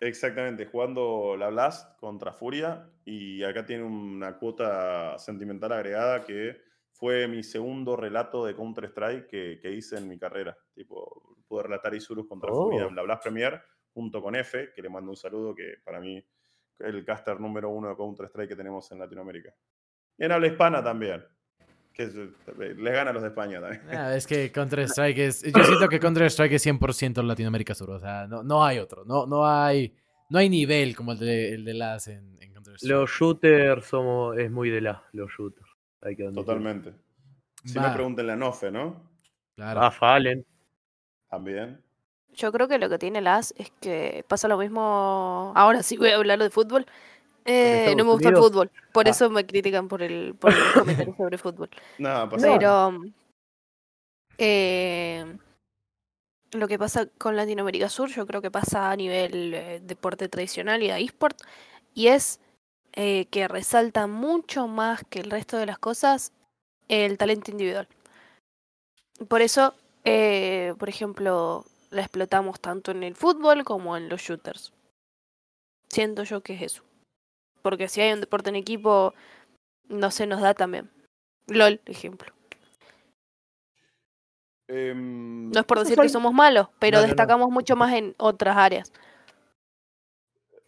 [0.00, 6.60] Exactamente, jugando la Blast contra Furia y acá tiene una cuota sentimental agregada que
[6.92, 10.56] fue mi segundo relato de Counter-Strike que, que hice en mi carrera.
[10.74, 12.88] Tipo, pude relatar Isurus contra Furia Oh.
[12.88, 16.18] en la Blast Premier junto con F, que le mando un saludo, que para mí
[16.18, 19.54] es el caster número uno de Counter-Strike que tenemos en Latinoamérica.
[20.18, 21.24] Y en habla hispana también,
[21.92, 23.82] que es- les gana a los de España también.
[23.90, 25.42] Ah, es que Counter-Strike es.
[25.42, 27.90] Yo siento que Counter-Strike es 100% Latinoamérica Sur.
[27.90, 29.04] O sea, no, no hay otro.
[29.04, 29.94] No, no, hay,
[30.30, 32.90] no hay nivel como el de, el de las en, en Counter-Strike.
[32.90, 35.68] Los shooters somos, es muy de la, los shooters.
[36.02, 36.30] Hay que.
[36.32, 36.94] Totalmente.
[37.64, 39.10] Si Va, no, pregúntenle a Nofe, ¿no?
[39.56, 39.80] Claro.
[39.82, 40.44] Ah, Fallen.
[41.28, 41.82] También.
[42.34, 45.52] Yo creo que lo que tiene las es que pasa lo mismo.
[45.56, 46.86] Ahora sí voy a hablar de fútbol.
[47.46, 48.70] Eh, no me gusta el fútbol.
[48.92, 49.10] Por Ah.
[49.10, 51.70] eso me critican por el, por el comentario sobre fútbol.
[51.70, 52.28] Pasa nada.
[52.28, 53.02] Pero
[54.38, 55.36] eh,
[56.52, 60.82] lo que pasa con Latinoamérica Sur, yo creo que pasa a nivel eh, deporte tradicional
[60.82, 61.38] y de eSport,
[61.94, 62.40] y es
[62.92, 66.32] eh, que resalta mucho más que el resto de las cosas
[66.88, 67.88] el talento individual.
[69.28, 69.74] Por eso,
[70.04, 74.72] eh, por ejemplo, la explotamos tanto en el fútbol como en los shooters.
[75.88, 76.82] Siento yo que es eso.
[77.66, 79.12] Porque si hay un deporte en equipo,
[79.88, 80.88] no se nos da también.
[81.48, 82.32] LOL, ejemplo.
[84.68, 87.08] Em, No es por decir que somos malos, pero No, no, no.
[87.08, 88.92] destacamos mucho más en otras áreas.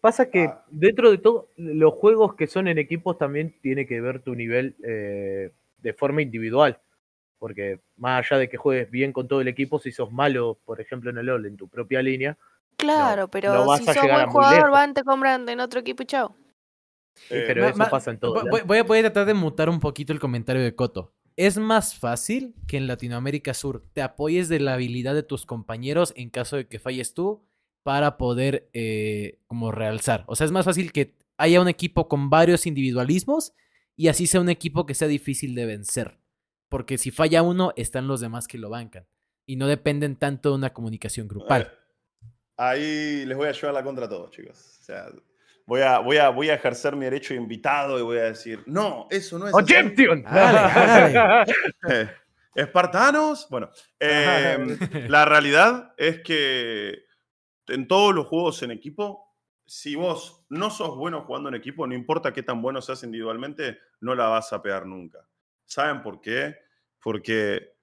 [0.00, 0.64] Pasa que Ah.
[0.72, 4.74] dentro de todo, los juegos que son en equipos también tiene que ver tu nivel
[4.82, 6.80] eh, de forma individual.
[7.38, 10.80] Porque más allá de que juegues bien con todo el equipo, si sos malo, por
[10.80, 12.36] ejemplo, en el LOL, en tu propia línea,
[12.76, 16.06] Claro, no pero vas si sos buen jugador, van, te compran en otro equipo y
[16.06, 16.34] chao.
[17.30, 18.34] Eh, pero Ma- eso ma- pasa en todo.
[18.34, 21.14] voy- voy, voy a, voy a tratar de mutar un poquito el comentario de Coto.
[21.36, 26.12] Es más fácil que en Latinoamérica Sur te apoyes de la habilidad de tus compañeros
[26.16, 27.44] en caso de que falles tú
[27.84, 30.24] para poder eh, como realzar.
[30.26, 33.52] O sea, es más fácil que haya un equipo con varios individualismos
[33.96, 36.18] y así sea un equipo que sea difícil de vencer.
[36.68, 39.06] Porque si falla uno, están los demás que lo bancan.
[39.46, 41.62] Y no dependen tanto de una comunicación grupal.
[41.62, 44.78] Eh, Ahí les voy a llevar la contra a todos, chicos.
[44.80, 45.06] O sea,
[45.68, 48.62] voy a, voy a, voy a ejercer mi derecho de invitado y voy a decir,
[48.64, 49.62] no, eso no es así".
[49.62, 50.22] ¡Objection!
[50.22, 51.52] Dale,
[51.90, 52.10] Eh,
[52.54, 53.46] Espartanos.
[53.50, 53.68] Bueno,
[54.00, 54.56] eh,
[55.08, 57.04] la realidad es que
[57.66, 61.94] en todos los juegos en equipo, si vos no sos bueno jugando en equipo, no
[61.94, 65.18] importa qué tan bueno seas individualmente, no la vas a pegar nunca.
[65.66, 66.56] ¿Saben por qué?
[66.98, 67.74] Porque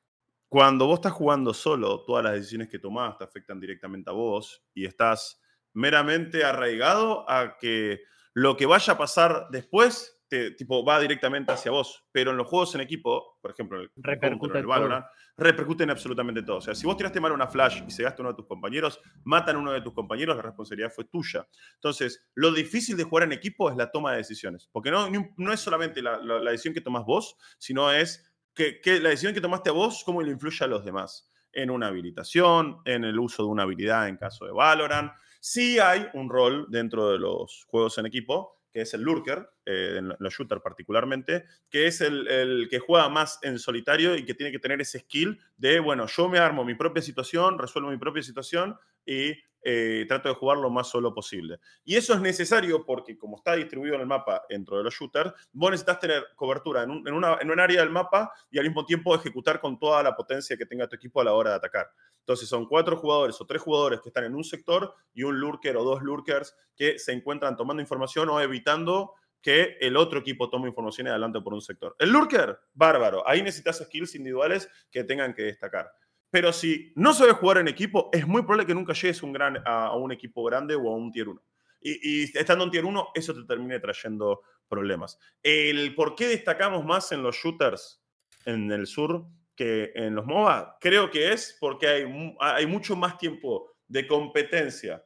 [0.49, 4.65] cuando vos estás jugando solo, todas las decisiones que tomás te afectan directamente a vos
[4.73, 5.39] y estás
[5.76, 8.01] meramente arraigado a que
[8.34, 12.03] lo que vaya a pasar después te, tipo, va directamente hacia vos.
[12.11, 14.67] Pero en los juegos en equipo, por ejemplo, en el, Repercute Counter, en el en
[14.67, 15.05] Valorant,
[15.38, 16.57] repercuten absolutamente todo.
[16.57, 18.99] O sea, si vos tiraste mal una flash y se gasta uno de tus compañeros,
[19.23, 21.47] matan a uno de tus compañeros, la responsabilidad fue tuya.
[21.76, 24.67] Entonces, lo difícil de jugar en equipo es la toma de decisiones.
[24.71, 25.07] Porque no,
[25.38, 29.09] no es solamente la, la- la decisión que tomás vos, sino es que, que la
[29.09, 31.30] decisión que tomaste a vos, cómo le influye a los demás.
[31.51, 35.11] En una habilitación, en el uso de una habilidad en caso de Valorant.
[35.47, 39.97] Sí hay un rol dentro de los juegos en equipo, que es el lurker, eh,
[39.99, 44.33] en los shooters particularmente, que es el, el que juega más en solitario y que
[44.33, 47.97] tiene que tener ese skill de, bueno, yo me armo mi propia situación, resuelvo mi
[47.97, 48.75] propia situación
[49.05, 49.33] y
[49.68, 51.59] eh, trato de jugar lo más solo posible.
[51.84, 55.34] Y eso es necesario porque como está distribuido en el mapa dentro de los shooters,
[55.51, 58.66] vos necesitas tener cobertura en un, en una, en un área del mapa y al
[58.66, 61.55] mismo tiempo ejecutar con toda la potencia que tenga tu equipo a la hora de
[61.55, 61.89] atacar.
[62.20, 65.78] Entonces son cuatro jugadores o tres jugadores que están en un sector y un lurker
[65.78, 70.68] o dos lurkers que se encuentran tomando información o evitando que el otro equipo tome
[70.68, 71.95] información y adelante por un sector.
[71.97, 73.28] El lurker, bárbaro.
[73.28, 75.91] Ahí necesitas skills individuales que tengan que destacar.
[76.30, 79.57] Pero si no sabes jugar en equipo, es muy probable que nunca llegues un gran,
[79.65, 81.41] a, a un equipo grande o a un tier 1.
[81.82, 85.19] Y, y estando en tier 1, eso te termine trayendo problemas.
[85.43, 88.03] El por qué destacamos más en los shooters
[88.45, 93.17] en el sur que en los MOBA, creo que es porque hay, hay mucho más
[93.17, 95.03] tiempo de competencia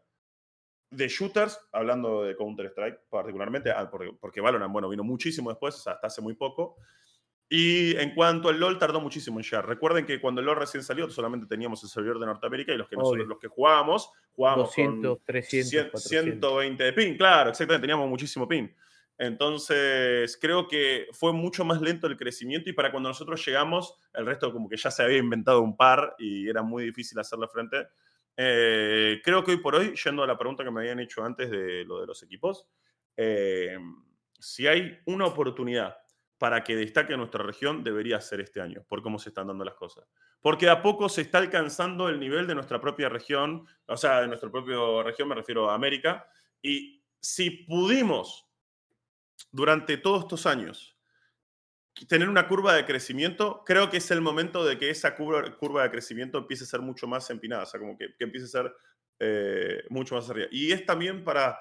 [0.90, 5.80] de shooters, hablando de Counter-Strike particularmente, ah, porque, porque Valorant, bueno, vino muchísimo después, o
[5.80, 6.78] sea, hasta hace muy poco.
[7.52, 9.68] Y en cuanto al LoL, tardó muchísimo en llegar.
[9.68, 12.88] Recuerden que cuando el LoL recién salió, solamente teníamos el servidor de Norteamérica y los
[12.88, 16.40] que, nosotros, los que jugábamos, jugábamos 200, con 300, 100, 400.
[16.40, 18.72] 120 de pin, claro, exactamente, teníamos muchísimo pin.
[19.18, 24.28] Entonces, creo que fue mucho más lento el crecimiento y para cuando nosotros llegamos, el
[24.28, 27.88] resto como que ya se había inventado un par y era muy difícil hacerle frente.
[28.38, 31.50] Eh, creo que hoy por hoy, yendo a la pregunta que me habían hecho antes
[31.50, 32.66] de lo de los equipos,
[33.18, 33.78] eh,
[34.40, 35.98] si hay una oportunidad
[36.40, 39.76] para que destaque nuestra región debería ser este año, por cómo se están dando las
[39.76, 40.06] cosas.
[40.42, 44.28] Porque a poco se está alcanzando el nivel de nuestra propia región, o sea, de
[44.28, 46.28] nuestra propia región, me refiero a América,
[46.62, 48.50] y si pudimos
[49.52, 50.98] durante todos estos años
[52.08, 55.92] tener una curva de crecimiento, creo que es el momento de que esa curva, de
[55.92, 58.74] crecimiento empiece a ser mucho más empinada, o sea, como que, que empiece a ser
[59.20, 60.48] eh, mucho más arriba.
[60.52, 61.60] Y es también para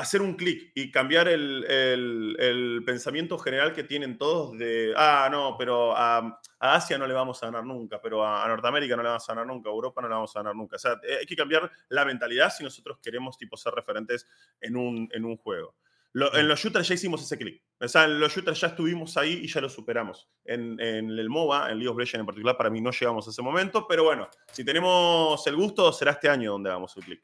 [0.00, 5.96] hacer un clic y cambiar el, pensamiento general que tienen todos de, ah, no, pero
[5.96, 9.34] a, Asia no le vamos a ganar nunca, pero a, Norteamérica no le vamos a
[9.34, 10.76] ganar nunca, a Europa no le vamos a ganar nunca.
[10.76, 14.26] O sea, hay que cambiar la mentalidad si nosotros queremos tipo, ser referentes
[14.60, 15.74] en un, en un juego
[16.12, 17.62] en los shooters ya hicimos ese clic.
[17.80, 20.28] O sea, en los shooters ya estuvimos ahí y ya lo superamos.
[20.44, 23.42] En, el MOBA, en League of Legends en particular, para mí no llegamos a ese
[23.42, 27.22] momento, pero bueno, si tenemos el gusto, será este año donde hagamos el clic.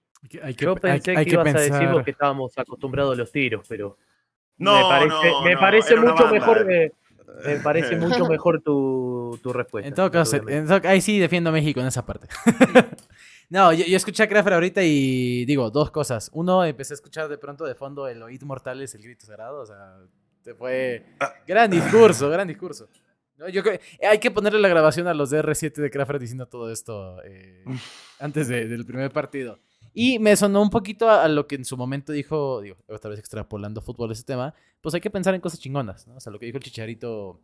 [0.56, 3.96] Yo pensé que, ibas a decir que estábamos acostumbrados a los tiros, pero
[4.58, 6.70] no, me parece, me parece mucho mejor.
[6.70, 6.92] Eh.
[7.44, 9.88] me parece mucho mejor tu, respuesta.
[9.88, 10.40] En todo caso,
[10.84, 12.28] ahí sí defiendo a México en esa parte.
[13.48, 16.30] No, yo, escuché a Crafter ahorita y digo dos cosas.
[16.32, 19.60] Uno, empecé a escuchar de pronto de fondo el Oíd Mortales, el grito sagrado.
[19.60, 19.98] O sea,
[20.58, 21.32] fue ah.
[21.46, 22.88] gran discurso, gran discurso.
[23.52, 23.62] yo
[24.10, 27.62] hay que ponerle la grabación a los de R7 de Crafter diciendo todo esto eh,
[28.18, 29.60] antes del primer partido.
[29.92, 33.18] Y me sonó un poquito a, lo que en su momento dijo, digo, otra vez
[33.18, 36.16] extrapolando fútbol ese tema, pues hay que pensar en cosas chingonas, ¿no?
[36.16, 37.40] O sea, lo que dijo el Chicharito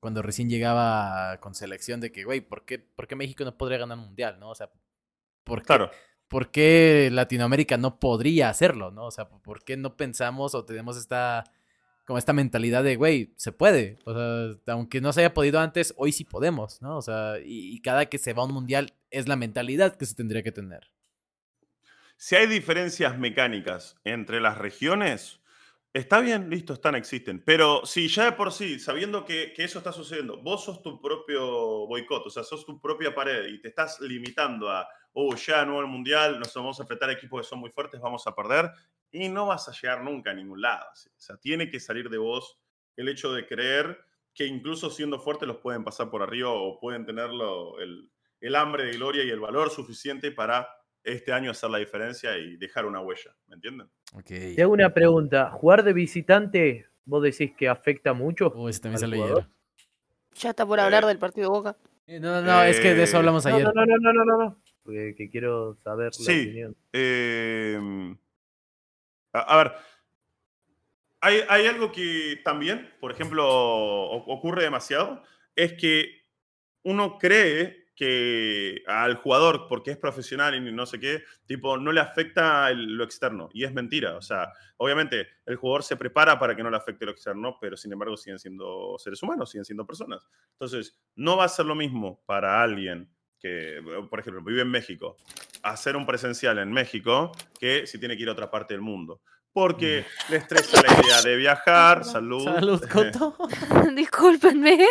[0.00, 3.78] cuando recién llegaba con selección de que, güey, ¿por qué, ¿por qué México no podría
[3.78, 4.50] ganar un mundial, no?
[4.50, 4.70] O sea,
[5.44, 5.90] ¿Por qué, claro.
[6.28, 9.06] ¿Por qué Latinoamérica no podría hacerlo, no?
[9.06, 11.44] O sea, ¿por qué no pensamos o tenemos esta
[12.04, 13.98] como esta mentalidad de, güey, se puede.
[14.04, 16.98] O sea, aunque no se haya podido antes, hoy sí podemos, ¿no?
[16.98, 20.14] O sea, y, cada que se va a un mundial es la mentalidad que se
[20.14, 20.90] tendría que tener.
[22.24, 25.42] Si hay diferencias mecánicas entre las regiones,
[25.92, 27.44] está bien, listo, están, existen.
[27.44, 31.86] Pero si ya de por sí, sabiendo que, eso está sucediendo, vos sos tu propio
[31.86, 35.80] boicot, o sea, sos tu propia pared y te estás limitando a oh, ya no
[35.80, 38.70] el mundial, nos vamos a enfrentar a equipos que son muy fuertes, vamos a perder,
[39.10, 40.86] y no vas a llegar nunca a ningún lado.
[40.94, 42.58] O sea, tiene que salir de vos
[42.96, 44.02] el hecho de creer
[44.32, 47.28] que incluso siendo fuertes los pueden pasar por arriba o pueden tener
[48.40, 50.66] el hambre de gloria y el valor suficiente para
[51.04, 53.88] este año hacer la diferencia y dejar una huella, ¿me entienden?
[54.14, 54.56] Okay.
[54.56, 58.52] Te hago una pregunta, ¿jugar de visitante vos decís que afecta mucho?
[58.68, 59.46] Ese también se
[60.34, 61.08] Ya está por hablar eh.
[61.08, 61.76] del partido de Boca.
[62.06, 63.62] Eh, no, no, no, es que de eso hablamos ayer.
[63.62, 66.76] No, no, no, no, no, no que quiero saber la sí, opinión.
[66.92, 68.16] Em,
[69.32, 69.72] a, ver,
[71.20, 75.22] hay, hay, algo que también, por ejemplo, ocurre demasiado,
[75.56, 76.24] es que
[76.82, 82.00] uno cree que al jugador, porque es profesional y no sé qué, tipo, no le
[82.00, 83.48] afecta lo externo.
[83.52, 84.16] Y es mentira.
[84.16, 87.76] O sea, obviamente el jugador se prepara para que no le afecte lo externo, pero
[87.76, 90.26] sin embargo siguen siendo seres humanos, siguen siendo personas.
[90.52, 95.18] Entonces, no va a ser lo mismo para alguien que, por ejemplo, vive en México,
[95.62, 97.30] hacer un presencial en México
[97.60, 99.20] que si tiene que ir a otra parte del mundo.
[99.52, 100.32] Porque mm.
[100.32, 102.42] le estresa la idea de viajar, salud.
[102.42, 103.36] Salud, Coto.
[103.94, 104.88] Discúlpenme.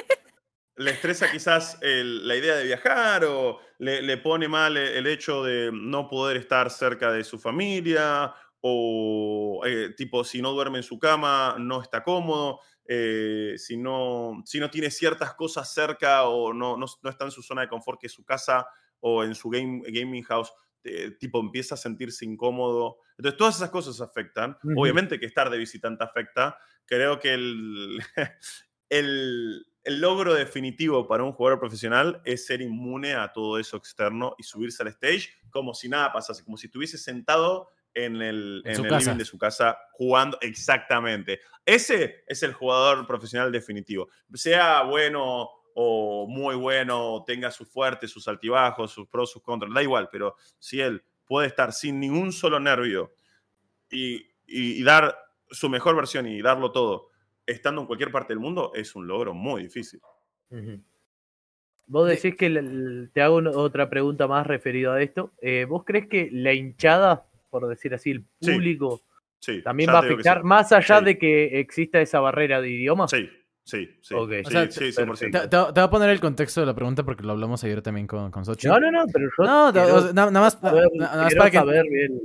[0.76, 6.08] Le estresa quizás la idea de viajar o le, pone mal el hecho de no
[6.08, 11.56] poder estar cerca de su familia o eh, tipo si no duerme en su cama
[11.60, 12.60] no está cómodo.
[12.86, 17.42] Eh, si, no, si no tiene ciertas cosas cerca o no, no, está en su
[17.44, 18.66] zona de confort, que es su casa
[19.00, 20.52] o en su game, gaming house,
[20.86, 22.98] eh, tipo empieza a sentirse incómodo.
[23.18, 24.58] Entonces, todas esas cosas afectan.
[24.76, 26.58] Obviamente que estar de visitante afecta.
[26.86, 28.00] Creo que el,
[28.90, 34.36] el, el, logro definitivo para un jugador profesional es ser inmune a todo eso externo
[34.38, 38.86] y subirse al stage como si nada pasase, como si estuviese sentado en el, en
[38.86, 41.40] el living de su casa jugando exactamente.
[41.66, 44.10] Ese es el jugador profesional definitivo.
[44.34, 49.82] Sea bueno o muy bueno, tenga sus fuertes, sus altibajos, sus pros, sus contras, da
[49.82, 53.14] igual, pero si él puede estar sin ningún solo nervio
[53.90, 55.18] y, y, dar
[55.50, 57.10] su mejor versión y darlo todo
[57.46, 60.00] estando en cualquier parte del mundo, es un logro muy difícil.
[61.88, 65.34] Vos decís que te hago otra pregunta más referida a esto.
[65.42, 69.04] Eh, ¿Vos crees que la hinchada por decir así, el público
[69.64, 73.08] también va a afectar, más allá de que exista esa barrera de idioma.
[73.08, 73.30] Sí,
[73.64, 74.16] sí, sí.
[74.70, 78.08] sí, te, voy a poner el contexto de la pregunta porque lo hablamos ayer también
[78.08, 78.68] con, con Sochi.
[78.68, 79.44] No, no, no, pero yo.
[79.46, 79.72] No,
[80.14, 81.62] nada, más, para que.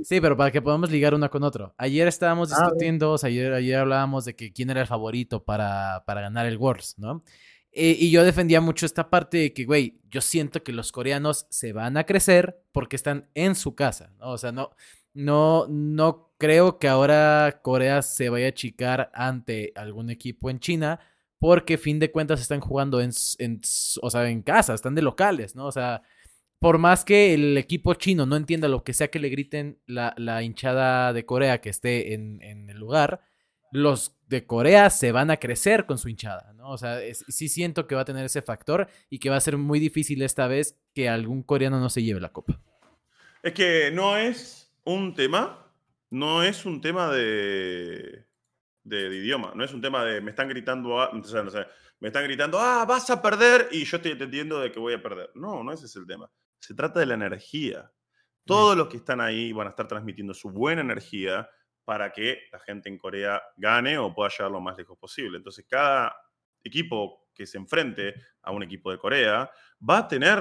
[0.03, 1.73] Sí, pero para que podamos ligar uno con otro.
[1.77, 6.21] Ayer estábamos ah, discutiendo, ayer, ayer hablábamos de que quién era el favorito para, para
[6.21, 7.23] ganar el Worlds, ¿no?
[7.71, 11.45] Eh, y yo defendía mucho esta parte de que, güey, yo siento que los coreanos
[11.49, 14.31] se van a crecer porque están en su casa, ¿no?
[14.31, 14.71] O sea, no,
[15.13, 20.99] no, no creo que ahora Corea se vaya a achicar ante algún equipo en China
[21.39, 23.61] porque fin de cuentas están jugando en, en
[24.01, 25.65] o sea, en casa, están de locales, ¿no?
[25.65, 26.03] O sea,
[26.59, 30.13] por más que el equipo chino no entienda lo que sea que le griten la,
[30.17, 33.21] la hinchada de Corea que esté en, en el lugar,
[33.71, 36.69] los de Corea se van a crecer con su hinchada, ¿no?
[36.69, 39.57] O sea, sí siento que va a tener ese factor y que va a ser
[39.57, 42.59] muy difícil esta vez que algún coreano no se lleve la copa.
[43.41, 45.71] Es que no es un tema,
[46.09, 48.25] no es un tema de,
[48.83, 51.51] de, de idioma, no es un tema de me están gritando, a- o sea, no
[51.51, 51.65] sé,
[51.99, 55.01] me están gritando, ah, vas a perder y yo estoy entendiendo de que voy a
[55.03, 55.31] perder.
[55.35, 56.31] No, no ese es el tema.
[56.59, 57.91] Se trata de la energía.
[58.45, 61.47] Todos los que están ahí van a estar transmitiendo su buena energía
[61.85, 65.37] para que la gente en Corea gane o pueda llegar lo más lejos posible.
[65.37, 66.15] Entonces, cada
[66.63, 69.51] equipo que se enfrente a un equipo de Corea
[69.87, 70.39] va a tener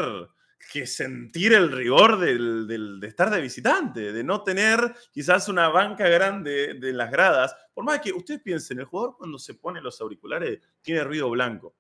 [0.72, 2.66] que sentir el rigor del,
[3.00, 7.56] de estar de visitante, de no tener quizás una banca grande de las gradas.
[7.72, 11.76] Por más que ustedes piensen, el jugador cuando se pone los auriculares tiene ruido blanco.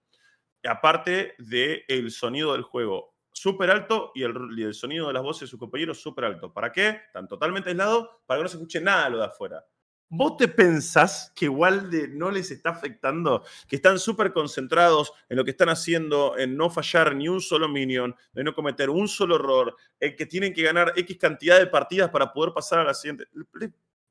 [0.64, 5.46] Aparte del sonido del juego súper alto y el, el sonido de las voces de
[5.48, 6.52] sus compañeros súper alto.
[6.52, 6.88] ¿Para qué?
[7.06, 9.64] Están totalmente aislados para que no se escuche nada de lo de afuera.
[10.10, 13.44] ¿Vos te pensás que igual de no les está afectando?
[13.68, 17.68] Que están súper concentrados en lo que están haciendo, en no fallar ni un solo
[17.68, 21.66] minion, de no cometer un solo error, en que tienen que ganar X cantidad de
[21.66, 23.26] partidas para poder pasar a la siguiente.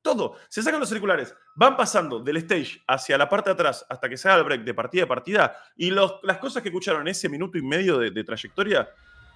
[0.04, 0.36] Todo.
[0.48, 4.18] Se sacan los circulares, van pasando del stage hacia la parte de atrás hasta que
[4.18, 7.08] se haga el break de partida a partida y los- las cosas que escucharon en
[7.10, 8.88] ese minuto y medio de trayectoria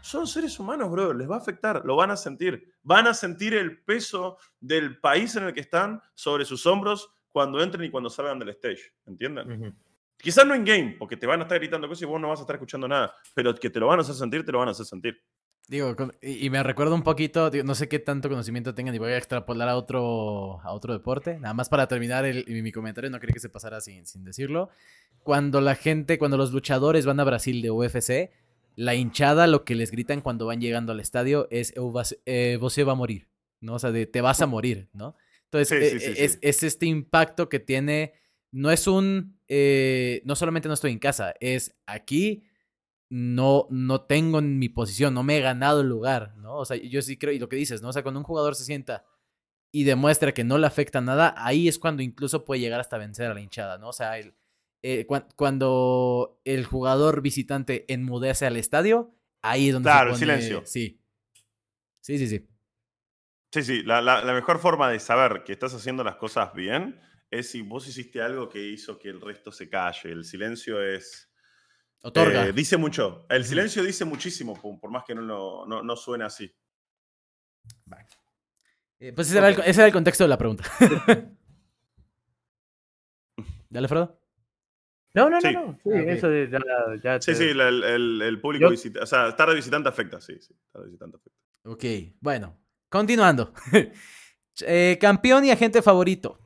[0.01, 1.13] son seres humanos, bro.
[1.13, 2.73] Les va a afectar, lo van a sentir.
[2.83, 7.61] Van a sentir el peso del país en el que están sobre sus hombros cuando
[7.61, 8.93] entren y cuando salgan del stage.
[9.05, 9.51] ¿Entienden?
[9.51, 9.73] Ujú.
[10.17, 12.39] Quizás no en game, porque te van a estar gritando cosas y vos no vas
[12.39, 14.67] a estar escuchando nada, pero que te lo van a hacer sentir, te lo van
[14.67, 15.19] a hacer sentir.
[15.67, 19.13] Digo, y, me recuerda un poquito, digo, no sé qué tanto conocimiento tengan y voy
[19.13, 21.39] a extrapolar a otro, a otro deporte.
[21.39, 24.23] Nada más para terminar el- mi, mi comentario, no quería que se pasara sin, sin
[24.25, 24.69] decirlo.
[25.23, 28.31] Cuando la gente, cuando los luchadores van a Brasil de UFC,
[28.75, 32.57] la hinchada lo que les gritan cuando van llegando al estadio es "Eu vas- eh,
[32.59, 33.75] va a morir, ¿no?
[33.75, 35.15] O sea, de te vas a morir, ¿no?
[35.45, 38.13] Entonces, Sí, eh, sí, eh, es, este impacto que tiene,
[38.51, 42.43] no es un, eh, no solamente no estoy en casa, es aquí
[43.09, 46.55] no, no tengo en mi posición, no me he ganado el lugar, ¿no?
[46.57, 47.89] O sea, yo sí creo, y lo que dices, ¿no?
[47.89, 49.03] O sea, cuando un jugador se sienta
[49.73, 53.29] y demuestra que no le afecta nada, ahí es cuando incluso puede llegar hasta vencer
[53.29, 53.89] a la hinchada, ¿no?
[53.89, 54.33] O sea, el,
[54.83, 60.15] eh, cuan- cuando el jugador visitante enmudece al estadio, ahí es donde se Claro, el
[60.17, 60.63] silencio.
[60.65, 60.99] Sí.
[62.01, 62.47] Sí, sí, sí.
[63.53, 66.99] Sí, sí, la, la- la mejor forma de saber que estás haciendo las cosas bien
[67.29, 70.11] es si vos hiciste algo que hizo que el resto se calle.
[70.11, 71.29] El silencio es...
[72.03, 72.47] Otorga.
[72.47, 73.25] eh, dice mucho.
[73.29, 76.51] El silencio dice muchísimo, por, más que no, lo- no, no suene así.
[78.99, 80.63] Eh, pues ese, era el, ese era el contexto de la pregunta.
[83.69, 84.20] Dale, Frodo.
[85.13, 85.53] No, no, no, Sí.
[85.53, 85.73] no.
[85.83, 86.59] Sí, Ah, eso de- ya,
[87.03, 89.89] ya Sí, te- sí, la- el, el- público Yo- visita, o sea, estar de visitante
[89.89, 91.39] afecta, sí, sí, estar de visitante afecta.
[91.65, 91.83] Ok,
[92.21, 92.57] bueno,
[92.89, 93.53] continuando.
[94.67, 96.37] Eh, campeón y agente favorito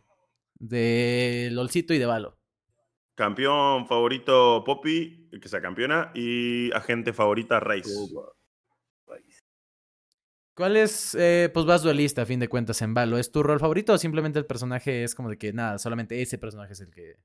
[0.53, 2.37] de LOLcito y de Valo.
[3.15, 7.89] Campeón favorito Poppy, el que sea campeona, y agente favorita Race.
[10.55, 13.17] ¿Cuál es, eh, pues vas duelista a fin de cuentas en Valo?
[13.17, 16.37] ¿Es tu rol favorito o simplemente el personaje es como de que nada, solamente ese
[16.37, 17.15] personaje es el que...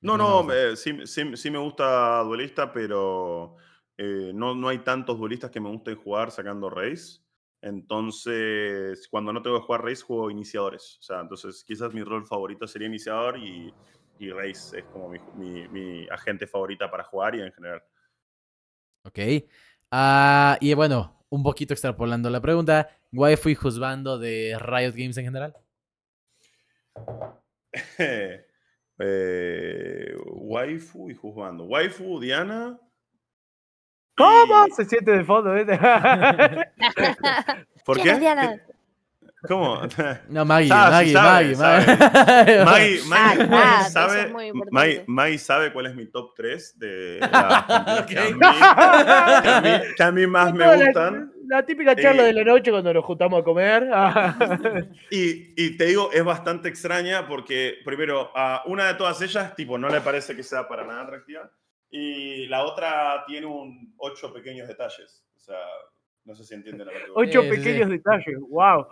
[0.00, 3.56] No, no, eh, sí, sí- sí me gusta duelista, pero
[3.96, 7.20] eh, no, no hay tantos duelistas que me gusten jugar sacando Race.
[7.62, 10.98] Entonces, cuando no tengo que jugar Race, juego iniciadores.
[11.00, 13.74] O sea, entonces quizás mi rol favorito sería iniciador y,
[14.18, 17.82] y Race es como mi, mi- mi agente favorita para jugar y en general.
[19.04, 19.18] Ok.
[19.90, 25.24] Ah, y bueno, un poquito extrapolando la pregunta, waifu y juzgando de Riot Games en
[25.24, 25.54] general.
[28.98, 31.64] eh, waifu y juzgando.
[31.64, 32.78] Waifu, Diana.
[34.16, 34.66] ¿Cómo?
[34.68, 35.66] y- Se siente de fondo, ¿eh?
[37.84, 38.20] ¿Por ¿Quién es qué?
[38.20, 38.56] Diana?
[39.46, 39.82] ¿Cómo?
[40.30, 41.86] No, Maggie, Ah, sí Maggie, sabe, Maggie, sabe.
[42.64, 42.64] Maggie.
[42.64, 44.32] Maggie, Maggie- Ah, ah, sabe.
[44.70, 49.60] Maggie- Maggie sabe cuál es mi top 3 de las que, a mí, que a
[49.60, 51.30] mí- que a mí más me gustan.
[51.46, 53.88] La, típica charla Eh, de la noche cuando nos juntamos a comer.
[55.10, 59.78] Y, y te digo, es bastante extraña porque, primero, a una de todas ellas, tipo,
[59.78, 61.50] no le parece que sea para nada atractiva.
[61.90, 65.24] Y la otra tiene un ocho pequeños detalles.
[65.36, 65.58] O sea,
[66.24, 67.28] no sé si entienden a lo que voy.
[67.28, 67.62] Ocho Sí, sí, sí.
[67.62, 68.86] pequeños detalles, wow.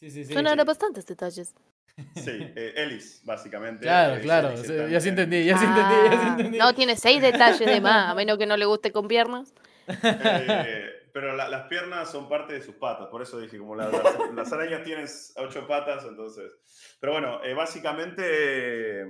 [0.00, 0.34] Sí, sí, sí.
[0.66, 1.54] Bastantes detalles.
[2.16, 3.82] Sí, eh, Ellis, básicamente.
[3.82, 4.48] Claro, claro.
[4.50, 6.58] Ellis ya sí entendí, ya sí entendí, ya sí Ah, entendí.
[6.58, 9.52] No, tiene seis detalles de más, a menos que no le guste con piernas.
[9.86, 13.88] Eh, pero la- las piernas son parte de sus patas, por eso dije, como la-
[14.28, 16.52] las, las arañas tienen ocho patas, entonces.
[17.00, 19.06] Pero bueno, eh, básicamente, eh,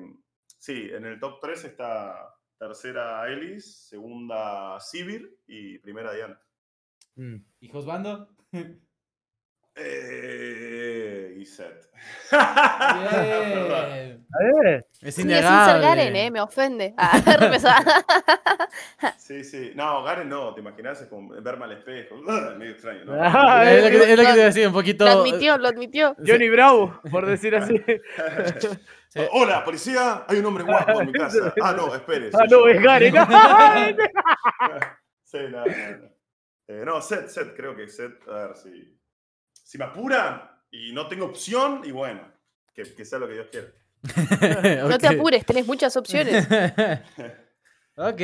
[0.59, 6.40] Sí, en el top 3 está tercera Ellis, segunda Sivir y primera Diana.
[7.16, 7.36] Mm.
[7.60, 8.35] ¿Y Josbando?
[9.76, 11.88] Eh, y Seth.
[12.30, 14.24] Bien.
[14.34, 15.80] Eh, Es Sí, es un ser innegable.
[15.86, 16.30] Garen, ¿eh?
[16.30, 16.92] Me ofende.
[16.96, 17.20] Ah.
[19.16, 19.72] Sí, sí.
[19.74, 22.16] No, Garen no, te imaginas, es como verme al espejo.
[22.16, 23.14] Medio extraño, ¿no?
[23.16, 25.05] Ah, Es lo que, es lo que te iba a decir, un poquito.
[25.05, 26.16] Lo admitió, lo admitió.
[26.26, 27.80] Johnny Bravo, por decir así.
[29.09, 29.20] Sí.
[29.30, 31.55] Hola, policía, hay un hombre guapo en mi casa.
[31.62, 32.30] Ah, no, espere.
[32.32, 32.68] Ah, no, yo.
[32.68, 33.14] es Garen.
[35.22, 36.09] Sí, no, no, no.
[36.66, 38.98] Eh, no, Seth, Seth, creo que Seth, a ver si.
[39.74, 40.40] Si me apuran
[40.70, 42.20] y no tengo opción, y bueno,
[42.72, 43.66] que, que sea lo que Dios quiera.
[44.88, 46.46] No te apures, tenés muchas opciones.
[47.96, 48.20] ok.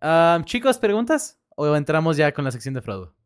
[0.00, 1.40] Am, chicos, ¿preguntas?
[1.56, 3.16] ¿O entramos ya con la sección de Frodo?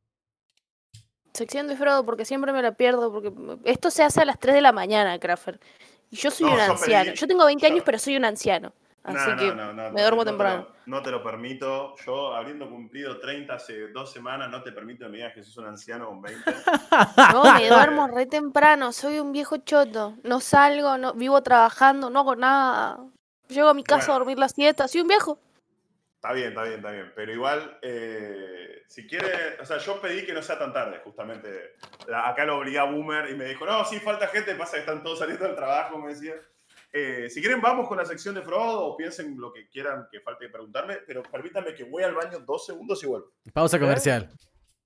[1.34, 3.12] Sección de Frodo, porque siempre me la pierdo.
[3.12, 3.30] Porque
[3.64, 5.60] esto se hace a las 3 de la mañana, Craffer.
[6.10, 7.10] Y yo soy No, un yo anciano.
[7.10, 8.72] pedí- Yo tengo 20 yo- años, pero soy un anciano.
[9.02, 10.56] Así No, que no, no, no, me duermo no te temprano.
[10.62, 11.94] lo- no te lo permito.
[12.04, 15.56] Yo, habiendo cumplido 30 hace dos semanas, no te permito que me digas que sos
[15.56, 16.42] un anciano con 20.
[17.32, 18.92] No, me duermo re temprano.
[18.92, 20.16] Soy un viejo choto.
[20.24, 22.98] No salgo, no vivo trabajando, no hago nada.
[23.48, 24.12] Llego a mi casa Bueno.
[24.14, 24.86] a dormir la siesta.
[24.86, 25.38] Soy un viejo.
[26.16, 27.12] Está bien, está bien, está bien.
[27.16, 31.76] Pero igual, eh, si quiere, o sea, yo pedí que no sea tan tarde, justamente.
[32.06, 34.80] La- acá lo obligué a Boomer y me dijo, no, sí, falta gente, pasa que
[34.80, 36.34] están todos saliendo del trabajo, me decía.
[36.92, 40.20] Eh, si quieren, vamos con la sección de Frodo o piensen lo que quieran que
[40.20, 43.28] falte preguntarme, pero permítanme que voy al baño dos segundos y vuelvo.
[43.52, 44.28] Pausa comercial.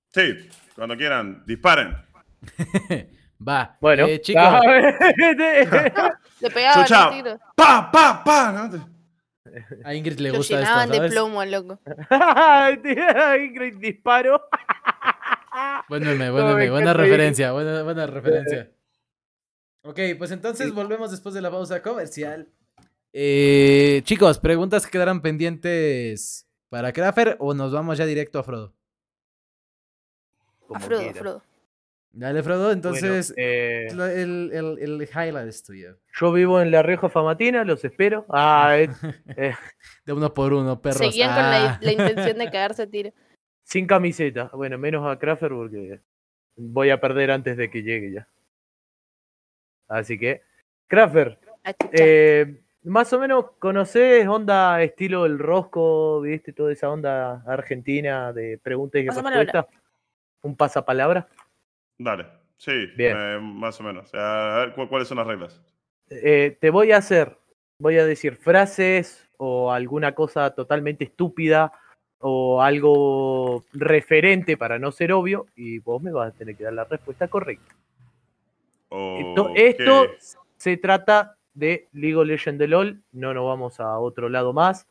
[0.09, 1.95] Sí, cuando quieran, disparen.
[3.47, 3.77] Va.
[3.81, 4.95] Bueno, Eh, chicos, a ver.
[6.41, 7.39] Le pegaban tiro.
[7.55, 8.51] ¡Pa, pa, pa!
[8.51, 8.95] ¿no?
[9.83, 11.11] a Ingrid le Lo gusta esto, llenaban de ¿sabes?
[11.11, 11.79] plomo al loco.
[13.39, 14.41] Ingrid disparo.
[15.87, 18.69] Buen meme, buen buena referencia, buena, buena referencia.
[19.85, 22.47] Ok, pues entonces volvemos después de la pausa comercial.
[23.13, 28.73] Eh, chicos, preguntas que quedarán pendientes para Craffer o nos vamos ya directo a Frodo.
[30.73, 31.19] A Frodo, quiera.
[31.19, 31.43] Frodo.
[32.11, 33.87] Dale, Frodo, entonces Bueno, eh,
[34.21, 35.97] el, el, el highlight es tuyo.
[36.19, 38.25] yo vivo en La Rioja Famatina, los espero.
[38.29, 38.89] Ah, eh,
[39.37, 39.53] eh,
[40.05, 40.97] De uno por uno, perros.
[40.97, 41.79] Seguían con la, Ah.
[41.81, 43.11] la intención de cagarse a tiro.
[43.63, 44.49] sin camiseta.
[44.53, 46.01] Bueno, menos a Crafter porque
[46.55, 48.27] voy a perder antes de que llegue ya.
[49.87, 50.41] Así que,
[50.87, 51.39] Crafter,
[51.91, 58.57] eh, más o menos conoces onda estilo el rosco, viste, toda esa onda argentina de
[58.57, 59.65] preguntas y respuestas.
[60.41, 61.27] Un pasapalabra.
[61.97, 63.17] Dale, sí, Bien.
[63.17, 64.13] eh, más o menos.
[64.13, 65.61] A ver, ¿cu- ¿cuáles son las reglas?
[66.09, 67.37] Eh, te voy a hacer,
[67.79, 71.73] voy a decir frases o alguna cosa totalmente estúpida
[72.19, 76.73] o algo referente para no ser obvio y vos me vas a tener que dar
[76.73, 77.75] la respuesta correcta.
[79.55, 80.07] Esto,
[80.57, 84.87] se trata de League of Legends de LOL, no nos vamos a otro lado más.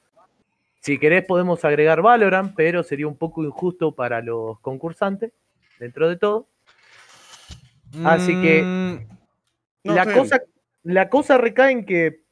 [0.80, 5.32] Si querés podemos agregar Valorant, pero sería un poco injusto para los concursantes,
[5.78, 6.46] dentro de todo.
[8.04, 9.14] Así que- Mm,
[9.84, 10.42] No, la, cosa,
[10.82, 12.22] la cosa recae en que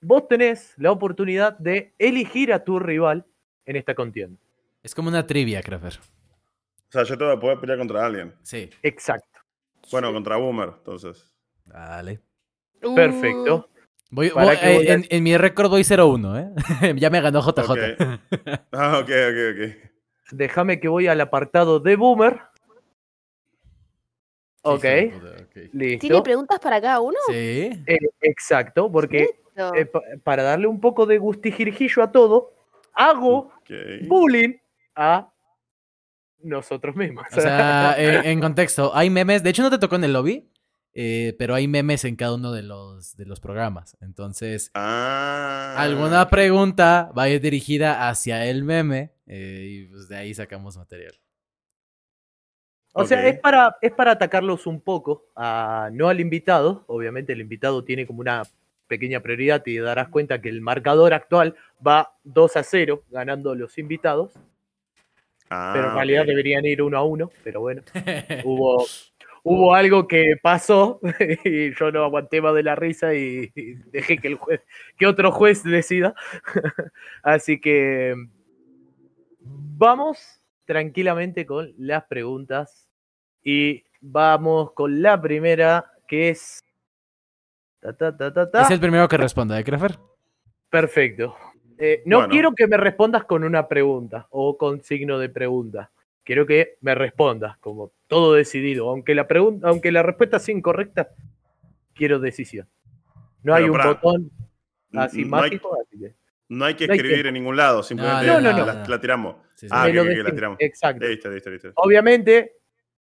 [0.00, 3.24] vos tenés la oportunidad de elegir a tu rival
[3.66, 4.38] en esta contienda.
[4.82, 5.98] es como una trivia, Craffer.
[6.00, 8.34] O sea, yo tengo que poder pelear contra alguien.
[8.42, 8.68] Sí.
[8.82, 9.31] Exacto.
[9.90, 11.34] Bueno, contra Boomer, entonces.
[11.64, 12.20] Dale.
[12.82, 13.68] Uh, Perfecto.
[14.10, 16.94] Voy, ¿Para voy- qué eh, a- en, en mi récord voy 0-1, ¿eh?
[16.98, 17.70] ya me ganó JJ.
[17.70, 17.78] Ok.
[18.72, 19.92] Ah, ok, ok, ok.
[20.32, 22.40] Déjame que voy al apartado de Boomer.
[24.64, 25.52] Ok, Hijo de puta, ok.
[25.52, 25.68] ¿Tiene
[25.98, 26.22] listo.
[26.22, 27.18] preguntas para cada uno?
[27.26, 27.70] Sí.
[27.86, 29.30] Eh, exacto, porque
[29.74, 32.52] eh, pa- para darle un poco de gustijirjillo a todo,
[32.94, 33.50] hago
[34.06, 34.54] bullying
[34.94, 35.31] a
[36.44, 37.24] nosotros mismos.
[37.36, 39.42] O sea, en, en contexto, hay memes.
[39.42, 40.48] De hecho, no te tocó en el lobby,
[40.94, 43.96] eh, pero hay memes en cada uno de los, de los programas.
[44.00, 45.74] Entonces, Ah.
[45.78, 50.76] alguna pregunta va a ir dirigida hacia el meme eh, y pues de ahí sacamos
[50.76, 51.14] material.
[52.94, 56.84] O sea, es para, es para atacarlos un poco, a, no al invitado.
[56.88, 58.42] Obviamente el invitado tiene como una
[58.86, 61.56] pequeña prioridad y te darás cuenta que el marcador actual
[61.86, 64.32] va 2 a 0 ganando los invitados,
[65.54, 66.28] Ah, pero en realidad ok.
[66.28, 67.82] deberían ir 1 a 1, pero bueno,
[68.44, 68.86] hubo,
[69.42, 70.98] hubo algo que pasó
[71.44, 74.62] y yo no aguanté más de la risa y, y dejé que el juez,
[74.96, 76.14] que otro juez decida.
[77.22, 78.14] Así que
[79.40, 82.88] vamos tranquilamente con las preguntas
[83.42, 86.60] y vamos con la primera que es
[87.80, 88.62] ta, ta, ta.
[88.62, 89.98] Es el primero que responda, ¿eh, Craffer?
[90.70, 91.36] perfecto.
[91.78, 92.32] Eh, no Bueno.
[92.32, 95.90] quiero que me respondas con una pregunta o con signo de pregunta.
[96.24, 101.08] Quiero que me respondas como todo decidido, aunque la pregunta, aunque la respuesta sea incorrecta,
[101.94, 102.68] quiero decisión.
[103.42, 104.30] No hay un botón.
[104.94, 106.14] así No hay- mágico, así que.
[106.48, 108.66] No hay que No hay escribir en ningún lado, simplemente no, no, no.
[108.66, 109.36] La, la tiramos.
[109.54, 109.74] Sí, sí.
[109.74, 110.58] Ah, que- que- que la tiramos.
[110.60, 111.06] Exacto.
[111.06, 111.72] Listo, listo, listo.
[111.76, 112.56] Obviamente,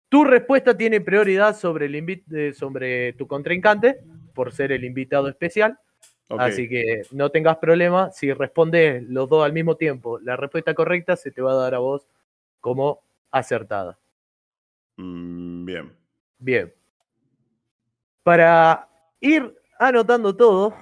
[0.08, 3.98] tu respuesta tiene prioridad sobre, el eh, sobre tu contrincante,
[4.34, 5.78] por ser el invitado especial.
[6.28, 8.10] Así que no tengas problema.
[8.10, 11.74] Si respondes los dos al mismo tiempo, la respuesta correcta se te va a dar
[11.74, 12.06] a vos
[12.60, 13.98] como acertada.
[14.96, 15.92] Mm, bien.
[16.38, 16.72] Bien.
[18.22, 18.88] Para
[19.20, 20.74] ir anotando todo,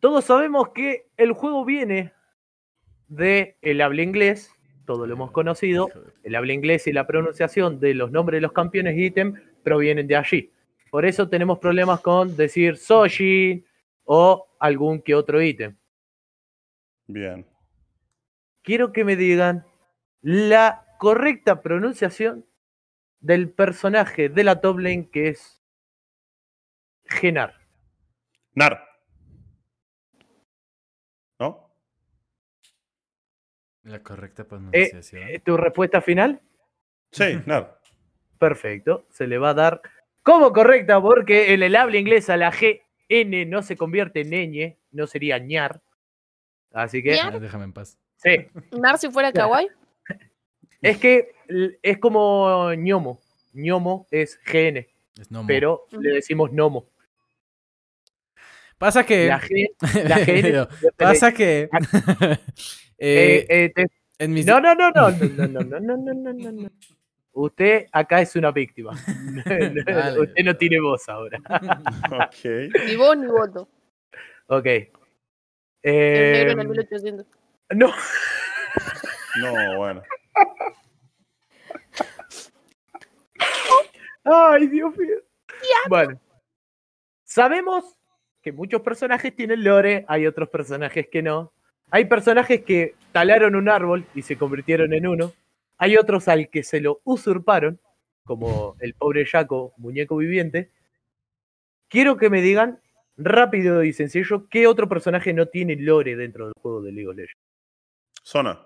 [0.00, 2.12] todos sabemos que el juego viene
[3.08, 4.50] de el habla inglés,
[4.86, 5.88] todo lo hemos conocido.
[6.22, 10.06] El habla inglés y la pronunciación de los nombres de los campeones y ítem provienen
[10.06, 10.50] de allí.
[10.90, 13.64] Por eso tenemos problemas con decir Sojin
[14.04, 15.76] o algún que otro ítem.
[17.06, 17.46] Bien.
[18.62, 19.66] Quiero que me digan
[20.22, 22.46] la correcta pronunciación
[23.20, 25.60] del personaje de la top lane que es
[27.06, 27.54] Genar.
[28.54, 28.82] Nar.
[31.38, 31.70] ¿No?
[33.82, 35.22] La correcta Eh, pronunciación.
[35.28, 36.40] eh, ¿Tu respuesta final?
[37.12, 37.80] Sí, Nar.
[38.38, 39.06] Perfecto.
[39.10, 39.82] Se le va a dar
[40.22, 42.50] como correcta porque en el habla inglesa la
[43.22, 45.80] GN no se convierte en ñ, no sería ñar.
[46.72, 47.34] Así que, ¿Ñar?
[47.36, 47.98] Ah, déjame en paz.
[48.16, 48.46] sí.
[48.72, 49.68] Nar si fuera kawaii.
[50.82, 51.32] Es que
[51.82, 53.20] es como ñomo.
[53.52, 54.86] ñomo es GN,
[55.20, 55.46] Es Nomo.
[55.46, 56.88] pero le decimos nomo.
[58.78, 59.26] Pasa que.
[59.28, 59.70] La, G,
[60.08, 60.68] la GN.
[60.96, 61.68] Pasa que.
[62.98, 63.86] Eh, eh, eh, te-
[64.18, 64.46] en mis.
[64.46, 66.70] No, no, no, no, no, no, no, no, no, no, no, no.
[67.34, 68.92] Usted acá es una víctima.
[69.44, 70.20] Dale.
[70.20, 71.38] Usted no tiene voz ahora.
[72.10, 72.44] Ok.
[72.86, 73.68] Ni voz ni voto.
[74.46, 74.66] Ok.
[74.66, 74.90] El
[75.82, 77.26] Eh, negro en el 1800.
[77.70, 77.92] no,
[79.40, 80.02] No, bueno.
[84.24, 85.16] Ay, Dios mío.
[85.88, 86.20] Bueno.
[87.24, 87.98] Sabemos
[88.42, 91.52] que muchos personajes tienen lore, hay otros personajes que no.
[91.90, 95.32] Hay personajes que talaron un árbol y se convirtieron en uno.
[95.78, 97.80] Hay otros al que se lo usurparon,
[98.24, 100.70] como el pobre Jaco, muñeco viviente.
[101.88, 102.80] Quiero que me digan,
[103.16, 107.16] rápido y sencillo, qué otro personaje no tiene lore dentro del juego de League of
[107.16, 107.40] Legends.
[108.22, 108.60] Zona.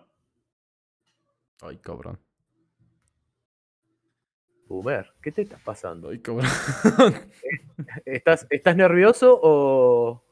[1.60, 2.18] Ay, cabrón.
[4.66, 6.10] Boomer, ¿qué te estás pasando?
[6.10, 6.46] Ay, cabrón.
[8.04, 10.27] ¿Estás, ¿Estás nervioso o.?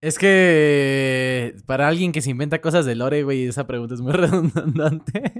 [0.00, 4.12] Es que para alguien que se inventa cosas de lore, güey, esa pregunta es muy
[4.14, 5.32] redundante.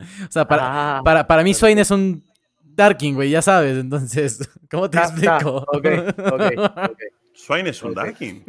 [0.00, 2.24] o sea, para, Ah, para, para mí Swain es un
[2.62, 3.76] Darking, güey, ya sabes.
[3.78, 5.64] Entonces, ¿cómo te ta, explico?
[5.68, 5.86] ok,
[6.32, 6.42] ok,
[6.90, 7.00] ok.
[7.34, 7.96] Swain es un Ok.
[7.96, 8.44] Darkin.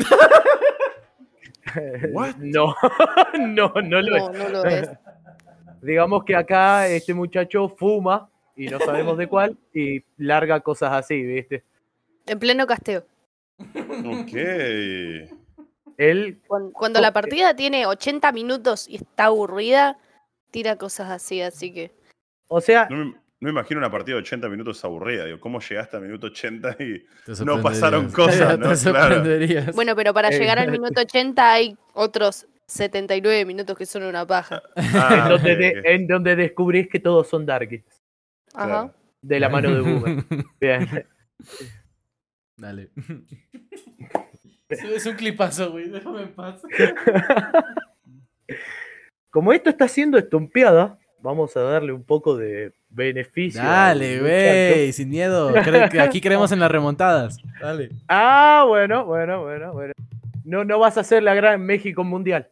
[2.11, 2.35] What?
[2.37, 2.75] No,
[3.39, 4.37] no, no lo No, es.
[4.39, 4.89] no lo es.
[5.81, 11.21] Digamos que acá este muchacho fuma y no sabemos de cuál y larga cosas así,
[11.21, 11.63] ¿viste?
[12.27, 13.05] En pleno casteo.
[13.59, 14.33] Ok.
[15.97, 19.97] Él, Cuando, cuando la partida tiene 80 minutos y está aburrida,
[20.51, 21.91] tira cosas así, así que.
[22.47, 25.23] o sea, No me, no me imagino una partida de 80 minutos aburrida.
[25.25, 27.05] Digo, ¿cómo llegaste al minuto 80 y
[27.45, 28.69] No pasaron cosas, ¿no?
[28.69, 29.73] Te sorprenderías.
[29.73, 34.25] Bueno, pero para Eh, llegar al minuto 80 hay otros 79 minutos que son una
[34.25, 34.61] paja.
[34.75, 35.85] Ah, en, donde ok, de- ok.
[35.85, 37.83] en donde descubrís que todos son darkies,
[38.53, 38.65] Ajá.
[38.67, 38.93] Claro.
[39.21, 40.25] de la mano de Boomer.
[40.59, 41.07] Bien.
[42.57, 42.89] Dale.
[44.69, 45.89] Es un clipazo, güey.
[45.89, 46.61] Déjame en paz.
[49.29, 53.61] Como esto está siendo estompeada, vamos a darle un poco de beneficio.
[53.61, 55.53] al Dale, güey, sin miedo.
[55.99, 57.37] Aquí creemos en las remontadas.
[57.61, 57.89] Dale.
[58.07, 59.93] Ah, bueno, bueno, bueno, bueno.
[60.45, 62.49] No, no vas a hacer la gran México Mundial.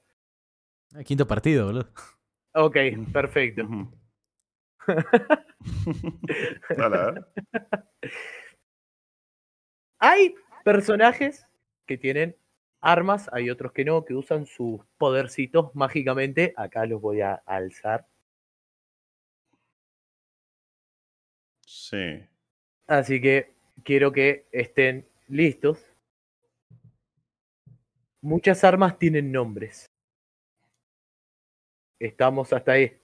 [0.93, 1.87] Ah, Quinto partido, boludo.
[2.53, 2.77] Ok,
[3.11, 3.67] perfecto.
[6.77, 7.25] Dale, a ver.
[10.05, 10.35] Hay
[10.65, 11.47] personajes
[11.85, 12.35] que tienen
[12.81, 16.53] armas, hay otros que no, que usan sus podercitos mágicamente.
[16.57, 18.05] Acá los voy a alzar.
[21.65, 22.21] Sí.
[22.85, 23.53] Así que
[23.85, 25.81] quiero que estén listos.
[28.19, 29.89] Muchas armas tienen nombres.
[31.97, 33.01] Estamos hasta ahí.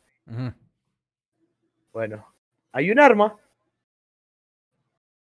[1.93, 2.27] Bueno,
[2.73, 3.39] hay un arma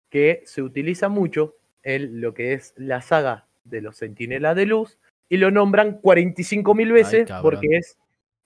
[0.09, 1.55] que se utiliza mucho
[1.87, 4.99] en lo que es la saga de los Centinelas de Luz
[5.29, 7.97] y lo nombran 45.000 veces porque es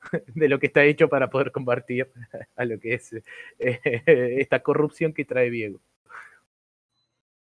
[0.34, 2.10] de lo que está hecho para poder combatir
[2.56, 3.22] a lo que es eh,
[4.38, 5.80] esta corrupción que trae Diego.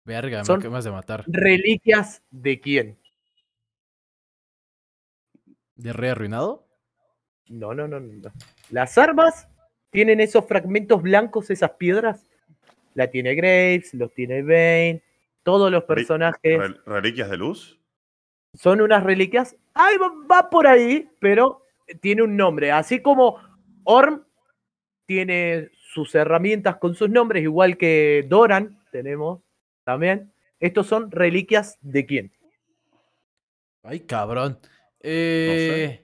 [0.04, 1.24] Verga, me Son- acabas de matar.
[1.28, 2.98] ¿Reliquias de quién?
[5.76, 6.66] ¿De rey arruinado?
[7.48, 8.12] No, no, no, no.
[8.12, 8.32] no.
[8.70, 9.48] Las armas
[9.90, 12.26] tienen esos fragmentos blancos, esas piedras.
[12.94, 15.02] La tiene Graves, los tiene Bane,
[15.44, 17.78] todos los personajes Rel- ¿Reliquias de luz?
[18.54, 19.56] son unas reliquias.
[19.74, 21.66] Ahí va, va por ahí, pero
[22.00, 22.70] tiene un nombre.
[22.72, 23.40] Así como
[23.84, 24.24] Orm
[25.06, 29.42] tiene sus herramientas con sus nombres, igual que Doran tenemos
[29.84, 30.32] también.
[30.60, 32.32] Estos son reliquias de quién?
[33.82, 34.58] Ay, cabrón.
[35.00, 36.00] Eh...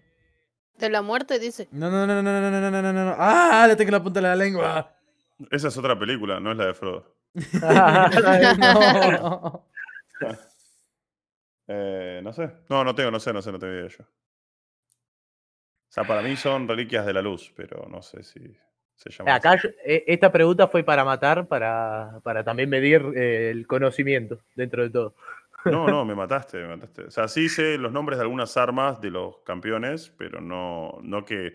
[0.77, 1.69] De la muerte, dice.
[1.71, 3.15] No, no, no, no, no, no, no, no, no, no, no.
[3.17, 4.95] Ah, le tengo la punta de la lengua.
[5.51, 7.17] Esa es otra película, no es la de Frodo.
[8.59, 9.67] no.
[11.69, 12.51] Eh, no sé.
[12.69, 14.05] No, no tengo, no sé, no sé, no tengo idea yo.
[14.05, 18.41] O sea, para mí son reliquias de la luz, pero no sé si
[18.95, 19.35] se llama.
[19.35, 19.69] Acá así.
[19.69, 24.83] yo- eh, esta pregunta fue para matar, para, para también medir eh, el conocimiento dentro
[24.83, 25.15] de todo.
[25.65, 27.03] No, no, me mataste, me mataste.
[27.05, 31.25] O sea, sí sé los nombres de algunas armas de los campeones, pero no, no
[31.25, 31.55] que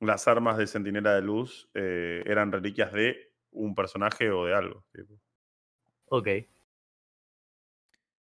[0.00, 4.84] las armas de Centinela de Luz eh, eran reliquias de un personaje o de algo.
[4.92, 5.14] tipo.
[6.06, 6.28] Ok.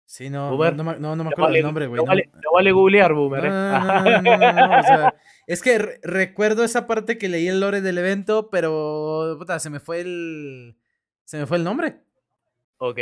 [0.08, 1.98] Sí, no, Boomer, no, no, me- no, no me acuerdo vale, el nombre, güey.
[1.98, 2.08] no no.
[2.08, 3.44] vale- no vale googlear, Boomer.
[3.46, 3.52] no, eh.
[3.52, 5.16] no, no, no, no, no, o sea,
[5.48, 9.70] es que re- recuerdo esa parte que leí el lore del evento, pero puta, se
[9.72, 10.78] me fue el
[11.24, 11.98] se me fue el nombre.
[12.78, 13.00] Ok.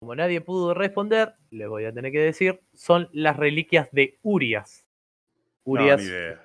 [0.00, 4.85] Como nadie pudo responder, les voy a tener que decir, son las reliquias de Urias.
[5.66, 6.00] Urias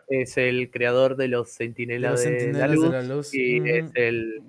[0.09, 3.33] es el creador de los De Centinelas de, la de Luz la Luz.
[3.33, 3.69] y Ujú.
[3.69, 4.43] es el,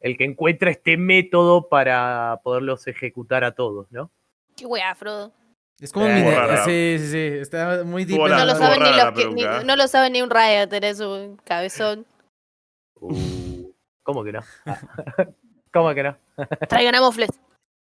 [0.00, 4.10] el que encuentra este método para poderlos ejecutar a todos, ¿no?
[4.56, 5.32] Qué wea, Frodo.
[5.80, 6.64] Es como un Eh, rara.
[6.64, 7.18] Sí, sí, sí.
[7.40, 8.18] Está muy deep.
[8.20, 11.00] En No lo saben ni los que, ni- no lo sabe ni un Riot, eres
[11.00, 12.06] un cabezón.
[13.00, 13.70] Uh,
[14.02, 14.40] ¿Cómo que no?
[15.72, 16.16] ¿Cómo que no?
[16.68, 17.28] Traigan a Mofles.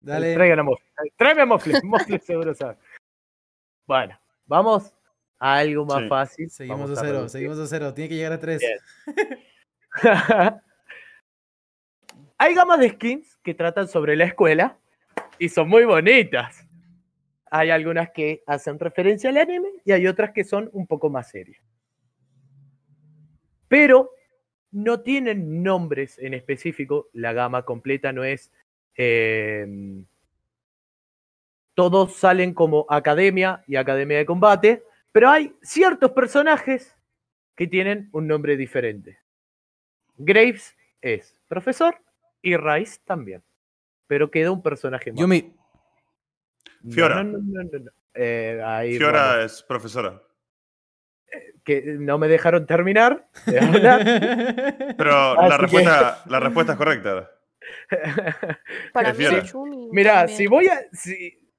[0.01, 0.35] Dale.
[0.35, 0.87] Traigan a Mofle.
[1.17, 1.81] Tráeme a Mofle.
[1.83, 2.77] Mofle seguro sabe.
[3.87, 4.17] Bueno,
[4.47, 4.93] vamos
[5.41, 6.09] algo más Sí.
[6.09, 6.51] fácil.
[6.51, 7.93] Seguimos Vamos a cero, seguimos a cero.
[7.95, 8.63] Tiene que llegar a tres.
[12.39, 14.79] Hay gamas de skins que tratan sobre la escuela
[15.39, 16.67] y son muy bonitas.
[17.51, 21.29] Hay algunas que hacen referencia al anime y hay otras que son un poco más
[21.31, 21.63] serias.
[23.69, 24.11] Pero
[24.71, 27.09] no tienen nombres en específico.
[27.13, 28.53] La gama completa no es.
[28.97, 29.67] eh,
[31.75, 36.97] todos salen como academia y academia de combate, pero hay ciertos personajes
[37.57, 39.19] que tienen un nombre diferente.
[40.17, 41.97] Graves es profesor
[42.43, 43.43] y Rice también.
[44.07, 45.21] Pero queda un personaje más.
[45.21, 45.55] Yumi.
[46.91, 47.23] Fiora.
[47.23, 47.91] No, no, no, no, no.
[48.15, 50.21] Eh, ahí Fiora es profesora.
[51.65, 54.05] que no me dejaron terminar de hablar.
[54.97, 57.31] Pero la que- respuesta, la respuesta es correcta.
[58.93, 59.43] Para Es mí Fiora.
[59.45, 60.05] Yumi.
[60.05, 60.37] También.
[60.37, 60.81] si voy a.
[60.93, 61.50] Si,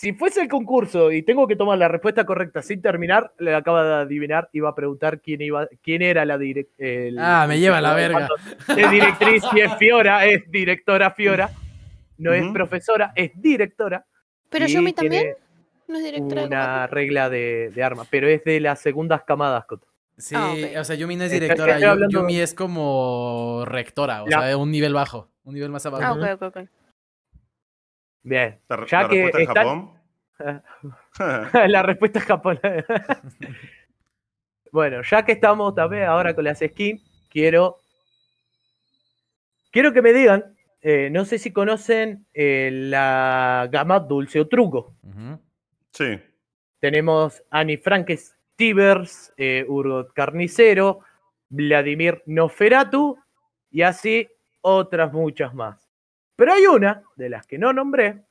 [0.00, 3.84] si fuese el concurso y tengo que tomar la respuesta correcta sin terminar, le acaba
[3.84, 7.58] de adivinar y va a preguntar quién iba, quién era la direc- el- Ah, me
[7.60, 8.26] lleva la verga.
[8.74, 11.50] Es directriz y es Fiora, es directora Fiora.
[12.16, 14.06] No es profesora, es directora.
[14.48, 15.34] Pero Yumi también
[15.86, 19.86] no es directora Una regla de, de armas, pero es de las segundas camadas, Coto.
[20.16, 21.78] Sí, Ah, o sea, Yumi no es directora.
[22.08, 26.04] Yumi es como rectora, o La- sea, un nivel bajo, un nivel más abajo.
[26.06, 26.68] Ah, ok, ok, ok.
[28.22, 28.60] Bien.
[28.68, 30.00] La, Ya la que respuesta es Japón.
[31.68, 32.84] la respuesta es japonesa.
[34.72, 37.76] bueno, ya que estamos también ahora con las skins, quiero.
[39.70, 40.56] Quiero que me digan.
[40.82, 44.94] eh, no sé si conocen eh, la gama Dulce o Truco.
[45.92, 46.18] Sí.
[46.78, 51.00] Tenemos Annie Frankes Tibers, eh, Urgot Carnicero,
[51.50, 53.18] Vladimir Noferatu
[53.70, 54.26] y así
[54.62, 55.89] otras muchas más.
[56.40, 58.22] Pero hay una de las que no nombré,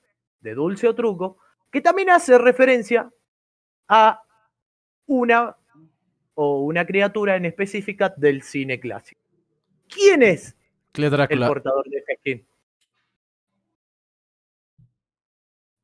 [0.41, 1.37] de Dulce o Truco,
[1.71, 3.07] que también hace referencia
[3.87, 4.23] a
[5.05, 5.55] una
[6.33, 9.21] o una criatura en específica del cine clásico.
[9.87, 10.55] ¿Quién es
[11.35, 12.47] el portador de esta skin?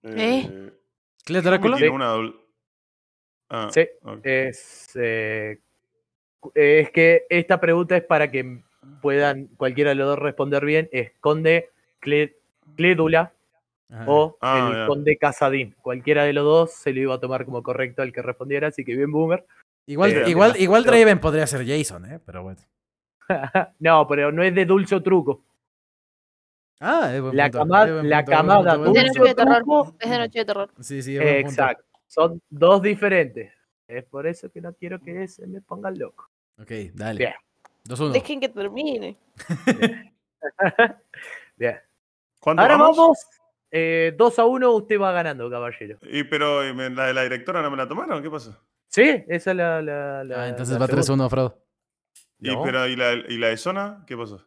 [0.01, 0.71] ¿Eh?
[1.25, 1.91] Cle Yumi Drácula.
[1.91, 2.33] una
[3.49, 3.87] Ah, Sí.
[4.01, 4.19] ok.
[4.23, 5.59] Es, eh,
[6.55, 8.63] es que esta pregunta es para que
[8.99, 10.89] puedan cualquiera de los dos responder bien.
[10.91, 11.74] Es conde Cle-
[12.75, 13.31] Clédula
[13.91, 14.05] Ajá.
[14.07, 15.75] o Ah, el conde Casadín.
[15.81, 18.83] Cualquiera de los dos se lo iba a tomar como correcto al que respondiera, así
[18.85, 19.45] que bien boomer.
[19.87, 22.19] Igual, eh, igual, igual Draven podría ser Jason, ¿eh?
[22.25, 22.59] Pero bueno.
[23.79, 25.43] no, pero no es de dulce o truco.
[26.79, 29.19] Ah, es buen La punto, cama- es buen la punto, camada buen De dulce punto.
[29.19, 29.57] noche de terror.
[29.63, 29.95] truco.
[29.99, 30.71] Es de noche de terror.
[30.81, 31.23] Sí, sí, es.
[31.23, 31.83] Exacto.
[32.07, 33.53] Son dos diferentes.
[33.87, 36.29] Es por eso que no quiero que se me pongan loco.
[36.59, 37.17] Ok, dale.
[37.19, 37.33] Bien.
[37.87, 38.11] 2-1.
[38.13, 39.15] Dejen que termine.
[41.57, 41.75] Bien.
[41.77, 41.94] ¿Cuánto
[42.45, 42.97] Ahora vamos?
[42.97, 43.19] vamos.
[44.17, 45.97] 2 a 1, usted va ganando, caballero.
[46.03, 48.55] Y pero ¿y me- la de la directora no me la tomaron, ¿qué pasó?
[48.87, 49.81] Sí, esa es la.
[49.81, 51.25] la, la- Ah, entonces la va segunda.
[51.25, 51.59] 3-1, Frodo.
[52.39, 52.63] Y, No.
[52.63, 54.03] pero, ¿y, la, ¿Y la de zona?
[54.07, 54.45] ¿Qué pasó?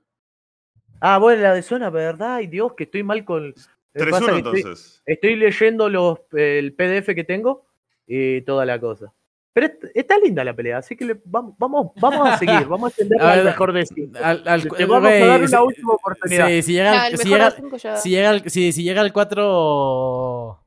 [1.00, 2.36] Ah, bueno, la de zona, ¿verdad?
[2.36, 3.48] Ay, Dios, que estoy mal con.
[3.48, 3.54] Lo
[3.92, 5.02] que 3-1 pasa es que estoy- entonces.
[5.04, 7.66] Estoy leyendo los, el PDF que tengo
[8.06, 9.12] y toda la cosa.
[9.52, 12.84] Pero est- está linda la pelea, así que le- vamos, vamos, vamos a seguir, vamos
[12.84, 13.86] a extenderla A al mejor de.
[14.22, 16.46] Al, al- Te vamos a dar una si- última oportunidad.
[16.48, 17.50] sí, si llega, al- el si llega,
[17.96, 20.64] si llega al, si, si llega al 4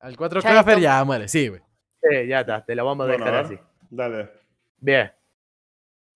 [0.00, 0.40] al 4
[0.80, 1.60] Ya muere, sí, güey.
[2.02, 3.58] Sí, ya está, te la vamos a Bueno, dejar a así.
[3.90, 4.30] Dale.
[4.78, 5.10] Bien.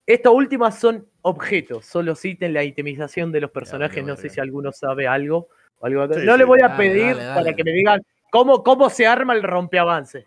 [0.05, 4.03] Estas últimas son objetos, solo citen la itemización de los personajes.
[4.05, 5.49] no sé si alguno sabe algo.
[5.79, 6.37] o algo Sí, no sí.
[6.39, 7.41] le voy a Dale, pedir dale, dale.
[7.43, 8.01] para que me digan
[8.31, 10.25] cómo, cómo se arma el rompeavance.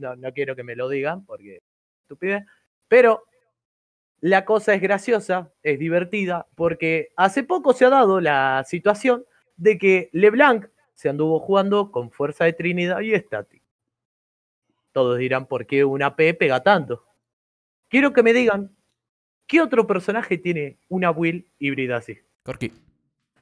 [0.00, 1.60] No, no quiero que me lo digan porque
[2.02, 2.44] estupidez.
[2.88, 3.24] Pero
[4.20, 9.24] la cosa es graciosa, es divertida, porque hace poco se ha dado la situación
[9.56, 13.62] de que LeBlanc se anduvo jugando con Fuerza de Trinidad y Static.
[14.92, 17.04] Todos dirán por qué una P pega tanto.
[17.88, 18.76] Quiero que me digan
[19.46, 22.18] qué otro personaje tiene una build híbrida así.
[22.42, 22.72] Corky.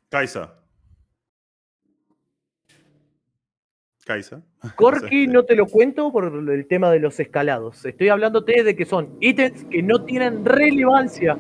[0.09, 0.63] Kaisa.
[4.09, 4.41] Kaisa.
[4.77, 7.85] Corky no te lo cuento por el tema de los escalados.
[7.85, 11.37] Estoy hablándote de que son ítems que no tienen relevancia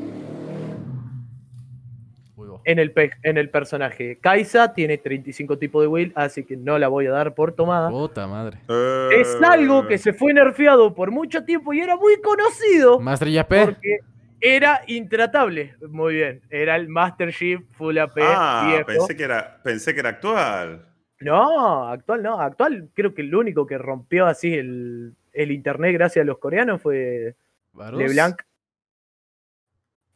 [2.64, 4.18] en el, pe- en el personaje.
[4.20, 7.88] Kaisa tiene 35 tipos de build, así que no la voy a dar por tomada.
[7.88, 8.58] Puta madre.
[8.68, 13.28] Eh, Es algo que se fue nerfeado por mucho tiempo y era muy conocido Master
[13.30, 13.64] Yapé.
[13.64, 13.98] porque
[14.40, 15.76] era intratable.
[15.88, 18.86] Muy bien, era el Master Chief Full AP Ah, viejo.
[18.86, 20.84] pensé que, era, pensé que era actual.
[21.20, 22.40] No, actual no.
[22.40, 26.80] Actual creo que el único que rompió así el, el internet gracias a los coreanos
[26.80, 27.34] fue
[27.72, 27.98] Varus.
[28.00, 28.40] LeBlanc.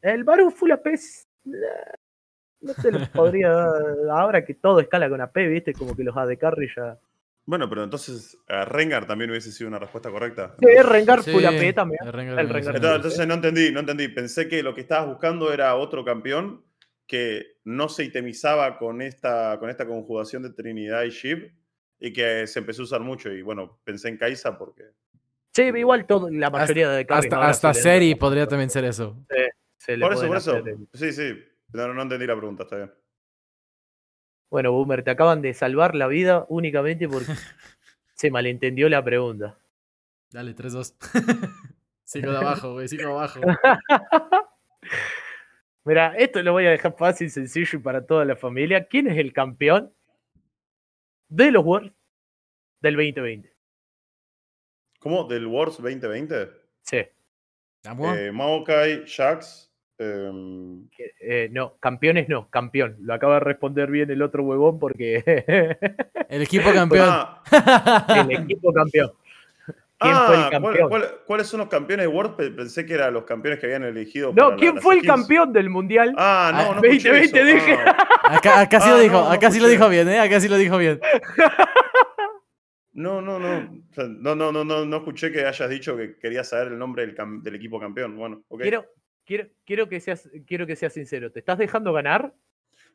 [0.01, 3.83] El Baru Full AP es- no te lo podría dar.
[4.11, 6.99] Ahora que todo escala con AP, viste, como que los AD Carry ya.
[7.45, 10.55] Bueno, pero entonces a Rengar también hubiese sido una respuesta correcta.
[10.61, 11.99] Sí, Rengar Sí, Full AP también.
[12.05, 14.09] el Rengar El también Rengar Entonces, entonces no entendí, no entendí.
[14.09, 16.63] Pensé que lo que estabas buscando era otro campeón
[17.07, 21.53] que no se itemizaba con esta, con esta conjugación de Trinidad y Shiv
[21.99, 23.31] y que se empezó a usar mucho.
[23.31, 24.85] Y bueno, pensé en Kaisa porque.
[25.55, 29.17] Sí, igual todo, la mayoría de Hasta, hasta se le- Seri podría también ser eso.
[29.77, 30.57] se le Por eso, por eso.
[30.57, 31.35] el- Sí, sí.
[31.75, 32.93] No, no entendí la pregunta, está bien.
[34.51, 37.27] Bueno, Boomer, te acaban de salvar la vida únicamente porque
[38.15, 39.59] se malentendió la pregunta.
[40.31, 40.95] Dale, 3-2.
[42.05, 43.41] sigo de abajo, güey, sigo abajo.
[45.85, 48.87] Mira, esto lo voy a dejar fácil, sencillo y para toda la familia.
[48.87, 49.93] ¿Quién es el campeón
[51.29, 51.93] de los Worlds
[52.81, 53.53] del 2020?
[55.01, 55.25] ¿Cómo?
[55.25, 56.49] ¿Del Wars 2020?
[56.83, 56.99] Sí.
[57.85, 59.69] Eh, Maokai, Jax.
[59.99, 60.89] em,
[61.21, 62.97] Eh, no, campeones no, campeón.
[63.01, 65.25] Lo acaba de responder bien el otro huevón porque
[66.29, 67.09] el equipo campeón.
[67.11, 67.43] ah,
[68.25, 69.11] el equipo campeón.
[70.03, 70.89] ¿Quién fue el ah, ¿cuál- campeón?
[70.89, 72.37] cuál- ¿Cuáles son los campeones de World?
[72.37, 74.29] Pe- Pensé que eran los campeones que habían elegido.
[74.35, 76.15] No, para ¿quién fue el campeón del mundial?
[76.19, 76.81] Ah, no, Ah, no.
[76.83, 77.67] 2020 escuché eso.
[77.67, 77.79] dije.
[77.87, 78.37] Ah.
[78.37, 80.19] Acá, acá sí Ah, lo dijo, no, no acá sí lo dijo bien, ¿eh?
[80.21, 81.01] Acá sí lo dijo bien.
[82.95, 83.83] No, no, no.
[83.97, 87.55] No, no, no, no, no escuché que hayas dicho que querías saber el nombre del,
[87.55, 88.17] equipo campeón.
[88.17, 88.61] Bueno, ok.
[88.63, 88.85] Quiero,
[89.25, 91.33] quiero, quiero, que seas, quiero que seas sincero.
[91.33, 92.35] ¿Te estás dejando ganar?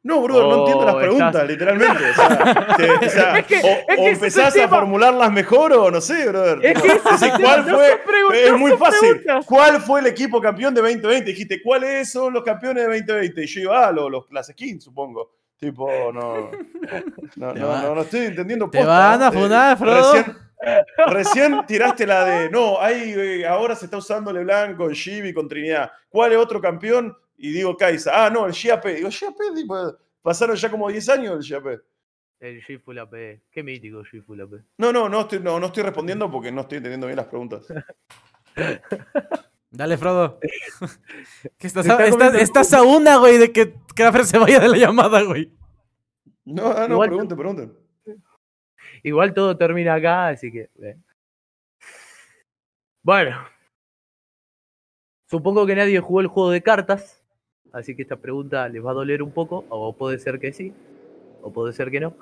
[0.04, 2.04] No, brother, no Oh, entiendo las estás- preguntas, literalmente.
[2.12, 5.74] O sea, te- o sea, Es que- o, es que o empezás a formularlas mejor
[5.74, 6.60] o no sé, brother.
[6.66, 8.04] Es que ese ¿cuál tema, no fue?
[8.06, 9.00] pregun- es no muy fácil.
[9.10, 9.46] preguntas.
[9.46, 11.30] ¿Cuál fue el equipo campeón de 2020?
[11.32, 13.44] Dijiste, ¿cuáles son los campeones de 2020?
[13.44, 15.32] Y yo iba, ah, los, los, las skins, supongo.
[15.60, 16.52] Tipo, no.
[17.36, 18.70] No, Te no, va- no, no estoy entendiendo.
[18.70, 19.40] te posta, van a ¿no?
[19.42, 20.14] funar, Frodo.
[20.14, 20.38] Recién,
[21.08, 22.50] recién tiraste la de.
[22.50, 25.92] No, ahí eh, ahora se está usando LeBlanc con y con Trinidad.
[26.10, 27.16] ¿Cuál es otro campeón?
[27.38, 28.26] Y digo Kaisa.
[28.26, 28.86] Ah, no, el GAP.
[28.88, 31.82] Digo, GAP, tipo, pasaron ya como 10 años el GAP.
[32.40, 33.42] El G Full AP.
[33.52, 34.54] Qué mítico G Full AP.
[34.78, 37.66] No, no, no estoy, no, no estoy respondiendo porque no estoy entendiendo bien las preguntas.
[39.70, 40.40] Dale, Frodo.
[41.58, 44.70] Que estás, está a, estás- estás a una, güey, de que Krafer se vaya de
[44.70, 45.52] la llamada, güey.
[46.46, 47.78] No, ah, no, Igual- pregunten, pregunten.
[49.04, 50.70] Igual todo termina acá, así que.
[50.82, 50.98] eh.
[53.04, 53.38] Bueno.
[55.30, 57.24] Supongo que nadie jugó el juego de cartas.
[57.72, 59.66] Así que esta pregunta les va a doler un poco.
[59.70, 60.74] O puede ser que sí.
[61.42, 62.14] O puede ser que no.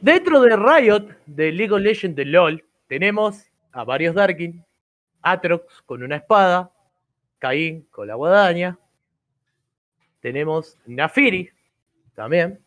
[0.00, 4.64] Dentro de Riot, de League of Legends de LOL, tenemos a varios Darkin.
[5.22, 6.72] Atrox con una espada.
[7.38, 8.78] Caín con la guadaña.
[10.20, 11.50] Tenemos Nafiri
[12.14, 12.60] también.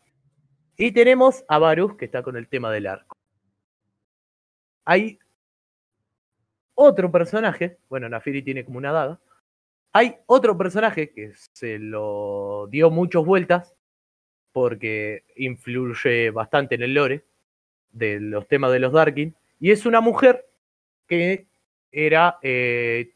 [0.76, 3.16] Y tenemos a Varus, que está con el tema del arco.
[4.84, 5.18] Hay
[6.74, 9.20] otro personaje, bueno, Nafiri tiene como una daga.
[9.96, 13.76] Hay otro personaje que se lo dio muchas vueltas
[14.50, 17.24] porque influye bastante en el lore
[17.92, 19.36] de los temas de los Darkin.
[19.60, 20.46] Y es una mujer
[21.06, 21.46] que
[21.92, 23.12] era eh,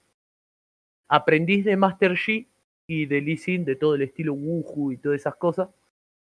[1.09, 2.47] aprendiz de Master Yi
[2.87, 5.69] y de Lee de todo el estilo Wuju y todas esas cosas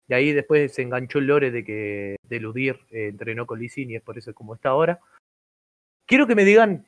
[0.07, 3.71] De ahí después se enganchó el lore de que de eludir eh, entrenó con Lee
[3.75, 5.01] y es por eso como está ahora.
[6.05, 6.85] Quiero que me digan,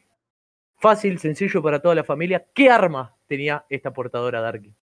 [0.85, 4.75] fácil, sencillo para toda la familia, ¿qué arma tenía esta portadora Darky?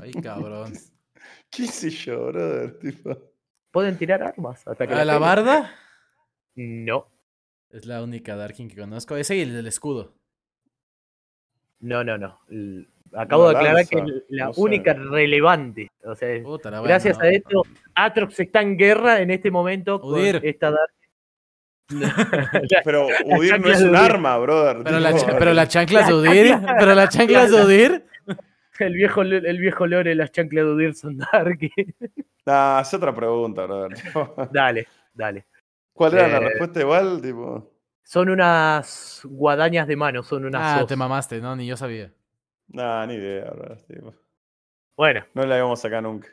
[0.00, 0.72] Ay, cabrón.
[1.50, 2.78] ¿Qué sé yo, brother?
[2.78, 3.16] Tipo.
[3.72, 4.66] ¿Pueden tirar armas?
[4.66, 5.20] Hasta que ¿A la peguen?
[5.20, 5.74] barda?
[6.54, 7.08] No,
[7.70, 9.16] Es la única Darkin que conozco.
[9.16, 10.14] Ese y el del escudo.
[11.80, 12.40] no, no, no.
[12.48, 14.60] L- Acabo de aclarar lanza, que la no sé.
[14.60, 17.62] única relevante, o sea, es- Puta, la gracias buena, a esto,
[17.94, 20.92] Atrox está en guerra en este momento con esta Dark.
[22.84, 24.00] Pero Udir no es de un Udir.
[24.00, 24.82] arma, brother.
[24.84, 26.58] Pero la, cha- pero la chancla de Udir.
[26.78, 28.04] Pero la chancla de Udir.
[28.78, 31.72] El viejo, el viejo lore, las chanclas de Udir son Darky.
[32.44, 33.96] Nah, es otra pregunta, brother.
[34.52, 35.46] Dale, dale.
[35.94, 37.22] ¿Cuál era la Eh, respuesta igual?
[37.22, 37.72] Tipo.
[38.04, 40.88] Son unas guadañas de mano, son unas Ah, sos.
[40.88, 42.12] te mamaste, no, ni yo sabía.
[42.68, 43.82] Nah, ni idea, brother.
[43.86, 44.14] tipo.
[44.96, 46.28] Bueno, No la íbamos a sacar nunca.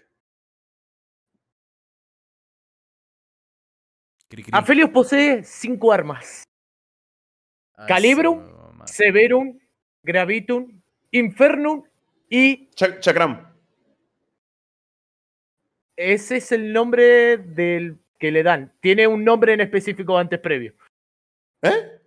[4.52, 6.44] Aphelios posee cinco armas.
[7.76, 8.40] Ah, Calibrum.
[8.78, 8.92] madre.
[8.94, 9.60] Severum,
[10.04, 10.82] Gravitum,
[11.12, 11.84] Infernum
[12.30, 13.48] y Cha- Chakram.
[15.96, 18.72] ese es el nombre del que le dan.
[18.80, 20.74] Tiene un nombre en específico antes previo.
[21.62, 22.00] ¿Eh?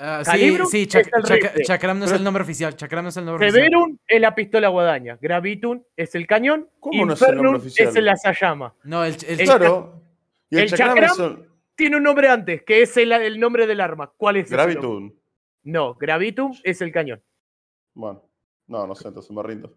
[0.00, 1.62] Ah, sí, sí, Chac- el Chac-.
[1.64, 2.76] Chakram no es el nombre oficial.
[2.76, 3.64] Chakram no es el nombre oficial.
[3.66, 5.18] Severum es la pistola guadaña.
[5.20, 6.68] Gravitum es el cañón.
[6.78, 7.88] ¿Cómo no es el nombre Infernum oficial?
[7.88, 8.74] es el lanzallama.
[8.84, 10.02] No, el, el- El Claro.
[10.50, 13.38] Y el, el Chakram, Chakram- es un- Tiene un nombre antes, que es el, el
[13.38, 14.12] nombre del arma.
[14.16, 14.50] ¿Cuál es?
[14.50, 15.12] Gravitum.
[15.62, 17.22] No, Gravitum es el cañón.
[17.94, 18.24] Bueno.
[18.66, 19.72] No, no sé, entonces me rindo.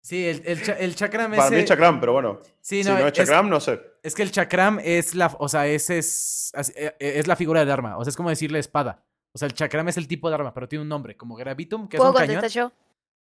[0.00, 2.40] sí, el, el, cha- el Chakram Para mí es Chakram, pero bueno.
[2.60, 3.80] Sí, si no, no es es- Chakram, no sé.
[4.04, 7.34] Es que el chakram es la, o sea, ese es, as- eh, eh, es la
[7.34, 7.98] figura del arma.
[7.98, 9.04] O sea, es como decirle espada.
[9.32, 11.88] O sea, el chakram es el tipo de arma, pero tiene un nombre, como gravitum,
[11.88, 12.36] que es ¿Puedo un cañón.
[12.36, 12.72] contestar yo?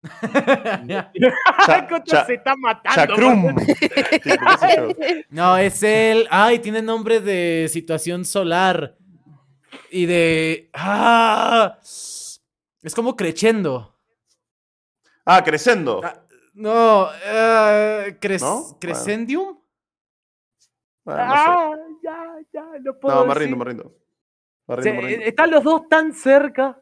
[2.05, 3.17] Cha- se está matando.
[5.31, 8.97] No, es el, ay, tiene nombre de situación solar
[9.91, 12.41] y de, ah, es
[12.95, 13.97] como crescendo.
[15.25, 16.01] Ah, Crescendo.
[16.03, 16.21] Ah,
[16.55, 19.57] no, eh, cres- crescendium.
[21.05, 21.39] Bueno, no sé.
[21.47, 23.95] Ah, ya, ya, no puedo No, me rindo, me rindo.
[24.67, 25.27] Me Se- rindo, me rindo.
[25.27, 26.79] están los dos tan cerca.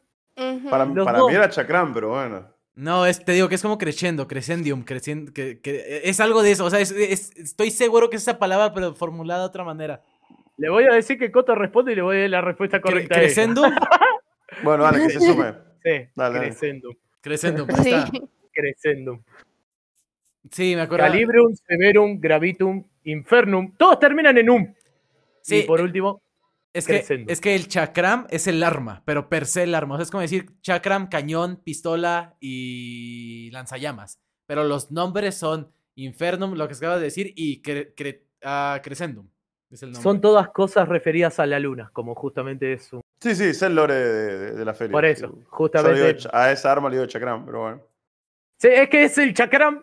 [0.69, 1.29] Para, para dos.
[1.29, 2.47] mí era Chakram, pero bueno.
[2.75, 6.51] No, es, te digo que es como crescendo, crescendium, crecien- que, que- es algo de
[6.51, 6.65] eso.
[6.65, 10.01] O sea, es- es- estoy seguro que es esa palabra, pero formulada de otra manera.
[10.57, 12.81] Le voy a decir que Coto responde y le voy a dar la respuesta Cre-
[12.83, 13.15] correcta.
[13.15, 13.25] a ella.
[13.27, 13.63] crescendum,
[14.63, 15.53] Bueno, dale, que se sume.
[15.83, 16.39] Sí, Dale, dale.
[16.49, 16.93] Crescendum.
[17.21, 17.89] crescendum, ahí Sí.
[17.91, 18.11] está.
[18.53, 19.21] Crescendum.
[20.51, 21.05] Sí, me acuerdo.
[21.05, 23.73] Calibrum, Severum, Gravitum, Infernum.
[23.77, 24.73] Todos terminan en um.
[25.41, 26.21] Sí, y por último,
[26.73, 29.95] es que, es que el chakram es el arma, pero per se el arma.
[29.95, 34.19] O sea, es como decir chakram, cañón, pistola y lanzallamas.
[34.47, 39.27] Pero los nombres son infernum, lo que acabas de decir, y cre- cre- ah, crescendum.
[39.69, 40.03] Es el nombre.
[40.03, 42.99] son todas cosas referidas a la luna, como justamente es un...
[43.21, 44.91] Sí, sí, es el lore de, de- de la feria.
[44.91, 46.13] Por eso, justamente...
[46.13, 47.81] digo a esa arma le digo Chakram, pero bueno.
[48.59, 49.81] Sí, es que es el chakram,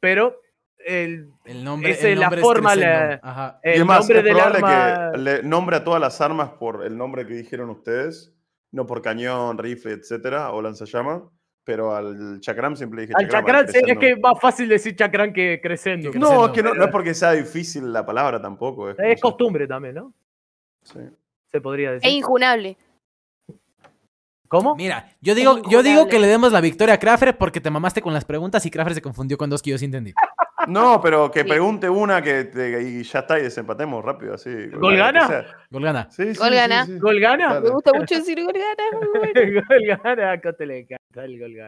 [0.00, 0.41] pero
[0.86, 3.08] el, el nombre, esa el es la forma, crescendum.
[3.10, 3.60] la- Ajá.
[3.64, 5.12] y el es más, nombre es del probable arma...
[5.12, 8.32] que le nombre a todas las armas por el nombre que dijeron ustedes,
[8.70, 11.28] no por cañón, rifle, etcétera, o lanzallama,
[11.64, 13.44] pero al Chakram siempre dije Al Chakram.
[13.44, 16.10] chakram, al sí, es que es más fácil decir chakram que crescendo.
[16.10, 18.90] Que No, es que no, no es porque sea difícil la palabra tampoco.
[18.90, 20.12] Es, Es costumbre también, ¿no?
[20.82, 20.98] sí.
[21.46, 22.10] Se podría decir.
[22.10, 22.76] injunable.
[24.48, 24.74] ¿Cómo?
[24.76, 28.02] Mira, yo digo, yo digo que le demos la victoria a Crafter porque te mamaste
[28.02, 30.12] con las preguntas y Crafter se confundió con dos que yo sí entendí.
[30.68, 31.48] No, pero que Sí.
[31.48, 34.50] pregunte una que te- y ya está y desempatemos rápido, así.
[34.74, 35.46] ¿Gol gana?
[35.70, 36.08] Gol gana.
[36.10, 36.86] Sí, sí, Gol sí, gana.
[36.86, 36.98] sí.
[36.98, 37.48] ¿Gol gana?
[37.54, 37.60] Dale.
[37.60, 38.98] Me gusta mucho decir gol gana.
[38.98, 39.40] muy bueno.
[39.40, 41.66] El gol gana, acá te le encanta el gol gana.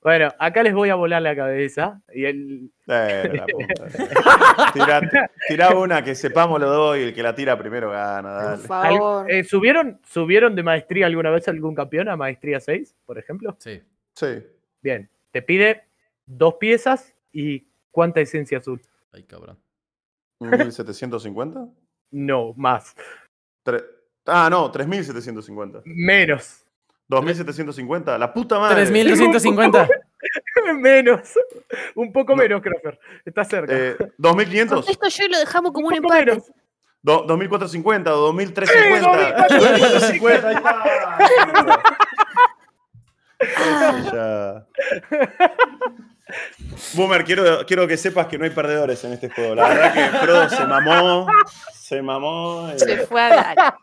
[0.00, 2.00] Bueno, acá les voy a volar la cabeza.
[2.14, 2.70] Y el...
[2.86, 3.46] Eh, la
[5.52, 5.74] puta.
[5.76, 8.62] Una que sepamos los dos y el que la tira primero gana, Por dale.
[8.96, 9.30] favor.
[9.30, 13.56] eh, ¿subieron, ¿Subieron de maestría alguna vez algún campeón a maestría 6, por ejemplo?
[13.58, 13.82] Sí.
[14.14, 14.38] Sí.
[14.80, 15.82] Bien, te pide
[16.26, 18.80] dos piezas y cuánta esencia azul.
[19.12, 19.58] Ay, cabrón.
[20.40, 21.70] ¿1750?
[22.10, 22.94] No, más.
[23.64, 23.84] Tre-
[24.30, 25.80] Ah, no, 3750.
[25.86, 26.64] Menos.
[27.08, 28.84] 2750, la puta madre.
[28.84, 29.88] 3250.
[30.76, 31.32] menos.
[31.94, 32.98] Un poco menos, Crawford.
[33.24, 33.72] Está cerca.
[33.74, 36.26] Eh, 2500, Esto yo lo dejamos como un poco empate.
[36.26, 36.52] menos.
[37.02, 39.28] do- 2450 o 2350.
[39.28, 40.84] ¡Eh, 2450, ahí está.
[43.40, 44.66] Ese ya.
[46.94, 49.54] Boomer, quiero, quiero que sepas que no hay perdedores en este juego.
[49.54, 51.26] La verdad que Frodo se mamó.
[51.72, 52.70] Se mamó.
[52.74, 53.74] y- Se fue a dar.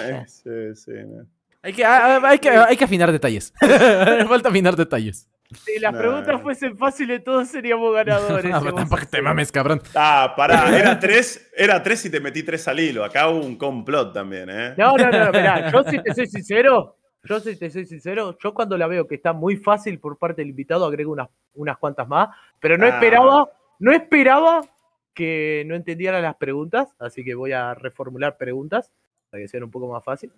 [0.00, 1.26] Eh, sí, sí, no.
[1.62, 3.52] Hay que, hay, que, hay que afinar detalles.
[4.28, 5.28] Falta afinar detalles.
[5.64, 5.98] Si las No.
[5.98, 8.44] preguntas fuesen fáciles, todos seríamos ganadores.
[8.50, 9.80] No, pero tampoco te mames, cabrón.
[9.94, 13.02] Ah, pará, era tres, era tres y te metí tres al hilo.
[13.04, 14.74] Acá hubo un complot también, ¿eh?
[14.76, 18.54] No, no, no, mirá, yo si te soy sincero, yo si te soy sincero, yo
[18.54, 22.06] cuando la veo que está muy fácil por parte del invitado, agrego unas, unas cuantas
[22.08, 22.28] más,
[22.60, 22.90] pero no Ah.
[22.90, 24.60] esperaba, no esperaba
[25.14, 28.92] que no entendiera las preguntas, así que voy a reformular preguntas
[29.30, 30.32] para que sean un poco más fácil.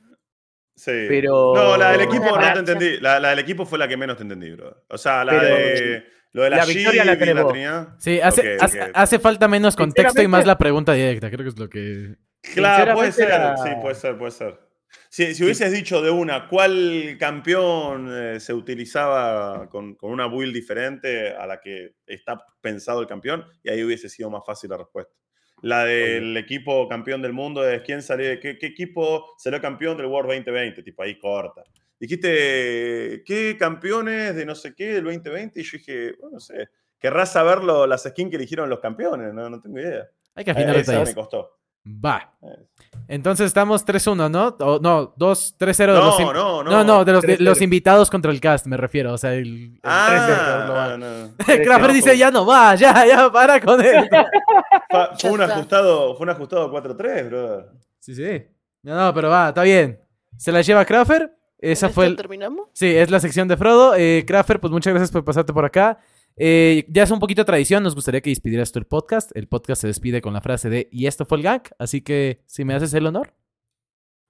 [0.74, 0.92] Sí.
[1.08, 3.00] Pero- No, la del equipo no te entendí.
[3.00, 4.84] La, la del equipo fue la que menos te entendí, bro.
[4.90, 6.04] O sea, la Pero- de.
[6.32, 7.52] Lo de la, La victoria la vos.
[7.52, 7.88] Trinidad.
[7.98, 8.58] Sí, hace,
[8.92, 11.30] hace, falta menos contexto y más la pregunta directa.
[11.30, 12.16] Creo que es lo que.
[12.52, 13.26] Claro, puede ser.
[13.28, 13.32] Sí,
[13.70, 14.60] la- puede ser, puede ser.
[15.08, 20.54] Si, si hubieses dicho de una, ¿cuál campeón eh, se utilizaba con, con una build
[20.54, 23.44] diferente a la que está pensado el campeón?
[23.62, 25.14] Y ahí hubiese sido más fácil la respuesta.
[25.62, 30.06] La del equipo campeón del mundo es quién salió, qué, qué equipo salió campeón del
[30.06, 31.64] World 2020, tipo ahí corta.
[31.98, 35.60] Dijiste, ¿qué campeones de no sé qué del 2020?
[35.60, 36.68] Y yo dije, bueno, no sé,
[36.98, 40.06] querrás saberlo las skins que eligieron los campeones, no, no tengo idea.
[40.34, 41.58] Hay que afinar Eh, Esa me costó.
[41.86, 42.36] Va.
[42.42, 42.66] Eh.
[43.08, 44.56] Entonces estamos 3-1, ¿no?
[44.66, 46.18] O, no, 2-3-0 de los.
[46.18, 46.70] No, in- no, no.
[46.70, 47.40] No, no, de los, de 3-0.
[47.40, 49.12] los invitados contra el cast, me refiero.
[49.12, 49.46] O sea, el.
[49.46, 51.00] el Ah, 3-0 global.
[51.00, 51.34] no, no.
[51.64, 54.08] Crawford dice: Ya no va, ya, ya, para con él.
[55.20, 57.66] Fue, un ajustado, fue un ajustado 4-3, brother.
[58.00, 58.42] Sí, sí.
[58.82, 60.00] No, no, pero va, está bien.
[60.36, 61.30] Se la lleva Crawford.
[61.58, 62.16] Esa ¿Con fue el.
[62.16, 62.68] terminamos?
[62.72, 63.94] Sí, es la sección de Frodo.
[63.96, 65.98] Eh, Crawford, pues muchas gracias por pasarte por acá.
[66.38, 69.30] Eh, ya es un poquito tradición, nos gustaría que despidieras tú el podcast.
[69.34, 72.42] El podcast se despide con la frase de y esto fue el gang, así que
[72.46, 73.34] si me haces el honor.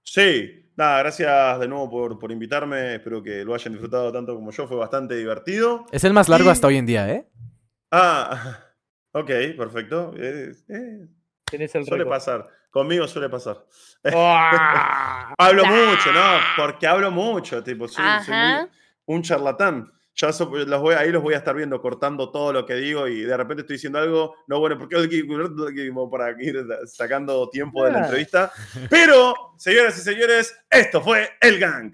[0.04, 2.94] Sí, nada, gracias de nuevo por, por invitarme.
[2.96, 4.68] Espero que lo hayan disfrutado tanto como yo.
[4.68, 5.84] Fue bastante divertido.
[5.90, 7.28] Es el más largo Y- hasta hoy en día, ¿eh?
[7.90, 8.60] Ah,
[9.12, 10.12] ok, perfecto.
[10.16, 11.08] Eh, eh,
[11.44, 12.46] Tenés el suele pasar.
[12.70, 13.64] Conmigo suele pasar.
[15.38, 16.22] Hablo mucho, ¿no?
[16.56, 18.68] Porque hablo mucho, tipo, soy, soy muy- Ajá.
[19.06, 19.92] un charlatán.
[20.16, 23.06] Ya so- los voy, ahí los voy a estar viendo cortando todo lo que digo
[23.06, 24.96] y de repente estoy diciendo algo, no, bueno, porque
[26.10, 28.50] para ir sacando tiempo de la entrevista.
[28.88, 31.92] Pero, señoras y señores, esto fue El Gang.